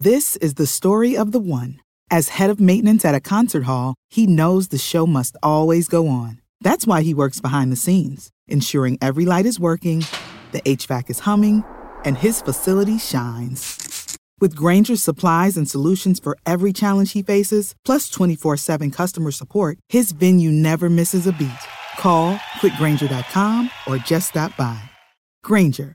This 0.00 0.36
is 0.36 0.54
the 0.54 0.66
story 0.66 1.16
of 1.16 1.32
the 1.32 1.40
one. 1.40 1.80
As 2.10 2.30
head 2.30 2.50
of 2.50 2.60
maintenance 2.60 3.04
at 3.04 3.14
a 3.14 3.20
concert 3.20 3.64
hall, 3.64 3.94
he 4.08 4.26
knows 4.26 4.68
the 4.68 4.78
show 4.78 5.06
must 5.06 5.36
always 5.42 5.88
go 5.88 6.08
on. 6.08 6.40
That's 6.60 6.86
why 6.86 7.02
he 7.02 7.14
works 7.14 7.40
behind 7.40 7.70
the 7.70 7.76
scenes, 7.76 8.30
ensuring 8.46 8.98
every 9.00 9.26
light 9.26 9.46
is 9.46 9.60
working, 9.60 10.04
the 10.52 10.60
HVAC 10.62 11.10
is 11.10 11.20
humming, 11.20 11.64
and 12.04 12.16
his 12.16 12.40
facility 12.40 12.98
shines. 12.98 14.16
With 14.40 14.54
Grainger's 14.54 15.02
supplies 15.02 15.56
and 15.56 15.68
solutions 15.68 16.20
for 16.20 16.38
every 16.46 16.72
challenge 16.72 17.12
he 17.12 17.22
faces, 17.22 17.74
plus 17.84 18.08
24 18.08 18.56
7 18.56 18.90
customer 18.90 19.30
support, 19.30 19.78
his 19.88 20.12
venue 20.12 20.50
never 20.50 20.88
misses 20.88 21.26
a 21.26 21.32
beat. 21.32 21.64
Call 21.98 22.36
quickgrainger.com 22.60 23.70
or 23.86 23.98
just 23.98 24.28
stop 24.28 24.56
by. 24.56 24.80
Grainger, 25.42 25.94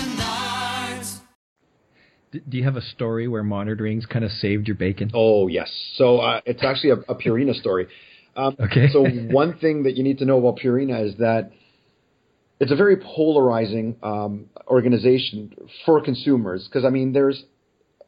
do 2.31 2.57
you 2.57 2.63
have 2.63 2.77
a 2.77 2.81
story 2.81 3.27
where 3.27 3.43
monitoring's 3.43 4.05
kind 4.05 4.23
of 4.23 4.31
saved 4.31 4.67
your 4.67 4.75
bacon? 4.75 5.11
Oh 5.13 5.47
yes. 5.47 5.69
So 5.95 6.19
uh, 6.19 6.41
it's 6.45 6.63
actually 6.63 6.91
a, 6.91 7.11
a 7.11 7.15
Purina 7.15 7.53
story. 7.53 7.87
Um, 8.35 8.55
okay. 8.59 8.87
so 8.91 9.05
one 9.05 9.57
thing 9.57 9.83
that 9.83 9.97
you 9.97 10.03
need 10.03 10.19
to 10.19 10.25
know 10.25 10.39
about 10.39 10.59
Purina 10.59 11.05
is 11.05 11.17
that 11.17 11.51
it's 12.59 12.71
a 12.71 12.75
very 12.75 12.95
polarizing 12.97 13.97
um, 14.03 14.45
organization 14.67 15.53
for 15.85 16.01
consumers 16.01 16.67
because 16.67 16.85
I 16.85 16.89
mean 16.89 17.11
there's 17.11 17.43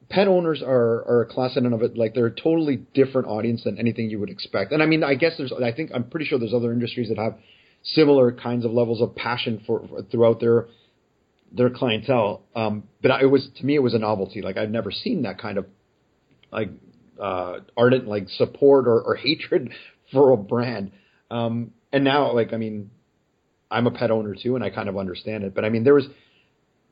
pet 0.09 0.27
owners 0.27 0.61
are, 0.61 1.03
are 1.07 1.21
a 1.23 1.33
class 1.33 1.57
in 1.57 1.65
and 1.65 1.73
of 1.73 1.81
it 1.81 1.97
like 1.97 2.13
they're 2.13 2.27
a 2.27 2.31
totally 2.35 2.77
different 2.93 3.27
audience 3.27 3.63
than 3.63 3.77
anything 3.77 4.09
you 4.09 4.19
would 4.19 4.29
expect. 4.29 4.71
And 4.71 4.81
I 4.81 4.85
mean 4.85 5.03
I 5.03 5.15
guess 5.15 5.33
there's 5.37 5.51
I 5.51 5.73
think 5.73 5.91
I'm 5.93 6.05
pretty 6.05 6.25
sure 6.25 6.39
there's 6.39 6.53
other 6.53 6.71
industries 6.71 7.09
that 7.09 7.17
have 7.17 7.35
similar 7.83 8.31
kinds 8.31 8.63
of 8.63 8.71
levels 8.71 9.01
of 9.01 9.15
passion 9.15 9.61
for, 9.67 9.85
for 9.89 10.03
throughout 10.03 10.39
their 10.39 10.67
their 11.53 11.69
clientele. 11.69 12.43
Um, 12.55 12.83
but 13.01 13.21
it 13.21 13.27
was 13.27 13.47
to 13.57 13.65
me, 13.65 13.75
it 13.75 13.83
was 13.83 13.93
a 13.93 13.99
novelty. 13.99 14.41
Like 14.41 14.57
I'd 14.57 14.71
never 14.71 14.91
seen 14.91 15.23
that 15.23 15.39
kind 15.39 15.57
of 15.57 15.65
like 16.51 16.69
uh, 17.21 17.59
ardent 17.77 18.07
like 18.07 18.29
support 18.29 18.87
or, 18.87 19.01
or 19.01 19.15
hatred 19.23 19.71
for 20.11 20.31
a 20.31 20.37
brand. 20.37 20.91
Um, 21.29 21.71
and 21.91 22.03
now, 22.03 22.33
like 22.33 22.53
I 22.53 22.57
mean, 22.57 22.91
I'm 23.69 23.87
a 23.87 23.91
pet 23.91 24.11
owner 24.11 24.35
too, 24.35 24.55
and 24.55 24.63
I 24.63 24.69
kind 24.69 24.89
of 24.89 24.97
understand 24.97 25.43
it. 25.43 25.53
But 25.53 25.65
I 25.65 25.69
mean, 25.69 25.83
there 25.83 25.93
was 25.93 26.07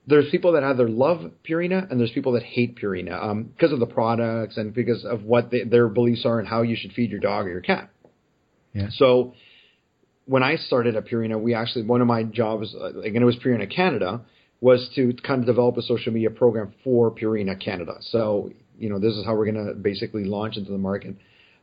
there's 0.08 0.30
people 0.32 0.54
that 0.54 0.64
either 0.64 0.90
love 0.90 1.32
Purina 1.48 1.90
and 1.90 2.00
there's 2.00 2.12
people 2.12 2.34
that 2.34 2.44
hate 2.44 2.78
Purina 2.78 3.22
um, 3.22 3.44
because 3.44 3.72
of 3.72 3.80
the 3.80 3.86
products 3.86 4.58
and 4.58 4.74
because 4.74 5.06
of 5.06 5.24
what 5.24 5.52
they, 5.52 5.64
their 5.64 5.88
beliefs 5.90 6.26
are 6.26 6.40
and 6.40 6.48
how 6.48 6.64
you 6.64 6.76
should 6.76 6.92
feed 6.94 7.12
your 7.12 7.20
dog 7.20 7.46
or 7.46 7.50
your 7.50 7.62
cat. 7.62 7.90
Yeah. 8.74 8.88
So 8.92 9.34
when 10.26 10.44
I 10.44 10.56
started 10.56 10.96
at 10.96 11.06
Purina, 11.06 11.40
we 11.40 11.54
actually 11.54 11.86
one 11.86 12.02
of 12.02 12.08
my 12.08 12.24
jobs, 12.24 12.74
uh, 12.74 13.00
again, 13.02 13.22
it 13.22 13.26
was 13.26 13.36
Purina 13.36 13.74
Canada, 13.74 14.22
was 14.62 14.90
to 14.96 15.14
kind 15.26 15.42
of 15.42 15.46
develop 15.46 15.76
a 15.78 15.82
social 15.82 16.14
media 16.14 16.30
program 16.30 16.74
for 16.84 17.12
Purina 17.12 17.60
Canada. 17.60 17.96
So, 18.00 18.52
you 18.78 18.90
know, 18.90 19.00
this 19.00 19.16
is 19.16 19.26
how 19.26 19.36
we're 19.36 19.52
going 19.52 19.68
to 19.68 19.74
basically 19.74 20.24
launch 20.24 20.56
into 20.56 20.72
the 20.72 20.78
market 20.78 21.16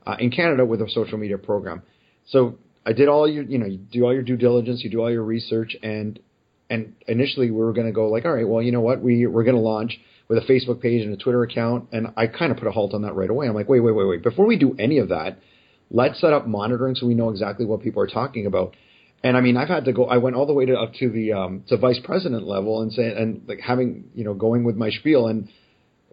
uh, 0.06 0.16
in 0.18 0.30
Canada 0.30 0.64
with 0.66 0.82
a 0.82 0.90
social 0.90 1.16
media 1.16 1.38
program. 1.38 1.82
So 2.26 2.56
I 2.84 2.92
did 2.92 3.08
all 3.08 3.28
your, 3.28 3.44
you 3.44 3.58
know, 3.58 3.66
you 3.66 3.78
do 3.78 4.04
all 4.04 4.12
your 4.12 4.22
due 4.22 4.36
diligence, 4.36 4.82
you 4.82 4.90
do 4.90 5.00
all 5.00 5.10
your 5.10 5.24
research, 5.24 5.76
and 5.82 6.18
and 6.68 6.94
initially 7.06 7.50
we 7.50 7.60
were 7.62 7.72
going 7.72 7.86
to 7.86 7.92
go 7.92 8.08
like, 8.08 8.26
all 8.26 8.32
right, 8.32 8.46
well, 8.46 8.62
you 8.62 8.72
know 8.72 8.82
what, 8.82 9.00
we 9.00 9.26
we're 9.26 9.44
going 9.44 9.56
to 9.56 9.62
launch 9.62 9.98
with 10.28 10.36
a 10.36 10.42
Facebook 10.42 10.82
page 10.82 11.02
and 11.02 11.14
a 11.14 11.16
Twitter 11.16 11.42
account, 11.42 11.88
and 11.92 12.08
I 12.16 12.26
kind 12.26 12.52
of 12.52 12.58
put 12.58 12.68
a 12.68 12.70
halt 12.70 12.92
on 12.92 13.02
that 13.02 13.14
right 13.14 13.30
away. 13.30 13.48
I'm 13.48 13.54
like, 13.54 13.68
wait, 13.68 13.80
wait, 13.80 13.92
wait, 13.92 14.06
wait, 14.06 14.22
before 14.22 14.46
we 14.46 14.58
do 14.58 14.76
any 14.78 14.98
of 14.98 15.08
that, 15.08 15.38
Let's 15.90 16.20
set 16.20 16.32
up 16.32 16.46
monitoring 16.46 16.94
so 16.94 17.06
we 17.06 17.14
know 17.14 17.30
exactly 17.30 17.64
what 17.64 17.80
people 17.82 18.02
are 18.02 18.06
talking 18.06 18.46
about. 18.46 18.76
And 19.22 19.36
I 19.36 19.40
mean, 19.40 19.56
I've 19.56 19.68
had 19.68 19.84
to 19.86 19.92
go. 19.92 20.04
I 20.06 20.18
went 20.18 20.36
all 20.36 20.46
the 20.46 20.52
way 20.52 20.66
to 20.66 20.74
up 20.76 20.94
to 21.00 21.10
the 21.10 21.32
um, 21.32 21.64
to 21.68 21.76
vice 21.76 21.98
president 22.04 22.46
level 22.46 22.82
and 22.82 22.92
say 22.92 23.06
and 23.06 23.42
like 23.48 23.60
having 23.60 24.10
you 24.14 24.24
know 24.24 24.34
going 24.34 24.64
with 24.64 24.76
my 24.76 24.90
spiel 24.90 25.26
and 25.26 25.48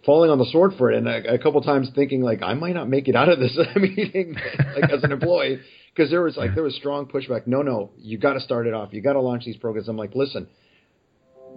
falling 0.05 0.29
on 0.31 0.39
the 0.39 0.45
sword 0.45 0.73
for 0.77 0.91
it, 0.91 0.97
and 0.97 1.07
a, 1.07 1.35
a 1.35 1.37
couple 1.37 1.61
times 1.61 1.89
thinking 1.93 2.21
like 2.21 2.41
I 2.41 2.55
might 2.55 2.73
not 2.73 2.89
make 2.89 3.07
it 3.07 3.15
out 3.15 3.29
of 3.29 3.39
this 3.39 3.57
meeting 3.75 4.35
like 4.75 4.89
as 4.91 5.03
an 5.03 5.11
employee 5.11 5.59
because 5.93 6.09
there 6.09 6.21
was 6.21 6.35
like 6.35 6.55
there 6.55 6.63
was 6.63 6.75
strong 6.75 7.05
pushback. 7.05 7.45
No, 7.45 7.61
no, 7.61 7.91
you 7.97 8.17
got 8.17 8.33
to 8.33 8.39
start 8.39 8.65
it 8.65 8.73
off. 8.73 8.89
You 8.91 9.01
got 9.01 9.13
to 9.13 9.21
launch 9.21 9.45
these 9.45 9.57
programs. 9.57 9.87
I'm 9.87 9.97
like, 9.97 10.15
listen, 10.15 10.47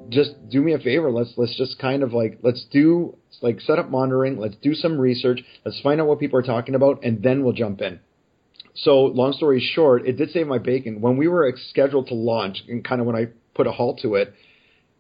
just 0.08 0.32
do 0.50 0.60
me 0.60 0.74
a 0.74 0.78
favor. 0.78 1.10
Let's 1.10 1.32
let's 1.36 1.56
just 1.56 1.78
kind 1.78 2.02
of 2.02 2.12
like 2.12 2.40
let's 2.42 2.64
do 2.70 3.16
like 3.42 3.60
set 3.60 3.78
up 3.78 3.90
monitoring. 3.90 4.38
Let's 4.38 4.56
do 4.56 4.74
some 4.74 4.98
research. 4.98 5.40
Let's 5.64 5.80
find 5.80 6.00
out 6.00 6.06
what 6.06 6.20
people 6.20 6.38
are 6.38 6.42
talking 6.42 6.74
about, 6.74 7.04
and 7.04 7.22
then 7.22 7.42
we'll 7.42 7.54
jump 7.54 7.80
in. 7.80 8.00
So, 8.82 9.06
long 9.06 9.32
story 9.32 9.60
short, 9.74 10.06
it 10.06 10.16
did 10.16 10.30
save 10.30 10.46
my 10.46 10.58
bacon. 10.58 11.00
When 11.00 11.16
we 11.16 11.26
were 11.26 11.52
scheduled 11.70 12.08
to 12.08 12.14
launch, 12.14 12.62
and 12.68 12.84
kind 12.84 13.00
of 13.00 13.06
when 13.06 13.16
I 13.16 13.26
put 13.54 13.66
a 13.66 13.72
halt 13.72 14.00
to 14.02 14.14
it, 14.14 14.32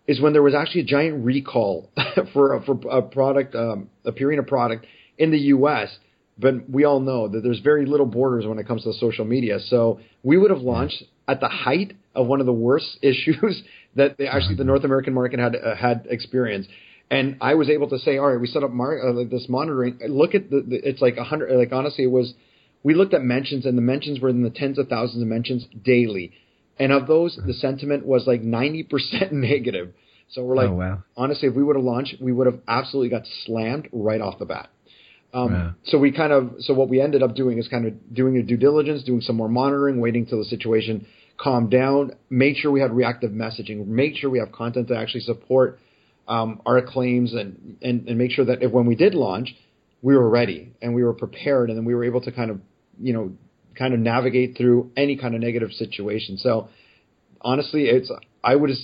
is 0.06 0.20
when 0.20 0.32
there 0.32 0.42
was 0.42 0.54
actually 0.54 0.80
a 0.80 0.84
giant 0.84 1.24
recall 1.24 1.90
for 2.32 2.54
a, 2.54 2.62
for 2.64 2.80
a 2.90 3.02
product, 3.02 3.54
um, 3.54 3.88
a 4.04 4.10
Purina 4.10 4.46
product 4.46 4.86
in 5.16 5.30
the 5.30 5.38
U.S. 5.38 5.96
But 6.38 6.68
we 6.68 6.84
all 6.84 7.00
know 7.00 7.28
that 7.28 7.42
there's 7.42 7.60
very 7.60 7.84
little 7.84 8.06
borders 8.06 8.46
when 8.46 8.58
it 8.58 8.66
comes 8.66 8.84
to 8.84 8.92
social 8.94 9.24
media. 9.24 9.58
So 9.60 10.00
we 10.22 10.38
would 10.38 10.50
have 10.50 10.60
launched 10.60 11.02
at 11.26 11.40
the 11.40 11.48
height 11.48 11.92
of 12.14 12.26
one 12.26 12.40
of 12.40 12.46
the 12.46 12.52
worst 12.52 12.98
issues 13.02 13.62
that 13.96 14.16
they, 14.18 14.26
actually 14.26 14.56
the 14.56 14.64
North 14.64 14.84
American 14.84 15.14
market 15.14 15.38
had 15.38 15.54
uh, 15.54 15.76
had 15.76 16.06
experienced. 16.10 16.70
And 17.10 17.38
I 17.40 17.54
was 17.54 17.70
able 17.70 17.88
to 17.88 17.98
say, 17.98 18.18
all 18.18 18.30
right, 18.30 18.40
we 18.40 18.48
set 18.48 18.62
up 18.62 18.70
mar- 18.70 19.00
uh, 19.00 19.24
this 19.24 19.46
monitoring. 19.48 19.98
Look 20.08 20.34
at 20.34 20.50
the, 20.50 20.60
the 20.60 20.76
it's 20.76 21.00
like 21.00 21.16
a 21.16 21.24
hundred. 21.24 21.56
Like 21.56 21.72
honestly, 21.72 22.04
it 22.04 22.10
was 22.10 22.34
we 22.88 22.94
looked 22.94 23.12
at 23.12 23.22
mentions, 23.22 23.66
and 23.66 23.76
the 23.76 23.82
mentions 23.82 24.18
were 24.18 24.30
in 24.30 24.42
the 24.42 24.48
tens 24.62 24.78
of 24.78 24.88
thousands 24.88 25.20
of 25.20 25.28
mentions 25.28 25.66
daily. 25.84 26.32
And 26.78 26.90
of 26.90 27.06
those, 27.06 27.38
the 27.50 27.52
sentiment 27.52 28.06
was 28.06 28.26
like 28.26 28.40
90% 28.42 29.30
negative. 29.52 29.92
So 30.30 30.42
we're 30.44 30.56
like, 30.56 30.70
Oh, 30.70 30.74
wow. 30.84 31.02
honestly, 31.14 31.48
if 31.48 31.54
we 31.54 31.62
would 31.62 31.76
have 31.76 31.84
launched, 31.84 32.14
we 32.20 32.32
would 32.32 32.46
have 32.46 32.60
absolutely 32.66 33.10
got 33.10 33.24
slammed 33.44 33.88
right 33.92 34.22
off 34.22 34.38
the 34.38 34.46
bat. 34.46 34.70
Um, 35.34 35.52
Wow. 35.52 35.74
So 35.84 35.98
we 35.98 36.12
kind 36.12 36.32
of, 36.32 36.42
so 36.60 36.72
what 36.72 36.88
we 36.88 36.98
ended 37.06 37.22
up 37.22 37.34
doing 37.42 37.58
is 37.58 37.68
kind 37.68 37.84
of 37.88 37.92
doing 38.20 38.38
a 38.38 38.42
due 38.42 38.56
diligence, 38.56 39.02
doing 39.04 39.20
some 39.20 39.36
more 39.36 39.50
monitoring, 39.50 40.00
waiting 40.00 40.24
till 40.24 40.38
the 40.38 40.46
situation 40.56 41.06
calmed 41.36 41.70
down, 41.70 42.12
make 42.30 42.56
sure 42.56 42.70
we 42.70 42.80
had 42.80 42.92
reactive 43.02 43.32
messaging, 43.32 43.86
make 43.86 44.16
sure 44.16 44.30
we 44.30 44.38
have 44.38 44.50
content 44.50 44.88
to 44.88 44.96
actually 44.96 45.24
support 45.32 45.78
um, 46.26 46.62
our 46.64 46.80
claims, 46.94 47.32
and, 47.32 47.76
and 47.80 47.96
and 48.08 48.16
make 48.18 48.30
sure 48.36 48.44
that 48.44 48.62
if 48.62 48.70
when 48.70 48.86
we 48.86 48.94
did 48.94 49.14
launch, 49.14 49.48
we 50.02 50.16
were 50.16 50.28
ready 50.28 50.60
and 50.82 50.94
we 50.94 51.02
were 51.02 51.14
prepared, 51.14 51.68
and 51.70 51.76
then 51.78 51.84
we 51.84 51.94
were 51.94 52.04
able 52.04 52.20
to 52.20 52.32
kind 52.32 52.50
of, 52.50 52.60
you 53.00 53.12
know, 53.12 53.32
kind 53.76 53.94
of 53.94 54.00
navigate 54.00 54.56
through 54.56 54.90
any 54.96 55.16
kind 55.16 55.34
of 55.34 55.40
negative 55.40 55.72
situation. 55.72 56.36
So 56.38 56.68
honestly, 57.40 57.84
it's 57.84 58.10
I 58.42 58.56
would 58.56 58.70
have 58.70 58.78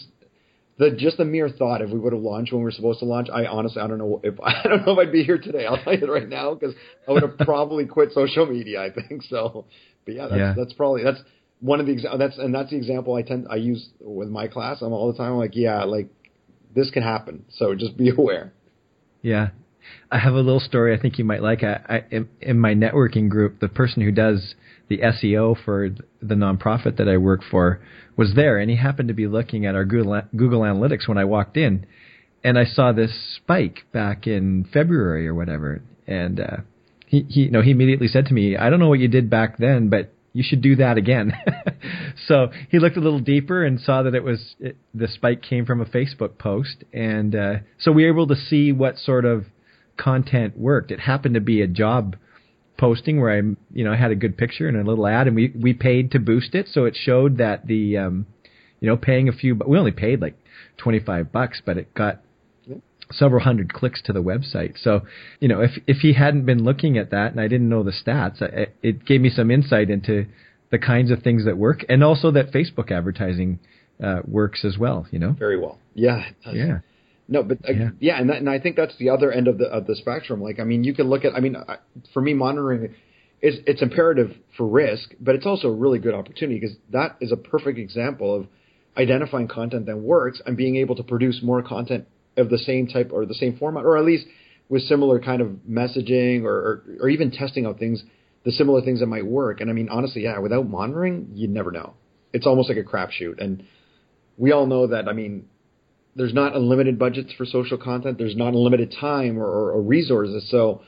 the 0.79 0.91
just 0.91 1.19
the 1.19 1.25
mere 1.25 1.49
thought 1.49 1.83
if 1.83 1.91
we 1.91 1.99
would 1.99 2.13
have 2.13 2.23
launched 2.23 2.53
when 2.53 2.61
we 2.61 2.65
were 2.65 2.71
supposed 2.73 2.99
to 3.01 3.05
launch. 3.05 3.29
I 3.33 3.47
honestly 3.47 3.81
I 3.81 3.87
don't 3.87 3.99
know 3.99 4.21
if 4.25 4.35
I 4.43 4.63
don't 4.65 4.87
know 4.87 4.93
if 4.93 4.99
I'd 4.99 5.13
be 5.13 5.25
here 5.25 5.39
today. 5.39 5.67
I'll 5.67 5.83
tell 5.83 5.97
you 5.97 6.13
right 6.13 6.29
now 6.29 6.55
because 6.55 6.75
I 7.09 7.13
would 7.13 7.23
have 7.23 7.39
probably 7.45 7.87
quit 7.87 8.13
social 8.13 8.47
media. 8.47 8.83
I 8.83 8.91
think 8.91 9.23
so. 9.25 9.67
But 10.05 10.15
yeah, 10.15 10.29
that's 10.29 10.39
Yeah. 10.39 10.55
that's 10.57 10.73
probably 10.73 11.03
that's 11.05 11.21
one 11.61 11.81
of 11.81 11.87
the 11.87 11.95
exa- 11.95 12.19
that's 12.19 12.37
and 12.39 12.55
that's 12.55 12.71
the 12.71 12.77
example 12.77 13.15
I 13.15 13.23
tend 13.23 13.47
I 13.49 13.57
use 13.57 13.89
with 14.01 14.29
my 14.29 14.49
class. 14.49 14.83
I'm 14.83 14.93
all 14.93 15.11
the 15.11 15.17
time 15.19 15.37
like 15.37 15.55
yeah 15.55 15.85
like 15.85 16.09
this 16.75 16.91
can 16.91 17.03
happen. 17.03 17.45
So 17.51 17.75
just 17.75 17.97
be 17.97 18.11
aware. 18.19 18.53
Yeah. 19.23 19.51
I 20.11 20.19
have 20.19 20.35
a 20.35 20.41
little 20.41 20.61
story 20.61 20.97
I 20.97 21.01
think 21.01 21.19
you 21.19 21.25
might 21.25 21.43
like. 21.43 21.63
I, 21.63 22.05
I 22.13 22.25
in, 22.41 22.59
my 22.59 22.75
networking 22.75 23.29
group, 23.29 23.61
the 23.61 23.69
person 23.69 24.03
who 24.03 24.13
does 24.13 24.55
the 24.89 24.99
SEO 24.99 25.57
for 25.65 25.91
the 26.23 26.35
nonprofit 26.35 26.99
that 26.99 27.09
I 27.09 27.17
work 27.17 27.41
for 27.51 27.81
was 28.17 28.35
there, 28.35 28.59
and 28.59 28.71
he 28.71 28.77
happened 28.77 29.09
to 29.09 29.15
be 29.15 29.27
looking 29.27 29.67
at 29.67 29.75
our 29.75 29.85
Google, 29.85 30.23
Google 30.37 30.61
Analytics 30.61 31.09
when 31.09 31.19
I 31.19 31.25
walked 31.25 31.57
in, 31.57 31.87
and 32.43 32.59
I 32.59 32.65
saw 32.65 32.93
this 32.93 33.37
spike 33.37 33.87
back 33.93 34.27
in 34.27 34.67
February 34.73 35.27
or 35.27 35.35
whatever, 35.35 35.83
and 36.07 36.39
uh, 36.39 36.57
he, 37.07 37.27
he, 37.29 37.41
you 37.45 37.51
know, 37.51 37.63
he 37.63 37.71
immediately 37.71 38.09
said 38.09 38.27
to 38.27 38.35
me, 38.35 38.57
"I 38.57 38.71
don't 38.71 38.81
know 38.81 38.89
what 38.89 39.01
you 39.01 39.09
did 39.09 39.31
back 39.31 39.57
then, 39.59 39.89
but 39.89 40.13
you 40.33 40.43
should 40.47 40.61
do 40.61 40.77
that 40.77 40.99
again." 40.99 41.33
so 42.29 42.51
he 42.71 42.79
looked 42.79 42.97
a 42.97 43.01
little 43.01 43.21
deeper 43.21 43.65
and 43.65 43.81
saw 43.81 44.03
that 44.03 44.15
it 44.15 44.23
was 44.23 44.55
it, 44.61 44.77
the 44.93 45.09
spike 45.09 45.43
came 45.43 45.65
from 45.65 45.81
a 45.81 45.87
Facebook 45.87 46.39
post, 46.39 46.85
and 46.93 47.35
uh, 47.35 47.55
so 47.79 47.91
we 47.91 48.05
were 48.05 48.11
able 48.11 48.27
to 48.29 48.37
see 48.37 48.73
what 48.73 48.99
sort 48.99 49.25
of 49.25 49.47
content 49.97 50.59
worked. 50.59 50.91
It 50.91 51.01
happened 51.01 51.35
to 51.35 51.41
be 51.41 51.63
a 51.63 51.67
job 51.67 52.17
posting 52.77 53.21
where 53.21 53.31
I, 53.31 53.37
you 53.73 53.85
know, 53.85 53.95
had 53.95 54.11
a 54.11 54.17
good 54.17 54.37
picture 54.37 54.69
and 54.69 54.77
a 54.77 54.83
little 54.83 55.07
ad, 55.07 55.27
and 55.27 55.37
we 55.37 55.53
we 55.55 55.73
paid 55.73 56.11
to 56.13 56.19
boost 56.19 56.55
it, 56.55 56.69
so 56.69 56.85
it 56.85 56.97
showed 56.97 57.39
that 57.39 57.67
the, 57.67 57.97
um, 57.99 58.27
you 58.81 58.89
know, 58.89 58.97
paying 58.97 59.29
a 59.29 59.33
few, 59.33 59.55
but 59.55 59.69
we 59.69 59.79
only 59.79 59.93
paid 59.93 60.21
like 60.21 60.37
twenty 60.77 61.01
five 61.01 61.33
bucks, 61.33 61.63
but 61.65 61.79
it 61.79 61.95
got 61.95 62.21
several 63.13 63.43
hundred 63.43 63.73
clicks 63.73 64.03
to 64.03 64.13
the 64.13 64.23
website. 64.23 64.75
So, 64.83 65.03
you 65.41 65.49
know, 65.49 65.61
if 65.61 65.73
if 65.87 65.99
he 65.99 66.15
hadn't 66.15 66.47
been 66.47 66.65
looking 66.65 66.99
at 66.99 67.11
that 67.11 67.33
and 67.33 67.41
I 67.41 67.49
didn't 67.49 67.69
know 67.69 67.83
the 67.83 67.93
stats, 67.93 68.43
I, 68.43 68.73
it 68.83 69.05
gave 69.05 69.21
me 69.21 69.31
some 69.31 69.51
insight 69.51 69.91
into 69.91 70.27
the 70.71 70.79
kinds 70.79 71.11
of 71.11 71.23
things 71.23 71.45
that 71.45 71.57
work, 71.57 71.85
and 71.89 72.03
also 72.03 72.31
that 72.33 72.51
Facebook 72.53 72.91
advertising 72.91 73.61
uh, 74.03 74.21
works 74.27 74.65
as 74.65 74.77
well. 74.79 75.07
You 75.11 75.21
know, 75.21 75.33
Very 75.33 75.59
well. 75.59 75.79
Yeah. 75.95 76.25
yeah, 76.53 76.79
No, 77.29 77.43
but 77.43 77.59
uh, 77.69 77.73
Yeah. 77.73 77.91
yeah, 78.01 78.21
and 78.21 78.29
that, 78.31 78.37
and 78.39 78.51
I 78.51 78.59
think 78.59 78.77
that's 78.77 78.97
the 78.99 79.11
other 79.11 79.33
end 79.33 79.49
of 79.49 79.59
the 79.59 79.67
of 79.67 79.87
the 79.87 79.97
spectrum. 79.97 80.43
Like, 80.43 80.61
I 80.61 80.65
mean, 80.65 80.85
you 80.85 80.95
can 80.95 81.09
look 81.09 81.25
at. 81.25 81.35
I 81.35 81.41
mean, 81.41 81.57
I- 81.57 81.79
for 82.13 82.21
me, 82.21 82.35
monitoring 82.35 82.95
is 83.41 83.59
it's 83.67 83.83
imperative 83.83 84.35
for 84.57 84.67
risk, 84.67 85.15
but 85.21 85.35
it's 85.35 85.47
also 85.47 85.69
a 85.69 85.75
really 85.75 85.99
good 85.99 86.15
opportunity 86.15 86.59
because 86.61 86.77
that 86.91 87.17
is 87.21 87.33
a 87.33 87.37
perfect 87.37 87.79
example 87.79 88.35
of 88.35 88.47
identifying 88.97 89.49
content 89.49 89.87
that 89.87 89.97
works 89.99 90.41
and 90.47 90.57
being 90.57 90.77
able 90.77 90.95
to 90.97 91.03
produce 91.03 91.43
more 91.43 91.63
content 91.63 92.07
of 92.37 92.49
the 92.51 92.59
same 92.59 92.87
type 92.87 93.11
or 93.13 93.25
the 93.27 93.35
same 93.35 93.57
format, 93.57 93.85
or 93.85 93.97
at 93.97 94.05
least 94.05 94.27
with 94.69 94.83
similar 94.83 95.19
kind 95.19 95.41
of 95.41 95.49
messaging, 95.69 96.45
or 96.45 96.55
or, 96.55 96.85
or 97.01 97.09
even 97.09 97.31
testing 97.31 97.65
out 97.67 97.79
things, 97.79 98.03
the 98.45 98.53
similar 98.53 98.83
things 98.83 99.01
that 99.01 99.07
might 99.07 99.27
work. 99.27 99.61
And 99.63 99.71
I 99.71 99.73
mean, 99.73 99.89
honestly, 99.89 100.23
yeah, 100.25 100.39
without 100.39 100.69
monitoring, 100.69 101.31
you'd 101.35 101.51
never 101.51 101.71
know. 101.71 101.95
It's 102.35 102.47
almost 102.47 102.69
like 102.69 102.79
a 102.79 102.83
crapshoot, 102.83 103.41
and 103.41 103.65
we 104.37 104.53
all 104.53 104.67
know 104.67 104.89
that. 104.89 105.09
I 105.09 105.13
mean, 105.13 105.47
there's 106.17 106.35
not 106.35 106.55
unlimited 106.55 106.99
budgets 106.99 107.33
for 107.33 107.45
social 107.45 107.79
content. 107.79 108.19
There's 108.19 108.37
not 108.37 108.49
unlimited 108.49 108.95
time 109.01 109.39
or, 109.39 109.47
or, 109.47 109.73
or 109.73 109.83
resources. 109.83 110.49
So 110.51 110.83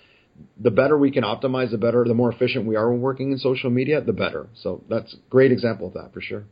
the 0.60 0.70
better 0.70 0.96
we 0.96 1.10
can 1.10 1.24
optimize, 1.24 1.70
the 1.70 1.78
better, 1.78 2.04
the 2.04 2.14
more 2.14 2.32
efficient 2.32 2.66
we 2.66 2.76
are 2.76 2.90
when 2.90 3.00
working 3.00 3.32
in 3.32 3.38
social 3.38 3.70
media, 3.70 4.00
the 4.00 4.12
better. 4.12 4.48
So 4.54 4.84
that's 4.88 5.14
a 5.14 5.16
great 5.30 5.52
example 5.52 5.88
of 5.88 5.94
that 5.94 6.12
for 6.12 6.20
sure. 6.20 6.44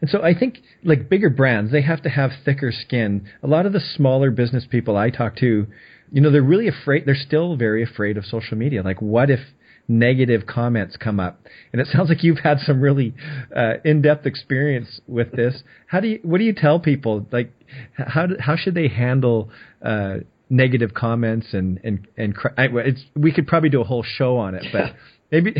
And 0.00 0.08
so 0.08 0.22
I 0.22 0.38
think 0.38 0.58
like 0.84 1.08
bigger 1.08 1.30
brands, 1.30 1.72
they 1.72 1.82
have 1.82 2.02
to 2.02 2.08
have 2.08 2.30
thicker 2.44 2.72
skin. 2.72 3.28
A 3.42 3.46
lot 3.46 3.66
of 3.66 3.72
the 3.72 3.80
smaller 3.80 4.30
business 4.30 4.66
people 4.70 4.96
I 4.96 5.10
talk 5.10 5.36
to, 5.36 5.66
you 6.12 6.20
know, 6.20 6.30
they're 6.30 6.42
really 6.42 6.68
afraid. 6.68 7.04
They're 7.04 7.14
still 7.14 7.56
very 7.56 7.82
afraid 7.82 8.16
of 8.16 8.24
social 8.24 8.56
media. 8.56 8.82
Like, 8.82 9.02
what 9.02 9.30
if 9.30 9.40
negative 9.88 10.46
comments 10.46 10.96
come 10.96 11.20
up? 11.20 11.40
And 11.72 11.80
it 11.80 11.88
sounds 11.92 12.08
like 12.08 12.22
you've 12.22 12.38
had 12.38 12.58
some 12.60 12.80
really 12.80 13.14
uh, 13.54 13.74
in-depth 13.84 14.26
experience 14.26 15.00
with 15.06 15.32
this. 15.32 15.62
How 15.86 16.00
do 16.00 16.08
you? 16.08 16.20
What 16.22 16.38
do 16.38 16.44
you 16.44 16.54
tell 16.54 16.80
people? 16.80 17.26
Like, 17.30 17.52
how 17.96 18.26
do, 18.26 18.36
how 18.38 18.56
should 18.56 18.74
they 18.74 18.88
handle? 18.88 19.50
Uh, 19.84 20.18
negative 20.48 20.94
comments 20.94 21.48
and 21.52 21.80
and 21.82 22.06
and 22.16 22.34
cr- 22.34 22.54
I, 22.56 22.68
it's 22.72 23.04
we 23.16 23.32
could 23.32 23.46
probably 23.48 23.68
do 23.68 23.80
a 23.80 23.84
whole 23.84 24.04
show 24.04 24.36
on 24.36 24.54
it 24.54 24.64
but 24.72 24.94
maybe 25.32 25.54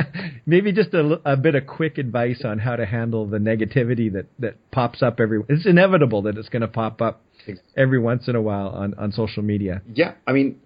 maybe 0.46 0.72
just 0.72 0.94
a, 0.94 1.20
a 1.26 1.36
bit 1.36 1.54
of 1.54 1.66
quick 1.66 1.98
advice 1.98 2.40
on 2.42 2.58
how 2.58 2.74
to 2.74 2.86
handle 2.86 3.26
the 3.26 3.36
negativity 3.36 4.10
that 4.12 4.26
that 4.38 4.56
pops 4.70 5.02
up 5.02 5.20
every 5.20 5.42
it's 5.50 5.66
inevitable 5.66 6.22
that 6.22 6.38
it's 6.38 6.48
going 6.48 6.62
to 6.62 6.68
pop 6.68 7.02
up 7.02 7.22
every 7.76 7.98
once 7.98 8.28
in 8.28 8.34
a 8.34 8.40
while 8.40 8.68
on 8.68 8.94
on 8.94 9.12
social 9.12 9.42
media 9.42 9.82
Yeah, 9.92 10.14
I 10.26 10.32
mean, 10.32 10.58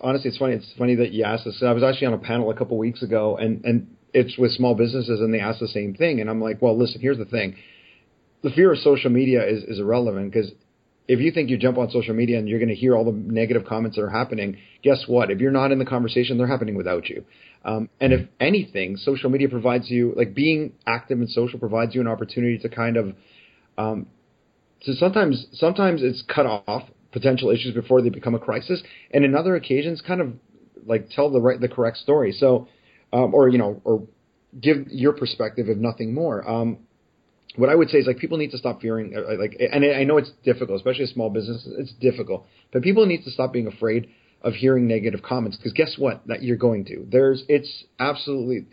honestly, 0.00 0.28
it's 0.28 0.38
funny. 0.38 0.54
It's 0.54 0.72
funny 0.78 0.94
that 0.96 1.12
you 1.12 1.24
asked 1.24 1.44
this. 1.44 1.62
I 1.64 1.72
was 1.72 1.82
actually 1.82 2.08
on 2.08 2.14
a 2.14 2.18
panel 2.18 2.50
a 2.50 2.54
couple 2.54 2.78
weeks 2.78 3.02
ago, 3.02 3.36
and 3.36 3.64
and 3.64 3.96
it's 4.12 4.36
with 4.38 4.52
small 4.52 4.74
businesses, 4.74 5.20
and 5.20 5.32
they 5.32 5.40
asked 5.40 5.60
the 5.60 5.68
same 5.68 5.94
thing. 5.94 6.20
And 6.20 6.28
I'm 6.28 6.40
like, 6.40 6.60
well, 6.60 6.78
listen, 6.78 7.00
here's 7.00 7.18
the 7.18 7.24
thing: 7.24 7.56
the 8.42 8.50
fear 8.50 8.72
of 8.72 8.78
social 8.78 9.10
media 9.10 9.46
is 9.46 9.64
is 9.64 9.78
irrelevant 9.78 10.32
because 10.32 10.50
if 11.08 11.18
you 11.18 11.32
think 11.32 11.50
you 11.50 11.58
jump 11.58 11.76
on 11.76 11.90
social 11.90 12.14
media 12.14 12.38
and 12.38 12.48
you're 12.48 12.60
going 12.60 12.68
to 12.68 12.74
hear 12.74 12.94
all 12.94 13.04
the 13.04 13.12
negative 13.12 13.64
comments 13.66 13.96
that 13.96 14.02
are 14.02 14.10
happening, 14.10 14.58
guess 14.82 15.04
what? 15.08 15.30
If 15.30 15.40
you're 15.40 15.50
not 15.50 15.72
in 15.72 15.80
the 15.80 15.84
conversation, 15.84 16.38
they're 16.38 16.46
happening 16.46 16.76
without 16.76 17.08
you. 17.08 17.24
Um, 17.64 17.88
and 18.00 18.12
if 18.12 18.28
anything, 18.38 18.96
social 18.96 19.28
media 19.28 19.48
provides 19.48 19.90
you, 19.90 20.12
like 20.16 20.34
being 20.34 20.72
active 20.86 21.20
in 21.20 21.26
social, 21.26 21.58
provides 21.58 21.94
you 21.94 22.00
an 22.00 22.06
opportunity 22.06 22.58
to 22.58 22.68
kind 22.68 22.96
of 22.96 23.14
um, 23.76 24.06
so 24.82 24.92
sometimes 24.92 25.46
sometimes 25.52 26.02
it's 26.02 26.22
cut 26.22 26.46
off 26.46 26.84
potential 27.12 27.50
issues 27.50 27.74
before 27.74 28.02
they 28.02 28.08
become 28.08 28.34
a 28.34 28.38
crisis, 28.38 28.82
and 29.10 29.24
in 29.24 29.34
other 29.34 29.56
occasions, 29.56 30.02
kind 30.06 30.20
of 30.20 30.32
like 30.86 31.10
tell 31.10 31.30
the 31.30 31.40
right 31.40 31.60
the 31.60 31.68
correct 31.68 31.98
story. 31.98 32.32
So, 32.32 32.68
um, 33.12 33.34
or 33.34 33.48
you 33.48 33.58
know, 33.58 33.80
or 33.84 34.06
give 34.60 34.88
your 34.88 35.12
perspective 35.12 35.68
if 35.68 35.76
nothing 35.76 36.14
more. 36.14 36.48
Um, 36.48 36.78
what 37.56 37.68
I 37.68 37.74
would 37.74 37.90
say 37.90 37.98
is 37.98 38.06
like 38.06 38.18
people 38.18 38.38
need 38.38 38.52
to 38.52 38.58
stop 38.58 38.80
fearing 38.80 39.14
uh, 39.16 39.36
like, 39.38 39.60
and 39.72 39.84
I 39.84 40.04
know 40.04 40.18
it's 40.18 40.30
difficult, 40.44 40.76
especially 40.76 41.04
a 41.04 41.08
small 41.08 41.30
business. 41.30 41.66
It's 41.78 41.92
difficult, 41.94 42.46
but 42.72 42.82
people 42.82 43.06
need 43.06 43.24
to 43.24 43.30
stop 43.30 43.52
being 43.52 43.66
afraid 43.66 44.08
of 44.42 44.54
hearing 44.54 44.86
negative 44.86 45.22
comments 45.22 45.56
because 45.56 45.72
guess 45.72 45.96
what? 45.98 46.26
That 46.26 46.42
you're 46.42 46.56
going 46.56 46.84
to. 46.86 47.06
There's 47.10 47.44
it's 47.48 47.84
absolutely 47.98 48.66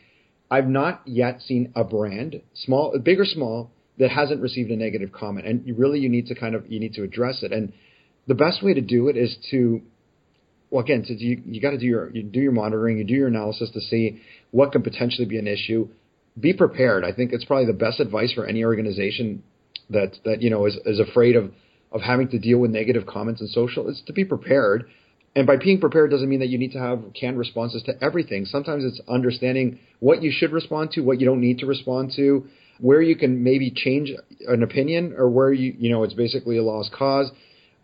I've 0.49 0.67
not 0.67 1.01
yet 1.05 1.41
seen 1.41 1.73
a 1.75 1.83
brand, 1.83 2.41
small, 2.53 2.97
big 2.99 3.19
or 3.19 3.25
small, 3.25 3.71
that 3.97 4.11
hasn't 4.11 4.41
received 4.41 4.69
a 4.71 4.75
negative 4.75 5.11
comment. 5.11 5.47
And 5.47 5.65
you 5.67 5.75
really, 5.75 5.99
you 5.99 6.09
need 6.09 6.27
to 6.27 6.35
kind 6.35 6.55
of, 6.55 6.71
you 6.71 6.79
need 6.79 6.93
to 6.93 7.03
address 7.03 7.41
it. 7.41 7.51
And 7.51 7.73
the 8.27 8.35
best 8.35 8.61
way 8.63 8.73
to 8.73 8.81
do 8.81 9.07
it 9.07 9.17
is 9.17 9.35
to, 9.51 9.81
well, 10.69 10.83
again, 10.83 11.03
you, 11.07 11.41
you 11.45 11.61
got 11.61 11.71
to 11.71 11.77
do 11.77 11.85
your, 11.85 12.09
you 12.11 12.23
do 12.23 12.39
your 12.39 12.51
monitoring, 12.51 12.97
you 12.97 13.03
do 13.03 13.13
your 13.13 13.27
analysis 13.27 13.69
to 13.71 13.81
see 13.81 14.21
what 14.51 14.71
could 14.71 14.83
potentially 14.83 15.25
be 15.25 15.37
an 15.37 15.47
issue. 15.47 15.87
Be 16.39 16.53
prepared. 16.53 17.03
I 17.03 17.13
think 17.13 17.31
it's 17.33 17.45
probably 17.45 17.65
the 17.65 17.73
best 17.73 17.99
advice 17.99 18.33
for 18.33 18.45
any 18.45 18.63
organization 18.63 19.43
that, 19.89 20.17
that, 20.25 20.41
you 20.41 20.49
know, 20.49 20.65
is, 20.65 20.77
is 20.85 20.99
afraid 20.99 21.35
of, 21.35 21.51
of 21.91 22.01
having 22.01 22.27
to 22.29 22.39
deal 22.39 22.59
with 22.59 22.69
negative 22.69 23.05
comments 23.07 23.41
and 23.41 23.49
social 23.49 23.89
is 23.89 24.01
to 24.05 24.13
be 24.13 24.25
prepared. 24.25 24.87
And 25.35 25.47
by 25.47 25.55
being 25.55 25.79
prepared 25.79 26.11
doesn't 26.11 26.27
mean 26.27 26.39
that 26.39 26.49
you 26.49 26.57
need 26.57 26.73
to 26.73 26.79
have 26.79 26.99
canned 27.19 27.37
responses 27.37 27.83
to 27.83 27.93
everything. 28.03 28.45
Sometimes 28.45 28.83
it's 28.83 28.99
understanding 29.07 29.79
what 29.99 30.21
you 30.21 30.31
should 30.35 30.51
respond 30.51 30.91
to, 30.91 31.01
what 31.01 31.19
you 31.19 31.25
don't 31.25 31.41
need 31.41 31.59
to 31.59 31.65
respond 31.65 32.11
to, 32.17 32.47
where 32.79 33.01
you 33.01 33.15
can 33.15 33.43
maybe 33.43 33.71
change 33.71 34.11
an 34.47 34.63
opinion 34.63 35.13
or 35.17 35.29
where 35.29 35.51
you 35.51 35.75
you 35.77 35.89
know 35.89 36.03
it's 36.03 36.13
basically 36.13 36.57
a 36.57 36.63
lost 36.63 36.91
cause, 36.91 37.31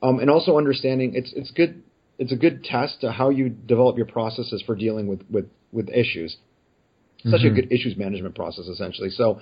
um, 0.03 0.19
and 0.19 0.29
also 0.29 0.57
understanding 0.57 1.13
it's 1.15 1.33
it's 1.33 1.49
good 1.51 1.81
it's 2.19 2.31
a 2.31 2.35
good 2.35 2.63
test 2.63 3.01
to 3.01 3.11
how 3.11 3.29
you 3.29 3.49
develop 3.49 3.97
your 3.97 4.05
processes 4.05 4.61
for 4.65 4.75
dealing 4.75 5.07
with 5.07 5.21
with 5.31 5.49
with 5.71 5.89
issues. 5.89 6.37
Such 7.23 7.39
mm-hmm. 7.39 7.47
a 7.47 7.61
good 7.61 7.71
issues 7.71 7.95
management 7.95 8.35
process 8.35 8.65
essentially. 8.65 9.09
So 9.09 9.39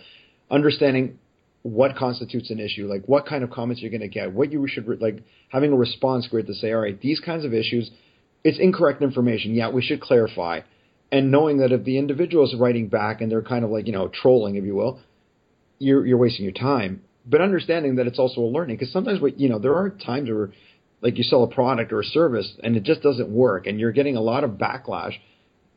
understanding 0.52 1.18
what 1.64 1.96
constitutes 1.96 2.52
an 2.52 2.60
issue, 2.60 2.88
like 2.88 3.04
what 3.06 3.26
kind 3.26 3.44
of 3.44 3.50
comments 3.50 3.82
you're 3.82 3.90
going 3.90 4.02
to 4.02 4.08
get, 4.08 4.32
what 4.34 4.52
you 4.52 4.68
should 4.68 4.88
re- 4.88 4.98
like 5.00 5.24
having 5.50 5.72
a 5.72 5.76
response 5.76 6.28
grid 6.28 6.46
to 6.48 6.54
say, 6.54 6.72
all 6.72 6.82
right, 6.82 7.00
these 7.02 7.20
kinds 7.20 7.44
of 7.44 7.56
issues, 7.56 7.90
it's 8.44 8.60
incorrect 8.60 9.02
information. 9.02 9.56
Yeah, 9.56 9.70
we 9.70 9.82
should 9.82 10.00
clarify. 10.00 10.62
And 11.12 11.32
knowing 11.32 11.58
that 11.58 11.72
if 11.72 11.84
the 11.84 11.98
individual 11.98 12.46
is 12.46 12.56
writing 12.56 12.88
back 12.88 13.20
and 13.20 13.32
they're 13.32 13.42
kind 13.42 13.66
of 13.66 13.72
like 13.72 13.88
you 13.88 13.94
know 13.94 14.10
trolling, 14.10 14.56
if 14.56 14.64
you 14.64 14.76
will, 14.76 15.00
you're 15.80 16.06
you're 16.06 16.20
wasting 16.20 16.46
your 16.46 16.54
time. 16.54 17.02
But 17.26 17.42
understanding 17.42 17.96
that 17.98 18.08
it's 18.08 18.20
also 18.20 18.42
a 18.42 18.50
learning 18.50 18.78
because 18.78 18.92
sometimes 18.92 19.22
what 19.22 19.40
you 19.40 19.50
know 19.50 19.60
there 19.60 19.76
are 19.76 19.90
times 19.90 20.30
where 20.30 20.52
like 21.02 21.18
you 21.18 21.24
sell 21.24 21.44
a 21.44 21.48
product 21.48 21.92
or 21.92 22.00
a 22.00 22.04
service 22.04 22.54
and 22.64 22.76
it 22.76 22.84
just 22.84 23.02
doesn't 23.02 23.30
work 23.30 23.68
and 23.68 23.80
you're 23.80 23.92
getting 23.92 24.16
a 24.16 24.22
lot 24.22 24.44
of 24.44 24.52
backlash. 24.52 25.14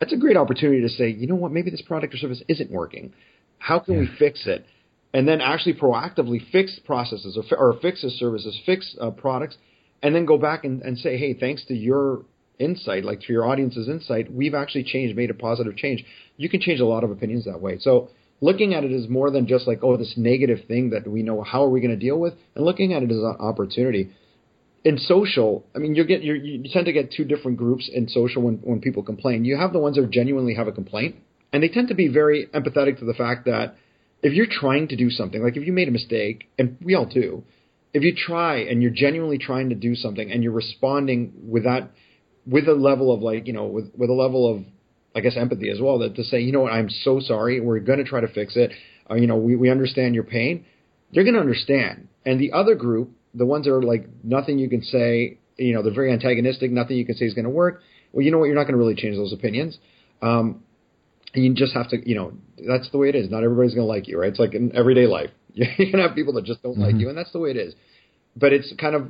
That's 0.00 0.12
a 0.12 0.16
great 0.16 0.36
opportunity 0.36 0.82
to 0.82 0.88
say, 0.88 1.08
you 1.08 1.26
know 1.26 1.34
what, 1.34 1.52
maybe 1.52 1.70
this 1.70 1.82
product 1.82 2.14
or 2.14 2.18
service 2.18 2.42
isn't 2.48 2.70
working. 2.70 3.14
How 3.58 3.78
can 3.78 3.94
yeah. 3.94 4.00
we 4.00 4.08
fix 4.18 4.46
it? 4.46 4.66
And 5.14 5.26
then 5.26 5.40
actually 5.40 5.74
proactively 5.74 6.40
fix 6.50 6.78
processes 6.84 7.38
or, 7.38 7.56
or 7.56 7.78
fix 7.80 8.02
the 8.02 8.10
services, 8.10 8.58
fix 8.66 8.96
uh, 9.00 9.10
products, 9.10 9.56
and 10.02 10.14
then 10.14 10.26
go 10.26 10.36
back 10.36 10.64
and, 10.64 10.82
and 10.82 10.98
say, 10.98 11.16
hey, 11.16 11.32
thanks 11.32 11.64
to 11.66 11.74
your 11.74 12.24
insight, 12.58 13.04
like 13.04 13.20
to 13.20 13.32
your 13.32 13.46
audience's 13.46 13.88
insight, 13.88 14.32
we've 14.32 14.54
actually 14.54 14.84
changed, 14.84 15.16
made 15.16 15.30
a 15.30 15.34
positive 15.34 15.76
change. 15.76 16.04
You 16.36 16.48
can 16.48 16.60
change 16.60 16.80
a 16.80 16.84
lot 16.84 17.04
of 17.04 17.10
opinions 17.10 17.44
that 17.46 17.60
way. 17.60 17.78
So 17.80 18.10
looking 18.40 18.74
at 18.74 18.84
it 18.84 18.92
as 18.92 19.08
more 19.08 19.30
than 19.30 19.46
just 19.46 19.66
like, 19.66 19.80
oh, 19.82 19.96
this 19.96 20.14
negative 20.16 20.66
thing 20.66 20.90
that 20.90 21.06
we 21.06 21.22
know 21.22 21.42
how 21.42 21.64
are 21.64 21.68
we 21.68 21.80
going 21.80 21.90
to 21.90 21.96
deal 21.96 22.18
with, 22.18 22.34
and 22.54 22.64
looking 22.64 22.92
at 22.92 23.02
it 23.02 23.10
as 23.10 23.18
an 23.18 23.36
opportunity. 23.38 24.10
In 24.84 24.98
social, 24.98 25.64
I 25.74 25.78
mean, 25.78 25.94
you 25.94 26.04
get 26.04 26.22
you're, 26.22 26.36
you 26.36 26.68
tend 26.70 26.86
to 26.86 26.92
get 26.92 27.10
two 27.10 27.24
different 27.24 27.56
groups 27.56 27.88
in 27.92 28.06
social 28.08 28.42
when 28.42 28.56
when 28.56 28.80
people 28.80 29.02
complain. 29.02 29.44
You 29.44 29.56
have 29.56 29.72
the 29.72 29.78
ones 29.78 29.96
that 29.96 30.10
genuinely 30.10 30.54
have 30.54 30.68
a 30.68 30.72
complaint, 30.72 31.16
and 31.52 31.62
they 31.62 31.68
tend 31.68 31.88
to 31.88 31.94
be 31.94 32.08
very 32.08 32.48
empathetic 32.48 32.98
to 32.98 33.06
the 33.06 33.14
fact 33.14 33.46
that 33.46 33.76
if 34.22 34.32
you're 34.32 34.46
trying 34.50 34.88
to 34.88 34.96
do 34.96 35.10
something, 35.10 35.42
like 35.42 35.56
if 35.56 35.66
you 35.66 35.72
made 35.72 35.88
a 35.88 35.90
mistake, 35.90 36.50
and 36.58 36.76
we 36.82 36.94
all 36.94 37.06
do, 37.06 37.44
if 37.94 38.02
you 38.02 38.14
try 38.14 38.56
and 38.56 38.82
you're 38.82 38.90
genuinely 38.90 39.38
trying 39.38 39.68
to 39.68 39.74
do 39.74 39.94
something 39.94 40.30
and 40.30 40.42
you're 40.42 40.52
responding 40.52 41.32
with 41.46 41.64
that, 41.64 41.90
with 42.46 42.68
a 42.68 42.74
level 42.74 43.14
of 43.14 43.20
like, 43.22 43.46
you 43.46 43.52
know, 43.52 43.66
with, 43.66 43.92
with 43.96 44.10
a 44.10 44.14
level 44.14 44.50
of 44.52 44.64
I 45.14 45.20
guess 45.20 45.36
empathy 45.36 45.70
as 45.70 45.80
well 45.80 45.98
that 46.00 46.16
to 46.16 46.24
say, 46.24 46.40
you 46.40 46.52
know 46.52 46.60
what, 46.60 46.72
I'm 46.72 46.90
so 46.90 47.20
sorry. 47.20 47.60
We're 47.60 47.78
going 47.80 47.98
to 47.98 48.04
try 48.04 48.20
to 48.20 48.28
fix 48.28 48.56
it. 48.56 48.72
Uh, 49.08 49.14
you 49.14 49.26
know, 49.26 49.36
we, 49.36 49.54
we 49.54 49.70
understand 49.70 50.14
your 50.14 50.24
pain. 50.24 50.64
They're 51.12 51.24
going 51.24 51.34
to 51.34 51.40
understand. 51.40 52.08
And 52.26 52.40
the 52.40 52.52
other 52.52 52.74
group, 52.74 53.10
the 53.34 53.46
ones 53.46 53.66
that 53.66 53.72
are 53.72 53.82
like 53.82 54.08
nothing 54.22 54.58
you 54.58 54.68
can 54.68 54.82
say, 54.82 55.38
you 55.56 55.74
know, 55.74 55.82
they're 55.82 55.94
very 55.94 56.12
antagonistic. 56.12 56.70
Nothing 56.70 56.96
you 56.96 57.06
can 57.06 57.14
say 57.16 57.26
is 57.26 57.34
going 57.34 57.44
to 57.44 57.50
work. 57.50 57.82
Well, 58.12 58.24
you 58.24 58.30
know 58.30 58.38
what, 58.38 58.46
you're 58.46 58.54
not 58.54 58.64
going 58.64 58.74
to 58.74 58.78
really 58.78 58.94
change 58.94 59.16
those 59.16 59.32
opinions. 59.32 59.78
Um, 60.22 60.62
and 61.34 61.44
you 61.44 61.54
just 61.54 61.74
have 61.74 61.88
to, 61.90 62.08
you 62.08 62.14
know, 62.14 62.32
that's 62.66 62.90
the 62.90 62.98
way 62.98 63.08
it 63.08 63.14
is. 63.14 63.30
Not 63.30 63.44
everybody's 63.44 63.74
going 63.74 63.86
to 63.86 63.92
like 63.92 64.08
you, 64.08 64.20
right? 64.20 64.30
It's 64.30 64.38
like 64.38 64.54
in 64.54 64.74
everyday 64.74 65.06
life. 65.06 65.30
You're 65.52 65.68
going 65.76 65.92
to 65.92 66.08
have 66.08 66.14
people 66.14 66.32
that 66.34 66.44
just 66.44 66.62
don't 66.62 66.72
mm-hmm. 66.72 66.82
like 66.82 66.96
you, 66.96 67.08
and 67.08 67.16
that's 67.16 67.32
the 67.32 67.38
way 67.38 67.50
it 67.50 67.56
is. 67.56 67.74
But 68.36 68.52
it's 68.52 68.72
kind 68.80 68.96
of, 68.96 69.08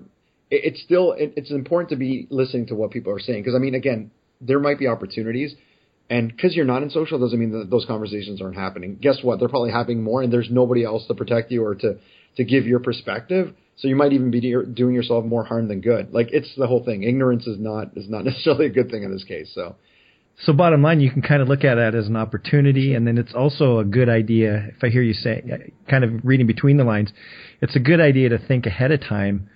it's 0.50 0.82
still, 0.82 1.14
it's 1.16 1.50
important 1.50 1.90
to 1.90 1.96
be 1.96 2.26
listening 2.30 2.66
to 2.66 2.74
what 2.74 2.90
people 2.90 3.12
are 3.12 3.18
saying 3.18 3.42
because 3.42 3.54
I 3.54 3.58
mean, 3.58 3.74
again, 3.74 4.10
there 4.40 4.60
might 4.60 4.78
be 4.78 4.86
opportunities 4.86 5.54
and 6.10 6.28
because 6.28 6.54
you're 6.54 6.66
not 6.66 6.82
in 6.82 6.90
social 6.90 7.18
doesn't 7.18 7.38
mean 7.38 7.52
that 7.52 7.70
those 7.70 7.86
conversations 7.86 8.42
aren't 8.42 8.56
happening. 8.56 8.98
Guess 9.00 9.18
what? 9.22 9.38
They're 9.38 9.48
probably 9.48 9.70
happening 9.70 10.02
more, 10.02 10.22
and 10.22 10.32
there's 10.32 10.50
nobody 10.50 10.84
else 10.84 11.06
to 11.06 11.14
protect 11.14 11.50
you 11.50 11.64
or 11.64 11.74
to 11.76 11.98
to 12.36 12.44
give 12.44 12.66
your 12.66 12.80
perspective. 12.80 13.54
So 13.76 13.88
you 13.88 13.96
might 13.96 14.12
even 14.12 14.30
be 14.30 14.40
doing 14.40 14.94
yourself 14.94 15.24
more 15.24 15.44
harm 15.44 15.68
than 15.68 15.80
good. 15.80 16.12
Like 16.12 16.28
it's 16.30 16.52
the 16.56 16.66
whole 16.66 16.84
thing. 16.84 17.02
Ignorance 17.02 17.46
is 17.46 17.58
not 17.58 17.96
is 17.96 18.08
not 18.08 18.24
necessarily 18.24 18.66
a 18.66 18.70
good 18.70 18.90
thing 18.90 19.02
in 19.02 19.12
this 19.12 19.24
case. 19.24 19.50
So. 19.54 19.76
So 20.42 20.52
bottom 20.52 20.82
line, 20.82 20.98
you 20.98 21.12
can 21.12 21.22
kind 21.22 21.40
of 21.40 21.46
look 21.46 21.62
at 21.62 21.78
it 21.78 21.94
as 21.94 22.08
an 22.08 22.16
opportunity, 22.16 22.94
and 22.94 23.06
then 23.06 23.18
it's 23.18 23.32
also 23.32 23.78
a 23.78 23.84
good 23.84 24.08
idea. 24.08 24.70
If 24.76 24.82
I 24.82 24.88
hear 24.88 25.00
you 25.00 25.12
say, 25.12 25.70
kind 25.88 26.02
of 26.02 26.24
reading 26.24 26.48
between 26.48 26.76
the 26.76 26.82
lines, 26.82 27.12
it's 27.60 27.76
a 27.76 27.78
good 27.78 28.00
idea 28.00 28.30
to 28.30 28.38
think 28.38 28.66
ahead 28.66 28.90
of 28.90 29.00
time 29.00 29.48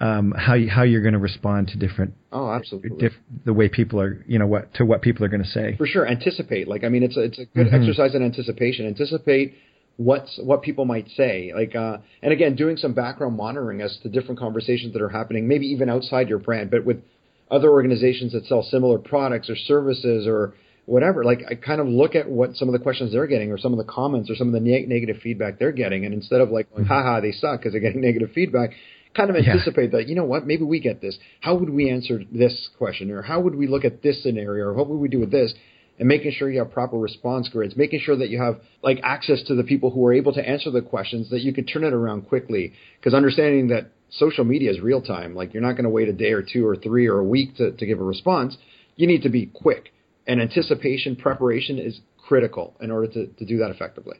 um, 0.00 0.32
how 0.36 0.54
you, 0.54 0.68
how 0.68 0.82
you're 0.82 1.02
going 1.02 1.14
to 1.14 1.18
respond 1.18 1.68
to 1.68 1.78
different 1.78 2.14
oh 2.32 2.50
absolutely. 2.50 2.90
diff, 2.98 3.12
the 3.44 3.52
way 3.52 3.68
people 3.68 4.00
are 4.00 4.24
you 4.26 4.38
know 4.38 4.46
what 4.46 4.72
to 4.74 4.84
what 4.84 5.02
people 5.02 5.24
are 5.24 5.28
going 5.28 5.42
to 5.42 5.48
say. 5.48 5.76
For 5.76 5.86
sure. 5.86 6.06
Anticipate. 6.06 6.68
Like 6.68 6.84
I 6.84 6.88
mean 6.88 7.02
it's 7.02 7.16
a, 7.16 7.22
it's 7.22 7.38
a 7.38 7.46
good 7.46 7.66
mm-hmm. 7.66 7.76
exercise 7.76 8.14
in 8.14 8.22
anticipation. 8.22 8.86
Anticipate 8.86 9.54
what's 9.96 10.38
what 10.42 10.62
people 10.62 10.84
might 10.84 11.08
say. 11.16 11.52
Like 11.54 11.74
uh, 11.74 11.98
and 12.22 12.32
again 12.32 12.56
doing 12.56 12.76
some 12.76 12.94
background 12.94 13.36
monitoring 13.36 13.80
as 13.80 13.96
to 14.02 14.08
different 14.08 14.38
conversations 14.38 14.92
that 14.92 15.02
are 15.02 15.08
happening 15.08 15.48
maybe 15.48 15.66
even 15.66 15.88
outside 15.88 16.28
your 16.28 16.38
brand 16.38 16.70
but 16.70 16.84
with 16.84 17.02
other 17.50 17.70
organizations 17.70 18.32
that 18.32 18.44
sell 18.46 18.62
similar 18.62 18.98
products 18.98 19.50
or 19.50 19.56
services 19.56 20.26
or 20.26 20.54
whatever. 20.86 21.24
Like 21.24 21.40
I 21.48 21.54
kind 21.54 21.80
of 21.80 21.86
look 21.86 22.14
at 22.14 22.28
what 22.28 22.56
some 22.56 22.68
of 22.68 22.72
the 22.72 22.78
questions 22.78 23.12
they're 23.12 23.26
getting 23.26 23.50
or 23.50 23.58
some 23.58 23.72
of 23.72 23.78
the 23.78 23.90
comments 23.90 24.30
or 24.30 24.34
some 24.34 24.48
of 24.48 24.54
the 24.54 24.60
ne- 24.60 24.86
negative 24.86 25.16
feedback 25.22 25.58
they're 25.58 25.72
getting. 25.72 26.04
And 26.04 26.14
instead 26.14 26.40
of 26.40 26.50
like 26.50 26.70
going, 26.70 26.84
haha 26.84 27.20
they 27.20 27.32
suck 27.32 27.60
because 27.60 27.72
they're 27.72 27.80
getting 27.80 28.00
negative 28.02 28.30
feedback 28.34 28.70
kind 29.14 29.30
of 29.30 29.36
anticipate 29.36 29.92
yeah. 29.92 29.98
that, 29.98 30.08
you 30.08 30.14
know 30.14 30.24
what, 30.24 30.46
maybe 30.46 30.64
we 30.64 30.80
get 30.80 31.00
this. 31.00 31.16
How 31.40 31.54
would 31.54 31.70
we 31.70 31.90
answer 31.90 32.20
this 32.30 32.68
question? 32.78 33.10
Or 33.10 33.22
how 33.22 33.40
would 33.40 33.54
we 33.54 33.66
look 33.66 33.84
at 33.84 34.02
this 34.02 34.22
scenario? 34.22 34.66
Or 34.66 34.74
what 34.74 34.88
would 34.88 34.98
we 34.98 35.08
do 35.08 35.20
with 35.20 35.30
this? 35.30 35.54
And 35.98 36.08
making 36.08 36.32
sure 36.32 36.50
you 36.50 36.58
have 36.58 36.72
proper 36.72 36.98
response 36.98 37.48
grids, 37.48 37.76
making 37.76 38.00
sure 38.00 38.16
that 38.16 38.28
you 38.28 38.42
have 38.42 38.60
like 38.82 38.98
access 39.04 39.42
to 39.44 39.54
the 39.54 39.62
people 39.62 39.90
who 39.90 40.04
are 40.06 40.12
able 40.12 40.32
to 40.32 40.48
answer 40.48 40.70
the 40.70 40.82
questions 40.82 41.30
that 41.30 41.40
you 41.40 41.52
could 41.52 41.68
turn 41.68 41.84
it 41.84 41.92
around 41.92 42.22
quickly. 42.22 42.72
Because 42.98 43.14
understanding 43.14 43.68
that 43.68 43.92
social 44.10 44.44
media 44.44 44.70
is 44.70 44.80
real 44.80 45.00
time, 45.00 45.36
like 45.36 45.54
you're 45.54 45.62
not 45.62 45.72
going 45.72 45.84
to 45.84 45.90
wait 45.90 46.08
a 46.08 46.12
day 46.12 46.32
or 46.32 46.42
two 46.42 46.66
or 46.66 46.74
three 46.74 47.06
or 47.06 47.18
a 47.18 47.24
week 47.24 47.56
to, 47.56 47.72
to 47.72 47.86
give 47.86 48.00
a 48.00 48.04
response. 48.04 48.56
You 48.96 49.06
need 49.06 49.22
to 49.22 49.28
be 49.28 49.46
quick. 49.46 49.92
And 50.26 50.40
anticipation, 50.40 51.16
preparation 51.16 51.78
is 51.78 52.00
critical 52.26 52.74
in 52.80 52.90
order 52.90 53.06
to, 53.12 53.26
to 53.26 53.44
do 53.44 53.58
that 53.58 53.70
effectively. 53.70 54.16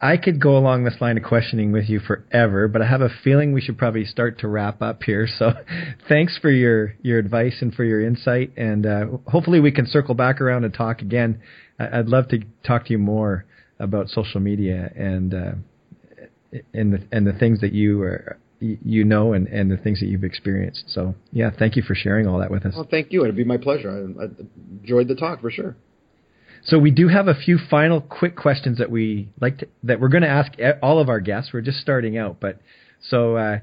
I 0.00 0.16
could 0.16 0.40
go 0.40 0.56
along 0.56 0.84
this 0.84 1.00
line 1.00 1.18
of 1.18 1.24
questioning 1.24 1.72
with 1.72 1.88
you 1.88 1.98
forever, 1.98 2.68
but 2.68 2.80
I 2.80 2.86
have 2.86 3.00
a 3.00 3.08
feeling 3.24 3.52
we 3.52 3.60
should 3.60 3.76
probably 3.76 4.04
start 4.04 4.38
to 4.40 4.48
wrap 4.48 4.80
up 4.80 5.02
here. 5.02 5.26
So, 5.26 5.52
thanks 6.08 6.38
for 6.38 6.50
your 6.50 6.94
your 7.02 7.18
advice 7.18 7.56
and 7.60 7.74
for 7.74 7.84
your 7.84 8.00
insight, 8.00 8.52
and 8.56 8.86
uh, 8.86 9.04
hopefully 9.26 9.58
we 9.60 9.72
can 9.72 9.86
circle 9.86 10.14
back 10.14 10.40
around 10.40 10.64
and 10.64 10.72
talk 10.72 11.02
again. 11.02 11.40
I'd 11.78 12.06
love 12.06 12.28
to 12.28 12.40
talk 12.64 12.86
to 12.86 12.92
you 12.92 12.98
more 12.98 13.44
about 13.80 14.08
social 14.08 14.40
media 14.40 14.90
and 14.94 15.34
uh, 15.34 15.52
and 16.72 16.92
the 16.92 17.02
and 17.10 17.26
the 17.26 17.32
things 17.32 17.60
that 17.60 17.72
you 17.72 18.02
are 18.02 18.38
you 18.60 19.04
know 19.04 19.32
and, 19.32 19.46
and 19.48 19.70
the 19.70 19.76
things 19.76 20.00
that 20.00 20.06
you've 20.06 20.24
experienced. 20.24 20.84
So 20.88 21.14
yeah, 21.32 21.50
thank 21.56 21.76
you 21.76 21.82
for 21.82 21.94
sharing 21.94 22.26
all 22.26 22.38
that 22.38 22.50
with 22.50 22.66
us. 22.66 22.74
Well, 22.74 22.88
thank 22.90 23.12
you. 23.12 23.22
It'd 23.24 23.36
be 23.36 23.44
my 23.44 23.56
pleasure. 23.56 23.90
I, 23.90 24.24
I 24.24 24.26
enjoyed 24.80 25.08
the 25.08 25.14
talk 25.14 25.40
for 25.40 25.50
sure. 25.50 25.76
So 26.68 26.78
we 26.78 26.90
do 26.90 27.08
have 27.08 27.28
a 27.28 27.34
few 27.34 27.58
final 27.70 28.02
quick 28.02 28.36
questions 28.36 28.76
that 28.76 28.90
we 28.90 29.30
like 29.40 29.58
to, 29.58 29.68
that 29.84 30.00
we're 30.00 30.08
going 30.08 30.22
to 30.22 30.28
ask 30.28 30.52
all 30.82 30.98
of 30.98 31.08
our 31.08 31.18
guests. 31.18 31.50
We're 31.52 31.62
just 31.62 31.78
starting 31.78 32.18
out, 32.18 32.40
but 32.40 32.60
so 33.08 33.36
uh, 33.36 33.58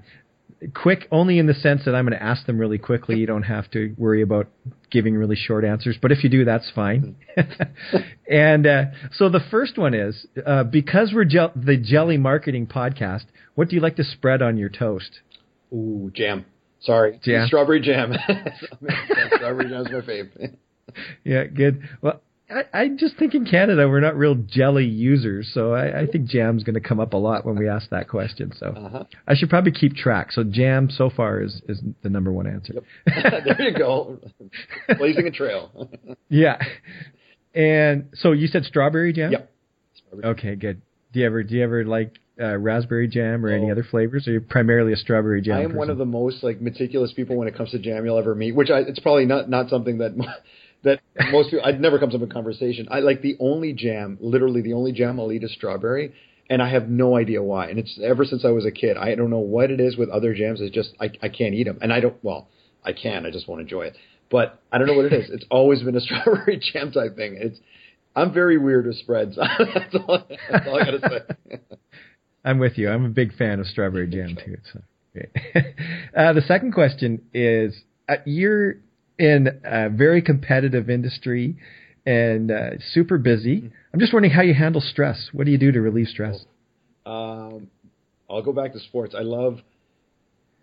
quick 0.73 1.07
only 1.11 1.37
in 1.37 1.45
the 1.45 1.53
sense 1.53 1.85
that 1.85 1.93
I'm 1.93 2.05
going 2.05 2.17
to 2.17 2.23
ask 2.23 2.47
them 2.47 2.57
really 2.57 2.79
quickly. 2.79 3.17
You 3.17 3.27
don't 3.27 3.43
have 3.43 3.69
to 3.71 3.93
worry 3.97 4.23
about 4.23 4.47
giving 4.89 5.15
really 5.15 5.35
short 5.35 5.63
answers, 5.63 5.97
but 6.01 6.11
if 6.11 6.23
you 6.23 6.31
do, 6.31 6.45
that's 6.45 6.71
fine. 6.73 7.15
and 8.29 8.65
uh, 8.65 8.83
so 9.13 9.29
the 9.29 9.41
first 9.51 9.77
one 9.77 9.93
is 9.93 10.25
uh, 10.43 10.63
because 10.63 11.11
we're 11.13 11.25
gel- 11.25 11.53
the 11.55 11.77
Jelly 11.77 12.17
Marketing 12.17 12.65
Podcast. 12.65 13.25
What 13.53 13.69
do 13.69 13.75
you 13.75 13.83
like 13.83 13.97
to 13.97 14.03
spread 14.03 14.41
on 14.41 14.57
your 14.57 14.69
toast? 14.69 15.19
Ooh, 15.71 16.11
jam. 16.13 16.45
Sorry, 16.81 17.19
jam. 17.23 17.45
Strawberry 17.47 17.81
jam. 17.81 18.13
strawberry 19.35 19.69
jam 19.69 19.81
is 19.81 19.91
my 19.91 20.01
favorite. 20.01 20.57
yeah, 21.23 21.43
good. 21.45 21.87
Well, 22.01 22.21
I, 22.49 22.63
I 22.73 22.87
just 22.89 23.17
think 23.17 23.33
in 23.33 23.45
Canada 23.45 23.87
we're 23.89 24.01
not 24.01 24.15
real 24.15 24.35
jelly 24.35 24.85
users, 24.85 25.49
so 25.53 25.73
I, 25.73 26.01
I 26.01 26.05
think 26.05 26.27
jam's 26.27 26.63
going 26.63 26.75
to 26.75 26.79
come 26.79 26.99
up 26.99 27.13
a 27.13 27.17
lot 27.17 27.45
when 27.45 27.57
we 27.57 27.67
ask 27.67 27.89
that 27.89 28.07
question. 28.07 28.53
So 28.55 28.67
uh-huh. 28.67 29.03
I 29.27 29.35
should 29.35 29.49
probably 29.49 29.71
keep 29.71 29.95
track. 29.95 30.31
So 30.31 30.43
jam 30.43 30.89
so 30.89 31.09
far 31.09 31.41
is 31.41 31.61
is 31.67 31.81
the 32.03 32.09
number 32.09 32.31
one 32.31 32.45
answer. 32.45 32.73
Yep. 32.73 32.83
there 33.57 33.69
you 33.69 33.77
go, 33.77 34.19
blazing 34.97 35.25
a 35.27 35.31
trail. 35.31 35.89
yeah, 36.29 36.57
and 37.55 38.09
so 38.13 38.31
you 38.31 38.47
said 38.47 38.65
strawberry 38.65 39.11
jam. 39.11 39.31
Yep, 39.31 39.51
Okay, 40.23 40.55
good. 40.55 40.81
Do 41.13 41.19
you 41.19 41.25
ever 41.25 41.43
do 41.43 41.55
you 41.55 41.63
ever 41.63 41.85
like 41.85 42.15
uh, 42.39 42.57
raspberry 42.57 43.07
jam 43.07 43.45
or 43.45 43.49
any 43.49 43.71
other 43.71 43.83
flavors? 43.83 44.27
Or 44.27 44.31
are 44.31 44.33
you 44.35 44.41
primarily 44.41 44.93
a 44.93 44.97
strawberry 44.97 45.41
jam? 45.41 45.55
I 45.55 45.59
am 45.61 45.67
person? 45.67 45.77
one 45.77 45.89
of 45.89 45.97
the 45.97 46.05
most 46.05 46.43
like 46.43 46.61
meticulous 46.61 47.13
people 47.13 47.37
when 47.37 47.47
it 47.47 47.55
comes 47.55 47.71
to 47.71 47.79
jam 47.79 48.05
you'll 48.05 48.19
ever 48.19 48.35
meet. 48.35 48.53
Which 48.53 48.69
I, 48.69 48.79
it's 48.79 48.99
probably 48.99 49.25
not 49.25 49.49
not 49.49 49.69
something 49.69 49.99
that 49.99 50.15
that 50.85 51.01
most 51.31 51.51
people 51.51 51.65
I'd 51.65 51.81
never 51.81 51.99
comes 51.99 52.15
up 52.15 52.21
in 52.21 52.29
conversation. 52.29 52.87
I 52.89 52.99
like 52.99 53.21
the 53.21 53.35
only 53.39 53.73
jam, 53.73 54.17
literally 54.21 54.61
the 54.61 54.73
only 54.73 54.91
jam 54.91 55.19
I'll 55.19 55.31
eat 55.31 55.43
is 55.43 55.53
strawberry, 55.53 56.13
and 56.49 56.61
I 56.61 56.69
have 56.69 56.89
no 56.89 57.17
idea 57.17 57.43
why. 57.43 57.69
And 57.69 57.77
it's 57.77 57.99
ever 58.01 58.23
since 58.23 58.45
I 58.45 58.49
was 58.49 58.65
a 58.65 58.71
kid. 58.71 58.97
I 58.97 59.15
don't 59.15 59.29
know 59.29 59.39
what 59.39 59.71
it 59.71 59.79
is 59.79 59.97
with 59.97 60.09
other 60.09 60.33
jams. 60.33 60.61
It's 60.61 60.73
just 60.73 60.91
I 60.99 61.11
I 61.21 61.29
can't 61.29 61.53
eat 61.53 61.65
them, 61.65 61.79
and 61.81 61.91
I 61.91 61.99
don't. 61.99 62.15
Well, 62.23 62.47
I 62.83 62.93
can. 62.93 63.25
I 63.25 63.31
just 63.31 63.47
won't 63.47 63.61
enjoy 63.61 63.83
it. 63.83 63.97
But 64.31 64.59
I 64.71 64.77
don't 64.77 64.87
know 64.87 64.93
what 64.93 65.05
it 65.05 65.13
is. 65.13 65.29
It's 65.29 65.45
always 65.51 65.83
been 65.83 65.95
a 65.95 66.01
strawberry 66.01 66.59
jam 66.73 66.91
type 66.91 67.15
thing. 67.15 67.37
It's 67.39 67.59
I'm 68.15 68.33
very 68.33 68.57
weird 68.57 68.85
with 68.85 68.97
spreads. 68.97 69.35
that's, 69.75 69.95
all, 70.07 70.23
that's 70.49 70.67
all 70.67 70.81
I 70.81 70.85
gotta 70.85 70.99
say. 70.99 71.57
I'm 72.45 72.59
with 72.59 72.77
you. 72.77 72.89
I'm 72.89 73.05
a 73.05 73.09
big 73.09 73.35
fan 73.35 73.59
of 73.59 73.65
strawberry 73.67 74.07
jam 74.07 74.37
too. 74.43 74.57
So. 74.71 74.79
uh, 76.15 76.33
the 76.33 76.41
second 76.47 76.73
question 76.73 77.23
is: 77.33 77.75
uh, 78.07 78.17
You're 78.25 78.75
in 79.17 79.61
a 79.63 79.89
very 79.89 80.21
competitive 80.21 80.89
industry 80.89 81.57
and 82.05 82.51
uh, 82.51 82.69
super 82.91 83.17
busy. 83.17 83.71
I'm 83.93 83.99
just 83.99 84.13
wondering 84.13 84.33
how 84.33 84.41
you 84.41 84.53
handle 84.53 84.81
stress. 84.81 85.29
What 85.33 85.45
do 85.45 85.51
you 85.51 85.57
do 85.57 85.71
to 85.71 85.81
relieve 85.81 86.07
stress? 86.07 86.45
Um, 87.05 87.67
I'll 88.29 88.43
go 88.43 88.53
back 88.53 88.73
to 88.73 88.79
sports. 88.79 89.15
I 89.17 89.21
love 89.21 89.59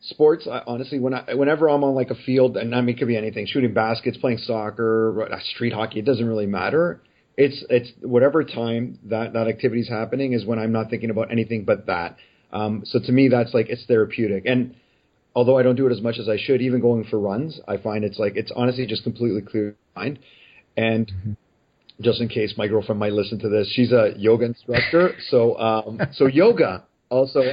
sports. 0.02 0.46
I, 0.50 0.62
honestly, 0.66 0.98
when 0.98 1.14
I, 1.14 1.34
whenever 1.34 1.68
I'm 1.68 1.84
on 1.84 1.94
like 1.94 2.10
a 2.10 2.14
field, 2.14 2.56
and 2.56 2.74
I 2.74 2.80
mean, 2.80 2.96
it 2.96 2.98
could 2.98 3.08
be 3.08 3.16
anything: 3.16 3.46
shooting 3.46 3.74
baskets, 3.74 4.16
playing 4.18 4.38
soccer, 4.38 5.28
street 5.54 5.72
hockey. 5.72 6.00
It 6.00 6.04
doesn't 6.04 6.26
really 6.26 6.46
matter. 6.46 7.02
It's 7.36 7.64
it's 7.70 7.90
whatever 8.02 8.44
time 8.44 8.98
that 9.04 9.32
that 9.32 9.48
activity 9.48 9.80
is 9.80 9.88
happening 9.88 10.32
is 10.32 10.44
when 10.44 10.58
I'm 10.58 10.72
not 10.72 10.90
thinking 10.90 11.10
about 11.10 11.30
anything 11.30 11.64
but 11.64 11.86
that. 11.86 12.16
Um, 12.52 12.82
so 12.84 12.98
to 12.98 13.12
me, 13.12 13.28
that's 13.28 13.54
like 13.54 13.68
it's 13.68 13.84
therapeutic. 13.86 14.44
And 14.44 14.74
although 15.34 15.58
I 15.58 15.62
don't 15.62 15.76
do 15.76 15.86
it 15.86 15.92
as 15.92 16.00
much 16.00 16.18
as 16.18 16.28
I 16.28 16.36
should, 16.38 16.60
even 16.62 16.80
going 16.80 17.04
for 17.04 17.18
runs, 17.18 17.60
I 17.66 17.76
find 17.76 18.04
it's 18.04 18.18
like 18.18 18.36
it's 18.36 18.52
honestly 18.54 18.86
just 18.86 19.02
completely 19.02 19.42
clear 19.42 19.76
mind. 19.94 20.18
And 20.76 21.06
mm-hmm. 21.06 21.32
just 22.00 22.20
in 22.20 22.28
case 22.28 22.54
my 22.56 22.66
girlfriend 22.66 22.98
might 22.98 23.12
listen 23.12 23.38
to 23.40 23.48
this, 23.48 23.70
she's 23.72 23.92
a 23.92 24.14
yoga 24.16 24.46
instructor. 24.46 25.14
so 25.28 25.58
um, 25.58 26.00
so 26.12 26.26
yoga 26.26 26.84
also. 27.10 27.42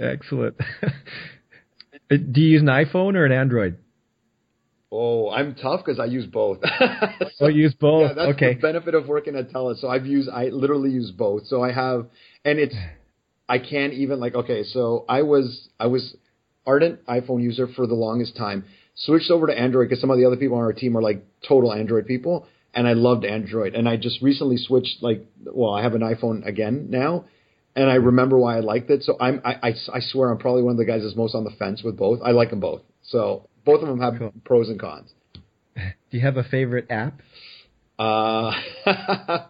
Excellent. 0.00 0.56
do 2.08 2.40
you 2.40 2.50
use 2.50 2.62
an 2.62 2.68
iPhone 2.68 3.16
or 3.16 3.26
an 3.26 3.32
Android? 3.32 3.78
Oh, 4.90 5.28
I'm 5.30 5.54
tough 5.54 5.84
because 5.84 6.00
I 6.00 6.06
use 6.06 6.24
both. 6.26 6.60
so, 6.62 7.26
oh, 7.44 7.48
use 7.48 7.74
both. 7.74 8.08
Yeah, 8.08 8.14
that's 8.14 8.36
okay. 8.36 8.54
the 8.54 8.60
benefit 8.60 8.94
of 8.94 9.06
working 9.06 9.36
at 9.36 9.50
TELUS. 9.50 9.80
So 9.80 9.88
I've 9.88 10.06
used, 10.06 10.30
I 10.30 10.44
literally 10.46 10.90
use 10.90 11.10
both. 11.10 11.46
So 11.46 11.62
I 11.62 11.72
have, 11.72 12.06
and 12.44 12.58
it's, 12.58 12.74
I 13.48 13.58
can't 13.58 13.94
even 13.94 14.20
like, 14.20 14.34
okay, 14.34 14.62
so 14.64 15.04
I 15.08 15.22
was, 15.22 15.68
I 15.80 15.86
was 15.86 16.16
ardent 16.66 17.04
iPhone 17.06 17.42
user 17.42 17.66
for 17.66 17.86
the 17.86 17.94
longest 17.94 18.36
time. 18.36 18.64
Switched 18.94 19.30
over 19.30 19.46
to 19.46 19.58
Android 19.58 19.88
because 19.88 20.00
some 20.00 20.10
of 20.10 20.18
the 20.18 20.26
other 20.26 20.36
people 20.36 20.58
on 20.58 20.64
our 20.64 20.72
team 20.72 20.96
are 20.96 21.02
like 21.02 21.24
total 21.46 21.72
Android 21.72 22.06
people, 22.06 22.46
and 22.74 22.86
I 22.86 22.92
loved 22.92 23.24
Android. 23.24 23.74
And 23.74 23.88
I 23.88 23.96
just 23.96 24.20
recently 24.20 24.56
switched, 24.58 25.02
like, 25.02 25.24
well, 25.44 25.72
I 25.72 25.82
have 25.82 25.94
an 25.94 26.02
iPhone 26.02 26.46
again 26.46 26.88
now, 26.90 27.24
and 27.74 27.88
I 27.88 27.94
remember 27.94 28.38
why 28.38 28.56
I 28.56 28.60
liked 28.60 28.90
it. 28.90 29.02
So 29.04 29.16
I'm, 29.20 29.40
I, 29.44 29.54
I, 29.62 29.68
I 29.94 30.00
swear, 30.00 30.30
I'm 30.30 30.38
probably 30.38 30.62
one 30.62 30.72
of 30.72 30.78
the 30.78 30.84
guys 30.84 31.02
that's 31.02 31.16
most 31.16 31.34
on 31.34 31.44
the 31.44 31.52
fence 31.52 31.82
with 31.82 31.96
both. 31.96 32.20
I 32.24 32.32
like 32.32 32.50
them 32.50 32.60
both. 32.60 32.82
So 33.02 33.48
both 33.64 33.82
of 33.82 33.88
them 33.88 34.00
have 34.00 34.18
cool. 34.18 34.32
pros 34.44 34.68
and 34.68 34.78
cons. 34.78 35.10
Do 35.76 35.82
you 36.10 36.20
have 36.20 36.36
a 36.36 36.44
favorite 36.44 36.86
app? 36.90 37.20
Uh, 37.98 38.52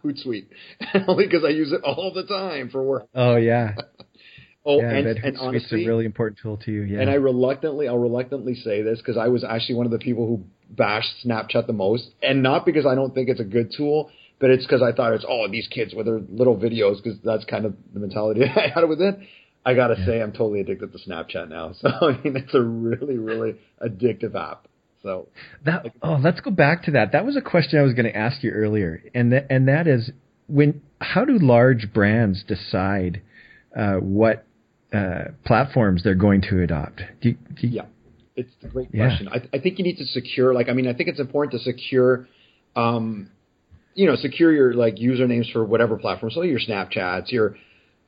Hootsuite, 0.05 0.47
only 1.07 1.27
because 1.27 1.45
I 1.45 1.51
use 1.51 1.73
it 1.73 1.83
all 1.85 2.13
the 2.15 2.25
time 2.25 2.71
for 2.71 2.83
work. 2.83 3.09
Oh 3.15 3.37
yeah. 3.37 3.75
oh, 4.65 4.81
yeah, 4.81 4.91
and, 4.91 5.07
and 5.07 5.37
honestly, 5.39 5.85
a 5.85 5.87
really 5.87 6.07
important 6.07 6.39
tool 6.43 6.57
to 6.59 6.73
you. 6.73 6.83
Yeah. 6.83 7.01
And 7.01 7.11
I 7.11 7.15
reluctantly, 7.15 7.89
I'll 7.89 7.99
reluctantly 7.99 8.55
say 8.55 8.81
this 8.83 8.99
because 8.99 9.19
I 9.19 9.29
was 9.29 9.45
actually 9.45 9.75
one 9.75 9.87
of 9.87 9.93
the 9.93 9.99
people 9.99 10.27
who 10.27 10.45
bashed 10.75 11.27
Snapchat 11.27 11.67
the 11.67 11.75
most, 11.75 12.09
and 12.23 12.43
not 12.43 12.65
because 12.65 12.87
I 12.87 12.95
don't 12.95 13.15
think 13.15 13.29
it's 13.29 13.41
a 13.41 13.45
good 13.45 13.73
tool, 13.77 14.11
but 14.41 14.49
it's 14.49 14.65
because 14.65 14.81
I 14.81 14.93
thought 14.93 15.13
it's 15.13 15.27
oh 15.29 15.47
these 15.51 15.69
kids 15.69 15.95
with 15.95 16.07
their 16.07 16.21
little 16.21 16.57
videos 16.57 17.03
because 17.03 17.19
that's 17.23 17.45
kind 17.45 17.67
of 17.67 17.75
the 17.93 18.01
mentality 18.01 18.45
I 18.45 18.69
had 18.75 18.89
with 18.89 19.03
it. 19.03 19.19
I 19.67 19.75
gotta 19.75 19.97
yeah. 19.99 20.07
say, 20.07 20.23
I'm 20.23 20.33
totally 20.33 20.61
addicted 20.61 20.93
to 20.93 20.99
Snapchat 20.99 21.51
now. 21.51 21.75
So 21.81 21.89
I 21.89 22.19
mean, 22.25 22.37
it's 22.37 22.55
a 22.55 22.63
really, 22.63 23.19
really 23.19 23.57
addictive 23.83 24.35
app. 24.35 24.69
So 25.03 25.29
that 25.65 25.87
oh, 26.03 26.15
let's 26.15 26.41
go 26.41 26.51
back 26.51 26.85
to 26.85 26.93
that. 26.93 27.13
That 27.13 27.25
was 27.25 27.37
a 27.37 27.41
question 27.41 27.79
I 27.79 27.83
was 27.83 27.95
going 27.95 28.07
to 28.07 28.17
ask 28.17 28.43
you 28.43 28.51
earlier, 28.51 29.03
and 29.15 29.33
that 29.33 29.47
and 29.51 29.69
that 29.69 29.87
is 29.87 30.11
when 30.49 30.83
how 31.01 31.25
do 31.25 31.39
large 31.39 31.93
brands 31.93 32.43
decide 32.43 33.23
uh, 33.77 33.95
what 33.95 34.45
uh, 34.93 35.25
platforms 35.45 36.03
they're 36.03 36.15
going 36.15 36.43
to 36.43 36.63
adopt? 36.63 37.03
Do 37.21 37.31
you, 37.31 37.35
do 37.61 37.67
you, 37.67 37.77
yeah, 37.77 37.87
it's 38.35 38.51
a 38.63 38.69
great 38.69 38.91
question. 38.91 39.29
Yeah. 39.31 39.41
I, 39.53 39.57
I, 39.57 39.61
think 39.61 39.79
you 39.79 39.85
need 39.85 39.99
to 39.99 40.07
secure. 40.07 40.55
Like, 40.55 40.69
I 40.69 40.73
mean, 40.73 40.89
I 40.89 40.95
think 40.95 41.09
it's 41.09 41.21
important 41.21 41.53
to 41.53 41.59
secure. 41.59 42.29
Um, 42.75 43.31
you 43.95 44.07
know, 44.07 44.15
secure 44.15 44.53
your 44.53 44.75
like 44.75 44.95
usernames 44.95 45.53
for 45.53 45.65
whatever 45.65 45.97
platform. 45.97 46.31
So 46.31 46.43
your 46.43 46.61
Snapchats, 46.61 47.33
your 47.33 47.57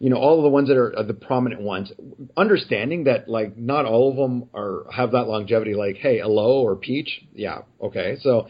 you 0.00 0.08
know, 0.08 0.16
all 0.16 0.38
of 0.38 0.42
the 0.42 0.48
ones 0.48 0.68
that 0.68 0.78
are, 0.78 0.98
are, 0.98 1.04
the 1.04 1.12
prominent 1.14 1.60
ones, 1.60 1.92
understanding 2.34 3.04
that 3.04 3.28
like 3.28 3.56
not 3.58 3.84
all 3.84 4.10
of 4.10 4.16
them 4.16 4.48
are 4.54 4.86
have 4.90 5.12
that 5.12 5.28
longevity. 5.28 5.74
Like, 5.74 5.96
hey, 5.96 6.20
hello 6.20 6.62
or 6.62 6.74
peach, 6.74 7.20
yeah, 7.34 7.58
okay. 7.82 8.16
So, 8.22 8.48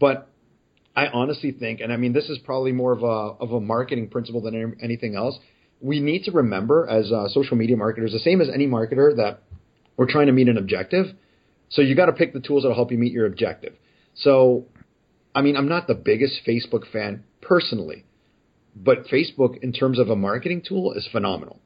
but 0.00 0.28
I 0.96 1.06
honestly 1.06 1.52
think, 1.52 1.80
and 1.80 1.92
I 1.92 1.96
mean, 1.96 2.12
this 2.12 2.28
is 2.28 2.38
probably 2.38 2.72
more 2.72 2.92
of 2.92 3.04
a 3.04 3.06
of 3.06 3.52
a 3.52 3.60
marketing 3.60 4.08
principle 4.08 4.42
than 4.42 4.76
anything 4.82 5.14
else. 5.14 5.38
We 5.80 6.00
need 6.00 6.24
to 6.24 6.32
remember 6.32 6.88
as 6.90 7.12
uh, 7.12 7.28
social 7.28 7.56
media 7.56 7.76
marketers, 7.76 8.12
the 8.12 8.18
same 8.18 8.40
as 8.40 8.48
any 8.52 8.66
marketer, 8.66 9.14
that 9.16 9.44
we're 9.96 10.10
trying 10.10 10.26
to 10.26 10.32
meet 10.32 10.48
an 10.48 10.58
objective. 10.58 11.06
So 11.68 11.80
you 11.80 11.94
got 11.94 12.06
to 12.06 12.12
pick 12.12 12.32
the 12.32 12.40
tools 12.40 12.64
that'll 12.64 12.74
help 12.74 12.90
you 12.90 12.98
meet 12.98 13.12
your 13.12 13.26
objective. 13.26 13.74
So, 14.16 14.66
I 15.32 15.42
mean, 15.42 15.56
I'm 15.56 15.68
not 15.68 15.86
the 15.86 15.94
biggest 15.94 16.40
Facebook 16.44 16.90
fan 16.90 17.22
personally 17.40 18.04
but 18.84 19.06
Facebook, 19.06 19.58
in 19.62 19.72
terms 19.72 19.98
of 19.98 20.08
a 20.08 20.16
marketing 20.16 20.62
tool, 20.66 20.92
is 20.92 21.08
phenomenal. 21.10 21.60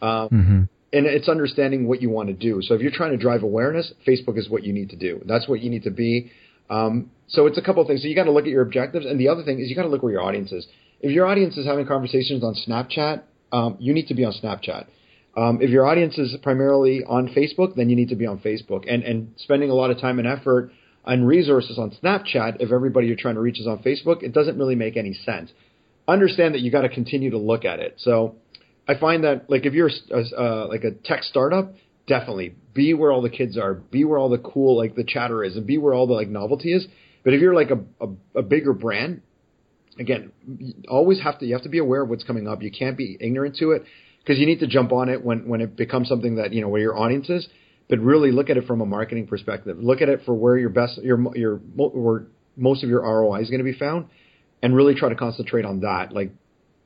Um, 0.00 0.28
mm-hmm. 0.28 0.62
And 0.94 1.06
it's 1.06 1.28
understanding 1.28 1.88
what 1.88 2.02
you 2.02 2.10
want 2.10 2.28
to 2.28 2.34
do. 2.34 2.60
So 2.60 2.74
if 2.74 2.82
you're 2.82 2.92
trying 2.92 3.12
to 3.12 3.16
drive 3.16 3.42
awareness, 3.42 3.92
Facebook 4.06 4.36
is 4.36 4.50
what 4.50 4.62
you 4.62 4.72
need 4.72 4.90
to 4.90 4.96
do. 4.96 5.22
That's 5.24 5.48
what 5.48 5.60
you 5.60 5.70
need 5.70 5.84
to 5.84 5.90
be. 5.90 6.30
Um, 6.68 7.10
so 7.28 7.46
it's 7.46 7.56
a 7.56 7.62
couple 7.62 7.80
of 7.80 7.88
things. 7.88 8.02
So 8.02 8.08
you 8.08 8.14
got 8.14 8.24
to 8.24 8.32
look 8.32 8.44
at 8.44 8.50
your 8.50 8.62
objectives, 8.62 9.06
and 9.06 9.18
the 9.18 9.28
other 9.28 9.42
thing 9.42 9.58
is 9.58 9.70
you 9.70 9.76
got 9.76 9.82
to 9.82 9.88
look 9.88 10.02
where 10.02 10.12
your 10.12 10.22
audience 10.22 10.52
is. 10.52 10.66
If 11.00 11.10
your 11.12 11.26
audience 11.26 11.56
is 11.56 11.66
having 11.66 11.86
conversations 11.86 12.44
on 12.44 12.54
Snapchat, 12.54 13.22
um, 13.52 13.76
you 13.80 13.94
need 13.94 14.08
to 14.08 14.14
be 14.14 14.24
on 14.24 14.32
Snapchat. 14.32 14.86
Um, 15.34 15.62
if 15.62 15.70
your 15.70 15.86
audience 15.86 16.18
is 16.18 16.36
primarily 16.42 17.02
on 17.04 17.28
Facebook, 17.28 17.74
then 17.74 17.88
you 17.88 17.96
need 17.96 18.10
to 18.10 18.16
be 18.16 18.26
on 18.26 18.38
Facebook. 18.38 18.84
And 18.86 19.02
and 19.02 19.32
spending 19.38 19.70
a 19.70 19.74
lot 19.74 19.90
of 19.90 19.98
time 19.98 20.18
and 20.18 20.28
effort 20.28 20.72
and 21.04 21.26
resources 21.26 21.78
on 21.78 21.90
Snapchat, 22.02 22.60
if 22.60 22.70
everybody 22.70 23.06
you're 23.06 23.16
trying 23.16 23.34
to 23.34 23.40
reach 23.40 23.58
is 23.58 23.66
on 23.66 23.78
Facebook, 23.78 24.22
it 24.22 24.32
doesn't 24.32 24.58
really 24.58 24.76
make 24.76 24.96
any 24.96 25.14
sense 25.14 25.50
understand 26.08 26.54
that 26.54 26.60
you 26.60 26.70
got 26.70 26.82
to 26.82 26.88
continue 26.88 27.30
to 27.30 27.38
look 27.38 27.64
at 27.64 27.80
it. 27.80 27.94
So 27.98 28.36
I 28.88 28.98
find 28.98 29.24
that 29.24 29.48
like 29.48 29.66
if 29.66 29.74
you're 29.74 29.90
a, 30.10 30.40
uh, 30.40 30.66
like 30.68 30.84
a 30.84 30.90
tech 30.90 31.22
startup, 31.24 31.74
definitely 32.06 32.54
be 32.74 32.94
where 32.94 33.12
all 33.12 33.22
the 33.22 33.30
kids 33.30 33.56
are, 33.56 33.74
be 33.74 34.04
where 34.04 34.18
all 34.18 34.28
the 34.28 34.38
cool 34.38 34.76
like 34.76 34.94
the 34.94 35.04
chatter 35.04 35.44
is, 35.44 35.56
and 35.56 35.66
be 35.66 35.78
where 35.78 35.94
all 35.94 36.06
the 36.06 36.14
like 36.14 36.28
novelty 36.28 36.72
is. 36.72 36.86
But 37.24 37.34
if 37.34 37.40
you're 37.40 37.54
like 37.54 37.70
a, 37.70 38.04
a, 38.04 38.40
a 38.40 38.42
bigger 38.42 38.72
brand, 38.72 39.22
again, 39.98 40.32
you 40.58 40.74
always 40.88 41.20
have 41.20 41.38
to 41.38 41.46
you 41.46 41.54
have 41.54 41.62
to 41.62 41.68
be 41.68 41.78
aware 41.78 42.02
of 42.02 42.08
what's 42.08 42.24
coming 42.24 42.48
up. 42.48 42.62
You 42.62 42.72
can't 42.72 42.96
be 42.96 43.16
ignorant 43.20 43.56
to 43.56 43.72
it 43.72 43.84
because 44.18 44.38
you 44.38 44.46
need 44.46 44.60
to 44.60 44.66
jump 44.66 44.92
on 44.92 45.08
it 45.08 45.24
when 45.24 45.48
when 45.48 45.60
it 45.60 45.76
becomes 45.76 46.08
something 46.08 46.36
that 46.36 46.52
you 46.52 46.60
know 46.60 46.68
where 46.68 46.80
your 46.80 46.98
audience 46.98 47.28
is. 47.28 47.46
But 47.88 47.98
really 47.98 48.32
look 48.32 48.48
at 48.48 48.56
it 48.56 48.66
from 48.66 48.80
a 48.80 48.86
marketing 48.86 49.26
perspective. 49.26 49.76
Look 49.78 50.00
at 50.00 50.08
it 50.08 50.22
for 50.24 50.34
where 50.34 50.56
your 50.56 50.70
best 50.70 50.98
your 51.02 51.36
your 51.36 51.56
where 51.76 52.26
most 52.56 52.82
of 52.82 52.90
your 52.90 53.02
ROI 53.02 53.42
is 53.42 53.50
going 53.50 53.64
to 53.64 53.64
be 53.64 53.78
found 53.78 54.06
and 54.62 54.74
really 54.74 54.94
try 54.94 55.08
to 55.08 55.14
concentrate 55.14 55.64
on 55.64 55.80
that. 55.80 56.12
Like 56.12 56.30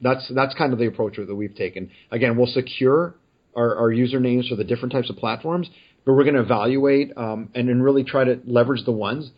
that's 0.01 0.31
that's 0.35 0.55
kind 0.55 0.73
of 0.73 0.79
the 0.79 0.87
approach 0.87 1.17
that 1.17 1.35
we've 1.35 1.55
taken. 1.55 1.91
Again, 2.11 2.37
we'll 2.37 2.47
secure 2.47 3.15
our, 3.55 3.77
our 3.77 3.91
usernames 3.91 4.49
for 4.49 4.57
the 4.57 4.65
different 4.65 4.93
types 4.93 5.11
of 5.11 5.17
platforms, 5.17 5.71
but 6.05 6.15
we're 6.15 6.25
going 6.25 6.35
to 6.35 6.43
evaluate 6.43 7.17
um, 7.17 7.51
and 7.55 7.69
then 7.69 7.81
really 7.81 8.05
try 8.05 8.25
to 8.25 8.41
leverage 8.47 8.85
the 8.85 8.93
ones 8.93 9.31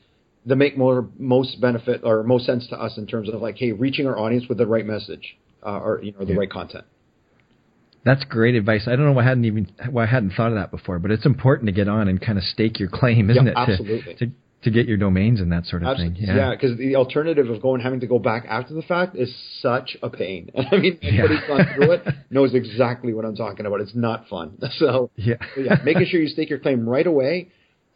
that 0.47 0.57
make 0.57 0.79
more 0.79 1.09
most 1.19 1.61
benefit 1.61 2.01
or 2.05 2.23
most 2.23 2.47
sense 2.47 2.67
to 2.69 2.77
us 2.77 2.97
in 2.97 3.07
terms 3.07 3.29
of 3.29 3.41
like, 3.41 3.57
hey, 3.57 3.73
reaching 3.73 4.07
our 4.07 4.19
audience 4.19 4.45
with 4.49 4.59
the 4.59 4.67
right 4.67 4.87
message 4.87 5.37
uh, 5.65 5.79
or 5.79 6.01
you 6.03 6.13
know 6.13 6.25
the 6.25 6.33
yeah. 6.33 6.39
right 6.39 6.51
content. 6.51 6.85
That's 8.05 8.25
great 8.25 8.55
advice. 8.55 8.85
I 8.87 8.97
don't 8.97 9.05
know 9.05 9.13
why 9.13 9.23
I 9.23 9.29
hadn't 9.29 9.45
even 9.45 9.71
why 9.91 10.05
I 10.05 10.07
hadn't 10.07 10.31
thought 10.31 10.49
of 10.49 10.55
that 10.55 10.71
before, 10.71 10.99
but 10.99 11.11
it's 11.11 11.27
important 11.27 11.67
to 11.67 11.73
get 11.73 11.89
on 11.89 12.09
and 12.09 12.21
kind 12.21 12.39
of 12.39 12.45
stake 12.45 12.79
your 12.79 12.89
claim, 12.89 13.29
isn't 13.31 13.45
yeah, 13.45 13.53
it? 13.53 13.57
Absolutely. 13.57 14.15
To, 14.15 14.27
to 14.27 14.33
to 14.63 14.71
get 14.71 14.87
your 14.87 14.97
domains 14.97 15.41
and 15.41 15.53
that 15.53 15.67
sort 15.67 15.83
of 15.83 15.89
Absolutely. 15.89 16.27
thing. 16.27 16.37
Yeah, 16.37 16.51
because 16.51 16.71
yeah, 16.79 16.89
the 16.89 16.97
alternative 16.97 17.49
of 17.49 17.63
going 17.63 17.81
having 17.81 18.01
to 18.01 18.07
go 18.07 18.19
back 18.19 18.45
after 18.49 18.75
the 18.75 18.83
fact 18.83 19.15
is 19.15 19.33
such 19.61 19.97
a 20.03 20.11
pain. 20.11 20.51
And 20.55 20.67
I 20.73 20.77
mean, 20.79 20.99
anybody 21.03 21.37
who's 21.37 21.47
gone 21.47 21.67
through 21.75 21.93
it 21.93 22.09
knows 22.31 22.55
exactly 22.55 23.15
what 23.15 23.25
I'm 23.25 23.37
talking 23.37 23.67
about. 23.67 23.81
It's 23.81 23.95
not 23.95 24.29
fun. 24.29 24.59
So 24.79 25.11
yeah, 25.17 25.35
so 25.55 25.63
yeah, 25.63 25.77
making 25.85 26.07
sure 26.07 26.21
you 26.21 26.29
stake 26.29 26.51
your 26.51 26.59
claim 26.59 26.89
right 26.89 27.07
away, 27.07 27.49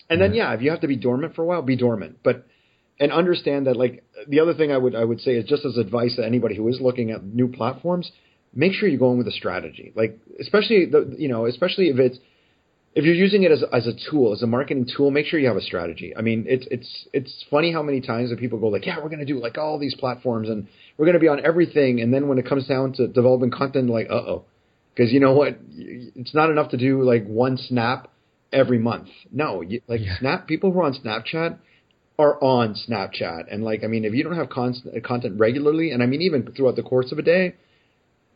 and 0.08 0.20
then 0.20 0.34
yeah, 0.34 0.52
if 0.54 0.62
you 0.62 0.70
have 0.70 0.80
to 0.80 0.88
be 0.88 0.96
dormant 0.96 1.34
for 1.34 1.42
a 1.42 1.44
while, 1.44 1.62
be 1.62 1.76
dormant. 1.76 2.18
But 2.24 2.46
and 2.98 3.12
understand 3.12 3.66
that 3.66 3.76
like 3.76 4.04
the 4.26 4.40
other 4.40 4.54
thing 4.54 4.72
I 4.72 4.78
would 4.78 4.94
I 4.94 5.04
would 5.04 5.20
say 5.20 5.32
is 5.32 5.48
just 5.48 5.64
as 5.64 5.76
advice 5.76 6.16
to 6.16 6.24
anybody 6.24 6.56
who 6.56 6.66
is 6.68 6.80
looking 6.80 7.10
at 7.10 7.22
new 7.22 7.48
platforms, 7.48 8.10
make 8.54 8.72
sure 8.72 8.88
you're 8.88 8.98
going 8.98 9.18
with 9.18 9.28
a 9.28 9.32
strategy. 9.32 9.92
Like 9.94 10.18
especially 10.40 10.86
the 10.86 11.14
you 11.18 11.28
know 11.28 11.46
especially 11.46 11.88
if 11.88 11.98
it's 11.98 12.18
if 12.94 13.04
you're 13.04 13.14
using 13.14 13.42
it 13.42 13.50
as 13.50 13.64
as 13.72 13.86
a 13.86 13.92
tool 14.10 14.32
as 14.32 14.42
a 14.42 14.46
marketing 14.46 14.86
tool, 14.94 15.10
make 15.10 15.26
sure 15.26 15.40
you 15.40 15.48
have 15.48 15.56
a 15.56 15.62
strategy. 15.62 16.14
I 16.16 16.20
mean, 16.20 16.44
it's 16.48 16.66
it's 16.70 17.06
it's 17.12 17.44
funny 17.50 17.72
how 17.72 17.82
many 17.82 18.00
times 18.00 18.30
that 18.30 18.38
people 18.38 18.58
go 18.58 18.68
like, 18.68 18.86
yeah, 18.86 18.98
we're 18.98 19.08
going 19.08 19.20
to 19.20 19.24
do 19.24 19.38
like 19.38 19.56
all 19.56 19.78
these 19.78 19.94
platforms 19.94 20.48
and 20.48 20.68
we're 20.96 21.06
going 21.06 21.14
to 21.14 21.20
be 21.20 21.28
on 21.28 21.44
everything, 21.44 22.00
and 22.00 22.12
then 22.12 22.28
when 22.28 22.38
it 22.38 22.46
comes 22.46 22.66
down 22.66 22.92
to 22.94 23.08
developing 23.08 23.50
content, 23.50 23.88
like, 23.88 24.08
uh 24.10 24.14
oh, 24.14 24.44
because 24.94 25.12
you 25.12 25.20
know 25.20 25.32
what, 25.32 25.58
it's 25.70 26.34
not 26.34 26.50
enough 26.50 26.70
to 26.70 26.76
do 26.76 27.02
like 27.02 27.26
one 27.26 27.56
snap 27.56 28.08
every 28.52 28.78
month. 28.78 29.08
No, 29.30 29.62
you, 29.62 29.80
like 29.88 30.00
Yeah. 30.02 30.18
Snap 30.18 30.46
people 30.46 30.72
who 30.72 30.80
are 30.80 30.84
on 30.84 30.94
Snapchat 30.94 31.58
are 32.18 32.42
on 32.42 32.74
Snapchat, 32.74 33.44
and 33.50 33.64
like 33.64 33.84
I 33.84 33.86
mean, 33.86 34.04
if 34.04 34.12
you 34.12 34.22
don't 34.22 34.36
have 34.36 34.50
con- 34.50 34.74
content 35.02 35.38
regularly, 35.40 35.92
and 35.92 36.02
I 36.02 36.06
mean 36.06 36.20
even 36.20 36.52
throughout 36.52 36.76
the 36.76 36.82
course 36.82 37.10
of 37.10 37.18
a 37.18 37.22
day, 37.22 37.54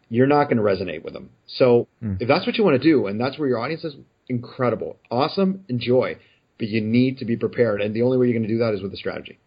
you're 0.09 0.27
not 0.27 0.45
going 0.45 0.57
to 0.57 0.63
resonate 0.63 1.05
with 1.05 1.13
them. 1.13 1.29
So 1.47 1.89
if 2.21 2.29
that's 2.29 2.47
what 2.47 2.57
you 2.57 2.65
want 2.65 2.81
to 2.81 2.89
do, 2.89 3.07
and 3.07 3.21
that's 3.21 3.39
where 3.39 3.49
your 3.49 3.59
audience 3.59 3.85
is, 3.85 3.97
incredible, 4.29 4.97
awesome, 5.11 5.65
enjoy, 5.69 6.17
but 6.59 6.69
you 6.69 6.81
need 6.81 7.19
to 7.19 7.25
be 7.25 7.37
prepared, 7.37 7.81
and 7.81 7.95
the 7.95 8.03
only 8.03 8.19
way 8.19 8.27
you're 8.27 8.39
going 8.39 8.49
to 8.49 8.55
do 8.55 8.59
that 8.59 8.75
is 8.75 8.83
with 8.83 8.93
a 8.93 8.97
strategy. 8.97 9.39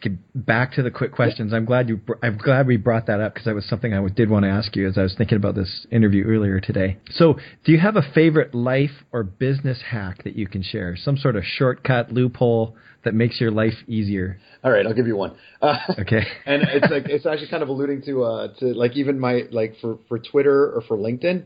Okay, 0.00 0.16
back 0.34 0.72
to 0.72 0.82
the 0.82 0.90
quick 0.90 1.12
questions. 1.12 1.54
I'm 1.54 1.64
glad 1.64 1.88
you. 1.88 2.00
I'm 2.22 2.36
glad 2.36 2.66
we 2.66 2.76
brought 2.76 3.06
that 3.06 3.20
up 3.20 3.32
because 3.32 3.46
that 3.46 3.54
was 3.54 3.64
something 3.64 3.94
I 3.94 4.06
did 4.08 4.28
want 4.28 4.44
to 4.44 4.50
ask 4.50 4.74
you 4.76 4.88
as 4.88 4.98
I 4.98 5.02
was 5.02 5.14
thinking 5.16 5.36
about 5.36 5.54
this 5.54 5.86
interview 5.90 6.24
earlier 6.24 6.60
today. 6.60 6.98
So, 7.10 7.38
do 7.64 7.72
you 7.72 7.78
have 7.78 7.96
a 7.96 8.02
favorite 8.14 8.54
life 8.54 8.90
or 9.12 9.22
business 9.22 9.80
hack 9.90 10.24
that 10.24 10.36
you 10.36 10.46
can 10.46 10.62
share? 10.62 10.96
Some 10.96 11.16
sort 11.16 11.36
of 11.36 11.44
shortcut 11.44 12.12
loophole 12.12 12.76
that 13.04 13.14
makes 13.14 13.40
your 13.40 13.50
life 13.50 13.74
easier? 13.86 14.38
All 14.62 14.72
right, 14.72 14.86
I'll 14.86 14.94
give 14.94 15.06
you 15.06 15.16
one. 15.16 15.36
Uh, 15.62 15.76
Okay. 15.98 16.22
and 16.46 16.62
it's 16.62 16.90
like 16.90 17.04
it's 17.06 17.24
actually 17.24 17.48
kind 17.48 17.62
of 17.62 17.68
alluding 17.68 18.02
to 18.02 18.24
uh 18.24 18.48
to 18.58 18.66
like 18.74 18.96
even 18.96 19.18
my 19.18 19.42
like 19.52 19.74
for 19.80 19.98
for 20.08 20.18
Twitter 20.18 20.72
or 20.72 20.82
for 20.82 20.96
LinkedIn, 20.96 21.44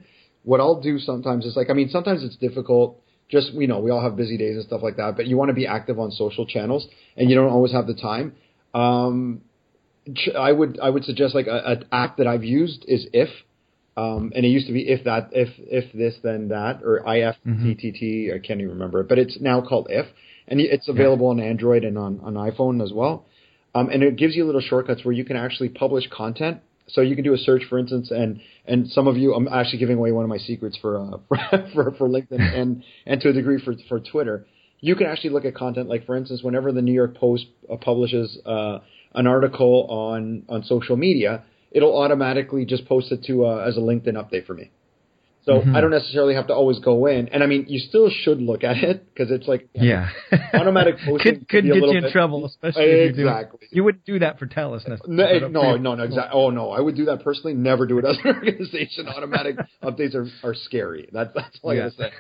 what 0.49 0.61
I'll 0.61 0.81
do 0.81 0.99
sometimes 0.99 1.45
is 1.45 1.57
like 1.57 1.69
I 1.69 1.75
mean 1.75 1.91
sometimes 1.91 2.25
it's 2.25 2.37
difficult. 2.37 2.99
Just 3.29 3.53
you 3.53 3.67
know 3.67 3.81
we 3.81 3.91
all 3.91 4.01
have 4.01 4.17
busy 4.17 4.39
days 4.39 4.57
and 4.57 4.65
stuff 4.65 4.81
like 4.83 4.97
that, 4.97 5.15
but 5.15 5.27
you 5.27 5.37
want 5.37 5.51
to 5.51 5.55
be 5.55 5.67
active 5.67 6.01
on 6.01 6.11
social 6.11 6.47
channels 6.47 6.89
and 7.19 7.29
you 7.29 7.37
don't 7.37 7.51
always 7.51 7.73
have 7.73 7.87
the 7.87 7.93
time. 7.93 8.35
Um, 8.73 9.43
I 10.39 10.51
would 10.51 10.81
I 10.81 10.89
would 10.89 11.05
suggest 11.05 11.35
like 11.35 11.49
an 11.51 11.85
app 11.93 12.17
that 12.17 12.27
I've 12.27 12.45
used 12.45 12.87
is 12.89 13.07
If, 13.13 13.29
um, 13.99 14.33
and 14.35 14.47
it 14.47 14.49
used 14.49 14.69
to 14.69 14.73
be 14.73 14.89
If 14.89 15.05
that 15.05 15.29
If 15.33 15.51
If 15.59 15.93
this 15.93 16.15
then 16.23 16.49
that 16.49 16.81
or 16.83 17.03
IFTTT 17.07 18.35
I 18.35 18.39
can't 18.39 18.61
even 18.61 18.71
remember 18.71 19.01
it, 19.01 19.09
but 19.11 19.19
it's 19.19 19.39
now 19.39 19.61
called 19.61 19.89
If, 19.91 20.07
and 20.49 20.61
it's 20.61 20.89
available 20.89 21.27
on 21.27 21.41
Android 21.41 21.85
and 21.85 21.99
on 21.99 22.21
on 22.23 22.33
iPhone 22.35 22.83
as 22.83 22.91
well. 22.91 23.27
Um, 23.75 23.91
and 23.91 24.03
it 24.03 24.17
gives 24.17 24.35
you 24.35 24.47
little 24.47 24.63
shortcuts 24.63 25.05
where 25.05 25.13
you 25.13 25.27
can 25.27 25.37
actually 25.37 25.69
publish 25.69 26.09
content. 26.11 26.63
So 26.89 27.01
you 27.01 27.15
can 27.15 27.25
do 27.25 27.35
a 27.35 27.39
search, 27.39 27.63
for 27.69 27.79
instance, 27.79 28.11
and 28.11 28.41
and 28.67 28.89
some 28.89 29.07
of 29.07 29.17
you, 29.17 29.35
I'm 29.35 29.49
actually 29.49 29.79
giving 29.79 29.99
away 29.99 30.13
one 30.13 30.25
of 30.25 30.29
my 30.29 30.39
secrets 30.39 30.77
for 30.81 30.99
uh, 30.99 31.19
for 31.75 31.93
for 31.93 32.09
LinkedIn 32.09 32.41
and 32.61 32.83
and 33.07 33.21
to 33.21 33.31
a 33.31 33.33
degree 33.33 33.61
for 33.63 33.75
for 33.89 34.01
Twitter. 34.01 34.47
You 34.81 34.95
can 34.95 35.07
actually 35.07 35.31
look 35.31 35.45
at 35.45 35.57
content 35.57 35.89
like, 35.89 36.07
for 36.07 36.17
instance, 36.17 36.43
whenever 36.43 36.71
the 36.71 36.83
New 36.83 36.93
York 36.93 37.17
Post 37.17 37.47
uh, 37.71 37.77
publishes 37.77 38.39
uh, 38.47 38.79
an 39.15 39.27
article 39.27 39.87
on 39.91 40.45
on 40.49 40.63
social 40.65 40.97
media, 40.97 41.45
it'll 41.71 42.01
automatically 42.01 42.65
just 42.65 42.87
post 42.87 43.13
it 43.13 43.25
to 43.25 43.47
uh, 43.47 43.57
as 43.67 43.77
a 43.77 43.81
LinkedIn 43.81 44.15
update 44.15 44.47
for 44.47 44.55
me. 44.55 44.71
So 45.49 45.63
I 45.75 45.81
don't 45.81 45.91
necessarily 45.91 46.35
have 46.35 46.49
to 46.49 46.53
always 46.55 46.79
go 46.79 47.07
in, 47.07 47.29
and 47.29 47.43
I 47.43 47.47
mean, 47.47 47.65
you 47.69 47.79
still 47.79 48.11
should 48.11 48.41
look 48.43 48.63
at 48.65 48.77
it 48.77 49.03
because 49.15 49.31
it's 49.31 49.49
like 49.49 49.67
Yeah. 49.73 50.11
automatic 50.55 50.97
posting 51.05 51.19
could 51.19 51.49
could 51.49 51.49
can 51.49 51.65
be 51.65 51.71
a 51.71 51.81
get 51.81 51.83
you 51.91 51.97
in 51.97 52.03
bit- 52.05 52.13
trouble, 52.13 52.45
especially. 52.45 52.85
Exactly. 52.85 53.61
You 53.71 53.83
wouldn't 53.85 54.05
do 54.05 54.19
that 54.19 54.39
for 54.39 54.47
Telus 54.47 54.87
No, 54.87 54.95
necessarily. 55.25 55.49
no, 55.53 55.77
no, 55.77 55.95
no, 55.95 56.03
exactly. 56.05 56.31
Oh 56.35 56.51
no, 56.51 56.71
I 56.71 56.81
would 56.81 56.97
do 56.97 57.07
that 57.07 57.25
personally. 57.25 57.55
Never 57.55 57.87
do 57.87 57.99
it 57.99 58.05
as 58.05 58.19
an 58.23 58.27
organization. 58.37 59.09
Automatic 59.09 59.57
updates 59.83 60.15
are, 60.15 60.29
are 60.45 60.55
scary. 60.55 61.09
That's 61.13 61.31
that's 61.35 61.59
all 61.63 61.71
I 61.71 61.77
gotta 61.77 61.91
say. 61.93 62.11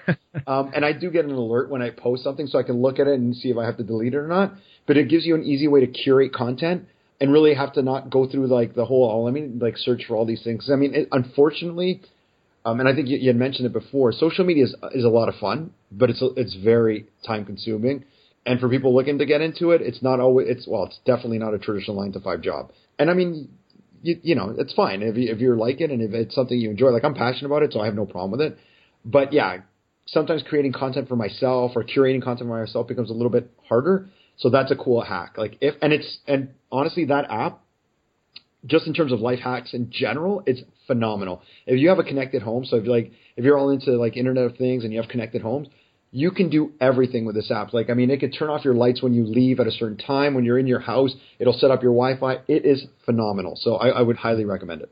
Um, 0.46 0.72
and 0.74 0.84
I 0.84 0.92
do 0.92 1.10
get 1.10 1.26
an 1.26 1.32
alert 1.32 1.68
when 1.70 1.82
I 1.82 1.90
post 1.90 2.24
something, 2.24 2.46
so 2.46 2.58
I 2.58 2.62
can 2.62 2.80
look 2.80 2.98
at 2.98 3.06
it 3.06 3.14
and 3.20 3.36
see 3.36 3.50
if 3.50 3.58
I 3.58 3.66
have 3.66 3.76
to 3.76 3.84
delete 3.84 4.14
it 4.14 4.16
or 4.16 4.26
not. 4.28 4.54
But 4.86 4.96
it 4.96 5.08
gives 5.10 5.26
you 5.26 5.34
an 5.34 5.42
easy 5.44 5.68
way 5.68 5.80
to 5.80 5.86
curate 5.86 6.32
content 6.32 6.84
and 7.20 7.30
really 7.30 7.52
have 7.52 7.74
to 7.74 7.82
not 7.82 8.08
go 8.08 8.26
through 8.26 8.46
like 8.46 8.74
the 8.74 8.86
whole. 8.86 9.26
I 9.28 9.32
mean, 9.32 9.58
like 9.60 9.76
search 9.76 10.04
for 10.08 10.16
all 10.16 10.24
these 10.24 10.42
things. 10.42 10.70
I 10.72 10.76
mean, 10.76 10.94
it, 10.94 11.08
unfortunately, 11.12 12.00
um, 12.68 12.80
and 12.80 12.88
I 12.88 12.94
think 12.94 13.08
you, 13.08 13.18
you 13.18 13.28
had 13.28 13.36
mentioned 13.36 13.66
it 13.66 13.72
before. 13.72 14.12
Social 14.12 14.44
media 14.44 14.64
is 14.64 14.74
is 14.92 15.04
a 15.04 15.08
lot 15.08 15.28
of 15.28 15.36
fun, 15.36 15.72
but 15.90 16.10
it's 16.10 16.22
it's 16.36 16.54
very 16.54 17.06
time 17.26 17.44
consuming. 17.44 18.04
And 18.44 18.60
for 18.60 18.68
people 18.68 18.94
looking 18.94 19.18
to 19.18 19.26
get 19.26 19.40
into 19.40 19.70
it, 19.70 19.80
it's 19.82 20.02
not 20.02 20.20
always. 20.20 20.48
It's 20.48 20.66
well, 20.68 20.84
it's 20.84 20.98
definitely 21.04 21.38
not 21.38 21.54
a 21.54 21.58
traditional 21.58 22.00
nine 22.00 22.12
to 22.12 22.20
five 22.20 22.42
job. 22.42 22.72
And 22.98 23.10
I 23.10 23.14
mean, 23.14 23.48
you, 24.02 24.18
you 24.22 24.34
know, 24.34 24.54
it's 24.58 24.74
fine 24.74 25.02
if 25.02 25.16
you, 25.16 25.32
if 25.32 25.40
you 25.40 25.54
like 25.54 25.80
it 25.80 25.90
and 25.90 26.02
if 26.02 26.12
it's 26.12 26.34
something 26.34 26.58
you 26.58 26.70
enjoy. 26.70 26.90
Like 26.90 27.04
I'm 27.04 27.14
passionate 27.14 27.46
about 27.46 27.62
it, 27.62 27.72
so 27.72 27.80
I 27.80 27.86
have 27.86 27.94
no 27.94 28.06
problem 28.06 28.32
with 28.32 28.40
it. 28.40 28.58
But 29.04 29.32
yeah, 29.32 29.58
sometimes 30.06 30.42
creating 30.46 30.72
content 30.72 31.08
for 31.08 31.16
myself 31.16 31.72
or 31.74 31.84
curating 31.84 32.22
content 32.22 32.48
for 32.48 32.60
myself 32.60 32.88
becomes 32.88 33.10
a 33.10 33.14
little 33.14 33.30
bit 33.30 33.50
harder. 33.68 34.08
So 34.36 34.50
that's 34.50 34.70
a 34.70 34.76
cool 34.76 35.00
hack. 35.00 35.34
Like 35.38 35.56
if 35.60 35.74
and 35.80 35.92
it's 35.92 36.18
and 36.26 36.50
honestly, 36.70 37.06
that 37.06 37.30
app 37.30 37.60
just 38.66 38.86
in 38.86 38.92
terms 38.92 39.12
of 39.12 39.20
life 39.20 39.38
hacks 39.38 39.72
in 39.72 39.90
general, 39.90 40.42
it's 40.46 40.60
phenomenal. 40.88 41.42
If 41.66 41.78
you 41.78 41.90
have 41.90 42.00
a 42.00 42.02
connected 42.02 42.42
home, 42.42 42.64
so 42.64 42.76
if 42.76 42.84
you're 42.84 42.96
like 42.96 43.12
if 43.36 43.44
you're 43.44 43.56
all 43.56 43.70
into 43.70 43.92
like 43.92 44.16
Internet 44.16 44.44
of 44.44 44.56
Things 44.56 44.82
and 44.82 44.92
you 44.92 45.00
have 45.00 45.08
connected 45.08 45.42
homes, 45.42 45.68
you 46.10 46.32
can 46.32 46.50
do 46.50 46.72
everything 46.80 47.24
with 47.24 47.36
this 47.36 47.52
app. 47.52 47.72
Like 47.72 47.90
I 47.90 47.94
mean, 47.94 48.10
it 48.10 48.18
could 48.18 48.34
turn 48.36 48.48
off 48.50 48.64
your 48.64 48.74
lights 48.74 49.00
when 49.02 49.14
you 49.14 49.24
leave 49.24 49.60
at 49.60 49.68
a 49.68 49.70
certain 49.70 49.98
time. 49.98 50.34
When 50.34 50.44
you're 50.44 50.58
in 50.58 50.66
your 50.66 50.80
house, 50.80 51.14
it'll 51.38 51.52
set 51.52 51.70
up 51.70 51.82
your 51.82 51.92
Wi-Fi. 51.92 52.42
It 52.48 52.64
is 52.64 52.86
phenomenal. 53.04 53.54
So 53.56 53.76
I, 53.76 53.88
I 53.90 54.02
would 54.02 54.16
highly 54.16 54.44
recommend 54.44 54.82
it. 54.82 54.90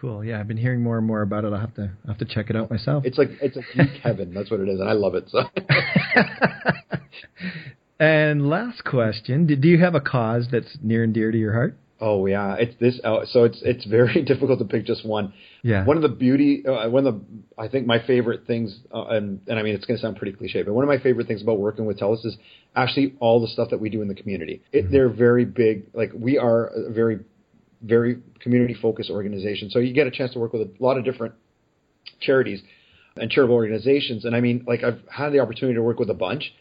Cool. 0.00 0.24
Yeah, 0.24 0.40
I've 0.40 0.48
been 0.48 0.56
hearing 0.56 0.82
more 0.82 0.96
and 0.96 1.06
more 1.06 1.20
about 1.20 1.44
it. 1.44 1.52
I'll 1.52 1.60
have 1.60 1.74
to 1.74 1.90
I'll 2.04 2.14
have 2.14 2.18
to 2.18 2.24
check 2.24 2.48
it 2.48 2.56
out 2.56 2.70
myself. 2.70 3.04
It's 3.04 3.18
like 3.18 3.30
it's 3.42 3.56
a 3.56 3.62
geek 3.74 4.00
heaven. 4.02 4.32
That's 4.32 4.50
what 4.50 4.60
it 4.60 4.68
is, 4.68 4.80
and 4.80 4.88
I 4.88 4.92
love 4.92 5.14
it. 5.14 5.28
So 5.28 5.40
and 8.00 8.48
last 8.48 8.84
question: 8.84 9.46
Do 9.46 9.56
do 9.56 9.68
you 9.68 9.78
have 9.78 9.94
a 9.94 10.00
cause 10.00 10.48
that's 10.50 10.78
near 10.82 11.04
and 11.04 11.12
dear 11.12 11.30
to 11.30 11.38
your 11.38 11.52
heart? 11.52 11.76
Oh 12.00 12.24
yeah, 12.26 12.56
it's 12.58 12.74
this. 12.80 12.98
Uh, 13.04 13.26
so 13.26 13.44
it's 13.44 13.60
it's 13.62 13.84
very 13.84 14.22
difficult 14.26 14.58
to 14.60 14.64
pick 14.64 14.86
just 14.86 15.04
one. 15.04 15.34
Yeah. 15.62 15.84
One 15.84 15.96
of 15.96 16.02
the 16.02 16.08
beauty, 16.08 16.64
uh, 16.66 16.88
one 16.88 17.06
of 17.06 17.14
the 17.14 17.20
I 17.58 17.68
think 17.68 17.86
my 17.86 18.04
favorite 18.06 18.46
things, 18.46 18.78
uh, 18.94 19.04
and 19.06 19.40
and 19.46 19.58
I 19.58 19.62
mean 19.62 19.74
it's 19.74 19.84
going 19.84 19.98
to 19.98 20.02
sound 20.02 20.16
pretty 20.16 20.36
cliche, 20.36 20.62
but 20.62 20.72
one 20.72 20.84
of 20.84 20.88
my 20.88 20.98
favorite 20.98 21.26
things 21.26 21.42
about 21.42 21.58
working 21.58 21.84
with 21.84 21.98
TELUS 21.98 22.24
is 22.24 22.36
actually 22.74 23.16
all 23.20 23.40
the 23.40 23.48
stuff 23.48 23.70
that 23.70 23.80
we 23.80 23.90
do 23.90 24.00
in 24.00 24.08
the 24.08 24.14
community. 24.14 24.62
It, 24.72 24.90
They're 24.90 25.10
very 25.10 25.44
big. 25.44 25.88
Like 25.92 26.10
we 26.14 26.38
are 26.38 26.66
a 26.66 26.90
very 26.90 27.20
very 27.82 28.18
community 28.40 28.74
focused 28.74 29.10
organization. 29.10 29.70
So 29.70 29.78
you 29.78 29.92
get 29.92 30.06
a 30.06 30.10
chance 30.10 30.32
to 30.32 30.38
work 30.38 30.52
with 30.52 30.62
a 30.62 30.70
lot 30.80 30.98
of 30.98 31.04
different 31.04 31.34
charities 32.20 32.62
and 33.16 33.30
charitable 33.30 33.54
organizations. 33.54 34.24
And 34.24 34.34
I 34.34 34.40
mean, 34.40 34.64
like 34.66 34.82
I've 34.82 35.00
had 35.10 35.32
the 35.32 35.40
opportunity 35.40 35.74
to 35.76 35.82
work 35.82 35.98
with 35.98 36.10
a 36.10 36.14
bunch. 36.14 36.52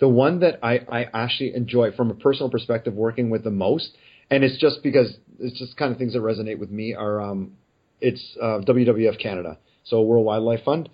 The 0.00 0.08
one 0.08 0.40
that 0.40 0.58
I, 0.62 0.80
I 0.90 1.06
actually 1.14 1.54
enjoy 1.54 1.92
from 1.92 2.10
a 2.10 2.14
personal 2.14 2.50
perspective 2.50 2.94
working 2.94 3.30
with 3.30 3.44
the 3.44 3.50
most, 3.50 3.90
and 4.32 4.44
it's 4.44 4.58
just 4.58 4.82
because 4.82 5.14
it's 5.38 5.58
just 5.58 5.76
kind 5.76 5.92
of 5.92 5.98
things 5.98 6.14
that 6.14 6.20
resonate 6.20 6.58
with 6.58 6.70
me 6.70 6.94
are 6.94 7.20
um, 7.20 7.52
it's 8.00 8.36
uh, 8.40 8.60
WWF 8.66 9.20
Canada, 9.20 9.58
so 9.84 10.00
World 10.02 10.24
Wildlife 10.24 10.64
Fund. 10.64 10.88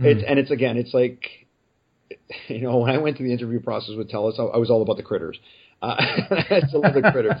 It's 0.00 0.22
and 0.28 0.38
it's 0.38 0.50
again, 0.50 0.76
it's 0.76 0.94
like 0.94 1.46
you 2.48 2.60
know 2.62 2.78
when 2.78 2.90
I 2.90 2.98
went 2.98 3.16
through 3.16 3.28
the 3.28 3.32
interview 3.32 3.60
process 3.60 3.94
with 3.96 4.10
TELUS, 4.10 4.38
I, 4.38 4.44
I 4.44 4.58
was 4.58 4.70
all 4.70 4.82
about 4.82 4.96
the 4.96 5.02
critters. 5.02 5.38
Uh, 5.82 5.94
I 5.98 6.44
had 6.48 6.70
to 6.70 6.78
love 6.78 6.94
the 6.94 7.10
critters. 7.12 7.40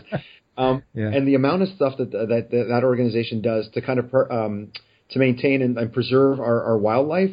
Um, 0.56 0.82
Yeah. 0.92 1.08
And 1.08 1.26
the 1.26 1.36
amount 1.36 1.62
of 1.62 1.68
stuff 1.68 1.98
that 1.98 2.10
that 2.10 2.48
that, 2.50 2.66
that 2.68 2.84
organization 2.84 3.40
does 3.42 3.68
to 3.74 3.80
kind 3.80 3.98
of 3.98 4.10
per, 4.10 4.30
um, 4.30 4.72
to 5.10 5.18
maintain 5.18 5.62
and, 5.62 5.78
and 5.78 5.92
preserve 5.92 6.40
our, 6.40 6.62
our 6.64 6.78
wildlife, 6.78 7.30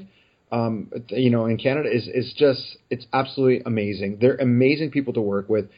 um, 0.51 0.91
you 1.09 1.31
know, 1.31 1.45
in 1.45 1.57
Canada 1.57 1.89
is 1.91 2.07
is 2.07 2.33
just 2.37 2.77
it's 2.89 3.05
absolutely 3.13 3.63
amazing. 3.65 4.19
They're 4.21 4.35
amazing 4.35 4.91
people 4.91 5.13
to 5.13 5.21
work 5.21 5.49
with. 5.49 5.69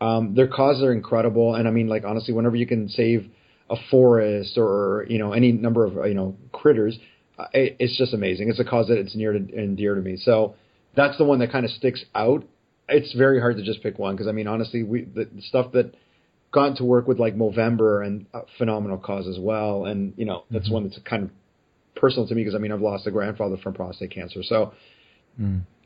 Um, 0.00 0.34
their 0.34 0.48
causes 0.48 0.82
are 0.82 0.92
incredible, 0.92 1.54
and 1.54 1.66
I 1.66 1.70
mean, 1.70 1.88
like 1.88 2.04
honestly, 2.04 2.34
whenever 2.34 2.56
you 2.56 2.66
can 2.66 2.88
save 2.88 3.30
a 3.68 3.76
forest 3.90 4.56
or 4.56 5.06
you 5.08 5.18
know 5.18 5.32
any 5.32 5.52
number 5.52 5.84
of 5.84 5.94
you 6.06 6.14
know 6.14 6.36
critters, 6.52 6.98
uh, 7.38 7.46
it, 7.52 7.76
it's 7.78 7.96
just 7.96 8.12
amazing. 8.12 8.48
It's 8.48 8.60
a 8.60 8.64
cause 8.64 8.88
that 8.88 8.98
it's 8.98 9.16
near 9.16 9.32
to, 9.32 9.38
and 9.38 9.76
dear 9.76 9.94
to 9.94 10.00
me. 10.00 10.16
So 10.16 10.54
that's 10.94 11.16
the 11.18 11.24
one 11.24 11.38
that 11.38 11.50
kind 11.50 11.64
of 11.64 11.70
sticks 11.70 12.04
out. 12.14 12.44
It's 12.88 13.12
very 13.14 13.40
hard 13.40 13.56
to 13.56 13.64
just 13.64 13.82
pick 13.82 13.98
one 13.98 14.14
because 14.14 14.28
I 14.28 14.32
mean, 14.32 14.46
honestly, 14.46 14.82
we 14.82 15.04
the, 15.04 15.24
the 15.24 15.42
stuff 15.42 15.72
that 15.72 15.94
gotten 16.52 16.76
to 16.76 16.84
work 16.84 17.08
with 17.08 17.18
like 17.18 17.36
Movember 17.36 18.06
and 18.06 18.26
a 18.34 18.42
phenomenal 18.58 18.98
cause 18.98 19.26
as 19.26 19.38
well, 19.38 19.86
and 19.86 20.12
you 20.16 20.26
know 20.26 20.44
that's 20.50 20.70
one 20.70 20.84
that's 20.84 20.98
kind 21.08 21.24
of 21.24 21.30
personal 21.94 22.28
to 22.28 22.34
me 22.34 22.42
because 22.42 22.54
I 22.54 22.58
mean 22.58 22.72
I've 22.72 22.82
lost 22.82 23.06
a 23.06 23.10
grandfather 23.10 23.56
from 23.56 23.74
prostate 23.74 24.10
cancer, 24.10 24.42
so 24.42 24.74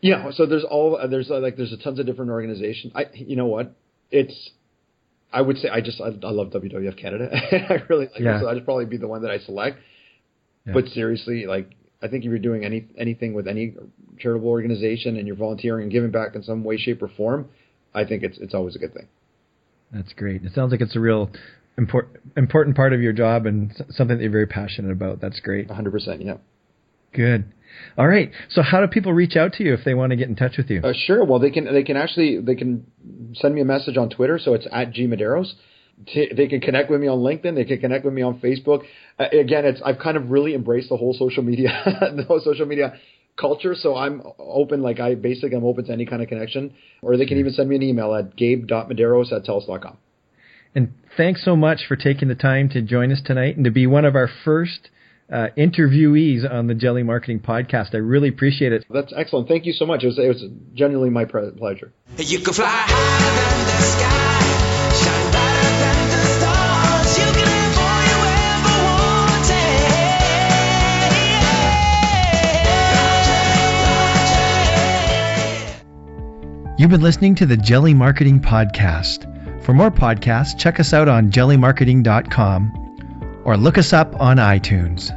yeah. 0.01 0.31
So 0.33 0.47
there's 0.47 0.65
all 0.65 0.99
there's 1.09 1.31
uh, 1.31 1.39
like 1.41 1.57
there's 1.57 1.73
a 1.73 1.77
tons 1.77 1.99
of 1.99 2.07
different 2.07 2.31
organizations. 2.31 2.93
I 2.95 3.07
you 3.15 3.37
know 3.37 3.47
what 3.47 3.75
it's 4.11 4.51
I 5.33 5.41
would 5.41 5.59
say 5.59 5.69
I 5.69 5.81
just 5.81 6.01
I, 6.01 6.07
I 6.07 6.31
love 6.31 6.49
WWF 6.49 6.97
Canada. 7.01 7.31
I 7.71 7.83
really 7.89 8.07
like 8.07 8.19
Yeah. 8.21 8.39
it, 8.39 8.41
so 8.43 8.49
I'd 8.49 8.65
probably 8.65 8.87
be 8.87 8.97
the 8.97 9.09
one 9.09 9.23
that 9.23 9.31
I 9.31 9.39
select. 9.39 9.79
Yeah. 10.67 10.73
But 10.75 10.87
seriously, 10.89 11.47
like 11.47 11.71
I 12.03 12.09
think 12.09 12.25
if 12.25 12.31
you're 12.31 12.39
doing 12.39 12.65
any 12.65 12.87
anything 12.99 13.35
with 13.35 13.47
any 13.47 13.75
charitable 14.19 14.49
organization 14.49 15.17
and 15.17 15.27
you're 15.27 15.37
volunteering 15.37 15.85
and 15.85 15.93
giving 15.93 16.11
back 16.11 16.35
in 16.35 16.43
some 16.43 16.65
way, 16.65 16.77
shape, 16.77 17.03
or 17.03 17.09
form, 17.09 17.49
I 17.95 18.05
think 18.05 18.23
it's 18.23 18.39
it's 18.39 18.55
always 18.55 18.75
a 18.77 18.79
good 18.79 18.93
thing. 18.95 19.09
That's 19.93 20.13
great. 20.13 20.45
It 20.45 20.53
sounds 20.55 20.71
like 20.73 20.81
it's 20.81 20.97
a 20.97 21.01
real 21.01 21.31
important 21.79 22.21
important 22.37 22.77
part 22.77 22.93
of 22.93 23.01
your 23.01 23.13
job 23.13 23.47
and 23.47 23.73
something 23.91 24.17
that 24.19 24.23
you're 24.23 24.31
very 24.33 24.47
passionate 24.47 24.93
about. 24.93 25.21
That's 25.21 25.41
great. 25.41 25.69
100%. 25.69 26.25
Yeah. 26.25 26.35
Good. 27.13 27.45
All 27.99 28.07
right. 28.07 28.31
So, 28.51 28.63
how 28.63 28.81
do 28.81 28.87
people 28.87 29.13
reach 29.13 29.37
out 29.37 29.55
to 29.55 29.65
you 29.65 29.75
if 29.75 29.85
they 29.85 29.95
want 29.95 30.11
to 30.11 30.17
get 30.17 30.29
in 30.29 30.37
touch 30.37 30.57
with 30.57 30.71
you? 30.71 30.81
Uh, 30.83 30.93
sure. 30.95 31.25
Well, 31.25 31.39
they 31.39 31.51
can 31.51 31.73
they 31.73 31.83
can 31.83 31.97
actually 31.97 32.41
they 32.41 32.55
can 32.55 32.87
send 33.35 33.55
me 33.55 33.61
a 33.61 33.65
message 33.65 33.97
on 33.97 34.11
Twitter. 34.11 34.39
So 34.39 34.55
it's 34.55 34.67
at 34.73 34.93
gmaderos. 34.93 35.53
T- 36.07 36.33
they 36.35 36.47
can 36.47 36.61
connect 36.61 36.91
with 36.91 37.01
me 37.01 37.09
on 37.09 37.19
LinkedIn. 37.19 37.55
They 37.55 37.65
can 37.65 37.79
connect 37.79 38.05
with 38.05 38.15
me 38.15 38.23
on 38.23 38.41
Facebook. 38.41 38.85
Uh, 39.19 39.27
again, 39.33 39.65
it's 39.67 39.81
I've 39.85 39.99
kind 39.99 40.17
of 40.17 40.31
really 40.31 40.55
embraced 40.55 40.89
the 40.89 40.97
whole 40.97 41.15
social 41.15 41.43
media 41.43 41.71
the 41.85 42.25
whole 42.25 42.41
social 42.41 42.67
media 42.67 42.95
culture. 43.39 43.75
So 43.75 43.97
I'm 43.97 44.23
open. 44.39 44.83
Like 44.83 45.01
I 45.01 45.15
basically 45.15 45.57
I'm 45.57 45.65
open 45.65 45.85
to 45.87 45.93
any 45.93 46.07
kind 46.07 46.23
of 46.23 46.29
connection. 46.29 46.75
Or 47.03 47.17
they 47.17 47.27
can 47.27 47.39
even 47.39 47.53
send 47.53 47.69
me 47.69 47.77
an 47.77 47.83
email 47.83 48.15
at 48.15 48.37
gabe.maderos 48.37 49.33
at 49.33 49.45
telus.com. 49.45 49.97
And 50.75 50.93
thanks 51.17 51.45
so 51.45 51.57
much 51.57 51.81
for 51.89 51.97
taking 51.97 52.29
the 52.29 52.35
time 52.35 52.69
to 52.71 52.83
join 52.83 53.11
us 53.11 53.21
tonight 53.25 53.57
and 53.57 53.65
to 53.65 53.71
be 53.71 53.87
one 53.87 54.05
of 54.05 54.15
our 54.15 54.29
first 54.45 54.89
uh, 55.33 55.49
interviewees 55.57 56.45
on 56.51 56.67
the 56.67 56.75
Jelly 56.75 57.03
Marketing 57.03 57.41
Podcast. 57.41 57.95
I 57.95 57.99
really 57.99 58.29
appreciate 58.29 58.73
it. 58.73 58.85
That's 58.91 59.13
excellent. 59.17 59.49
Thank 59.49 59.65
you 59.67 59.73
so 59.73 59.87
much. 59.87 60.03
It 60.03 60.07
was, 60.09 60.19
it 60.19 60.29
was 60.29 60.45
genuinely 60.75 61.11
my 61.11 61.25
pre- 61.25 61.51
pleasure. 61.53 61.93
You 62.19 62.41
can 62.41 62.53
fly 62.53 62.67
higher 62.67 63.35
than 63.37 63.67
the 63.67 63.83
sky, 63.83 64.41
shine 64.99 65.31
brighter 65.31 65.71
than 65.81 66.09
the 66.11 66.25
stars. 66.39 67.19
You 67.19 67.25
can 67.33 67.47
have 67.47 67.79
all 67.79 68.03
you 68.11 68.19
ever 68.35 68.77
wanted. 76.71 76.79
You've 76.79 76.91
been 76.91 77.03
listening 77.03 77.35
to 77.37 77.47
the 77.47 77.57
Jelly 77.59 77.95
Marketing 77.95 78.41
Podcast. 78.41 79.27
For 79.63 79.73
more 79.75 79.91
podcasts, 79.91 80.59
check 80.59 80.81
us 80.81 80.93
out 80.95 81.09
on 81.09 81.31
jellymarketing.com 81.31 83.43
or 83.45 83.57
look 83.57 83.79
us 83.79 83.93
up 83.93 84.21
on 84.21 84.39
iTunes. 84.39 85.17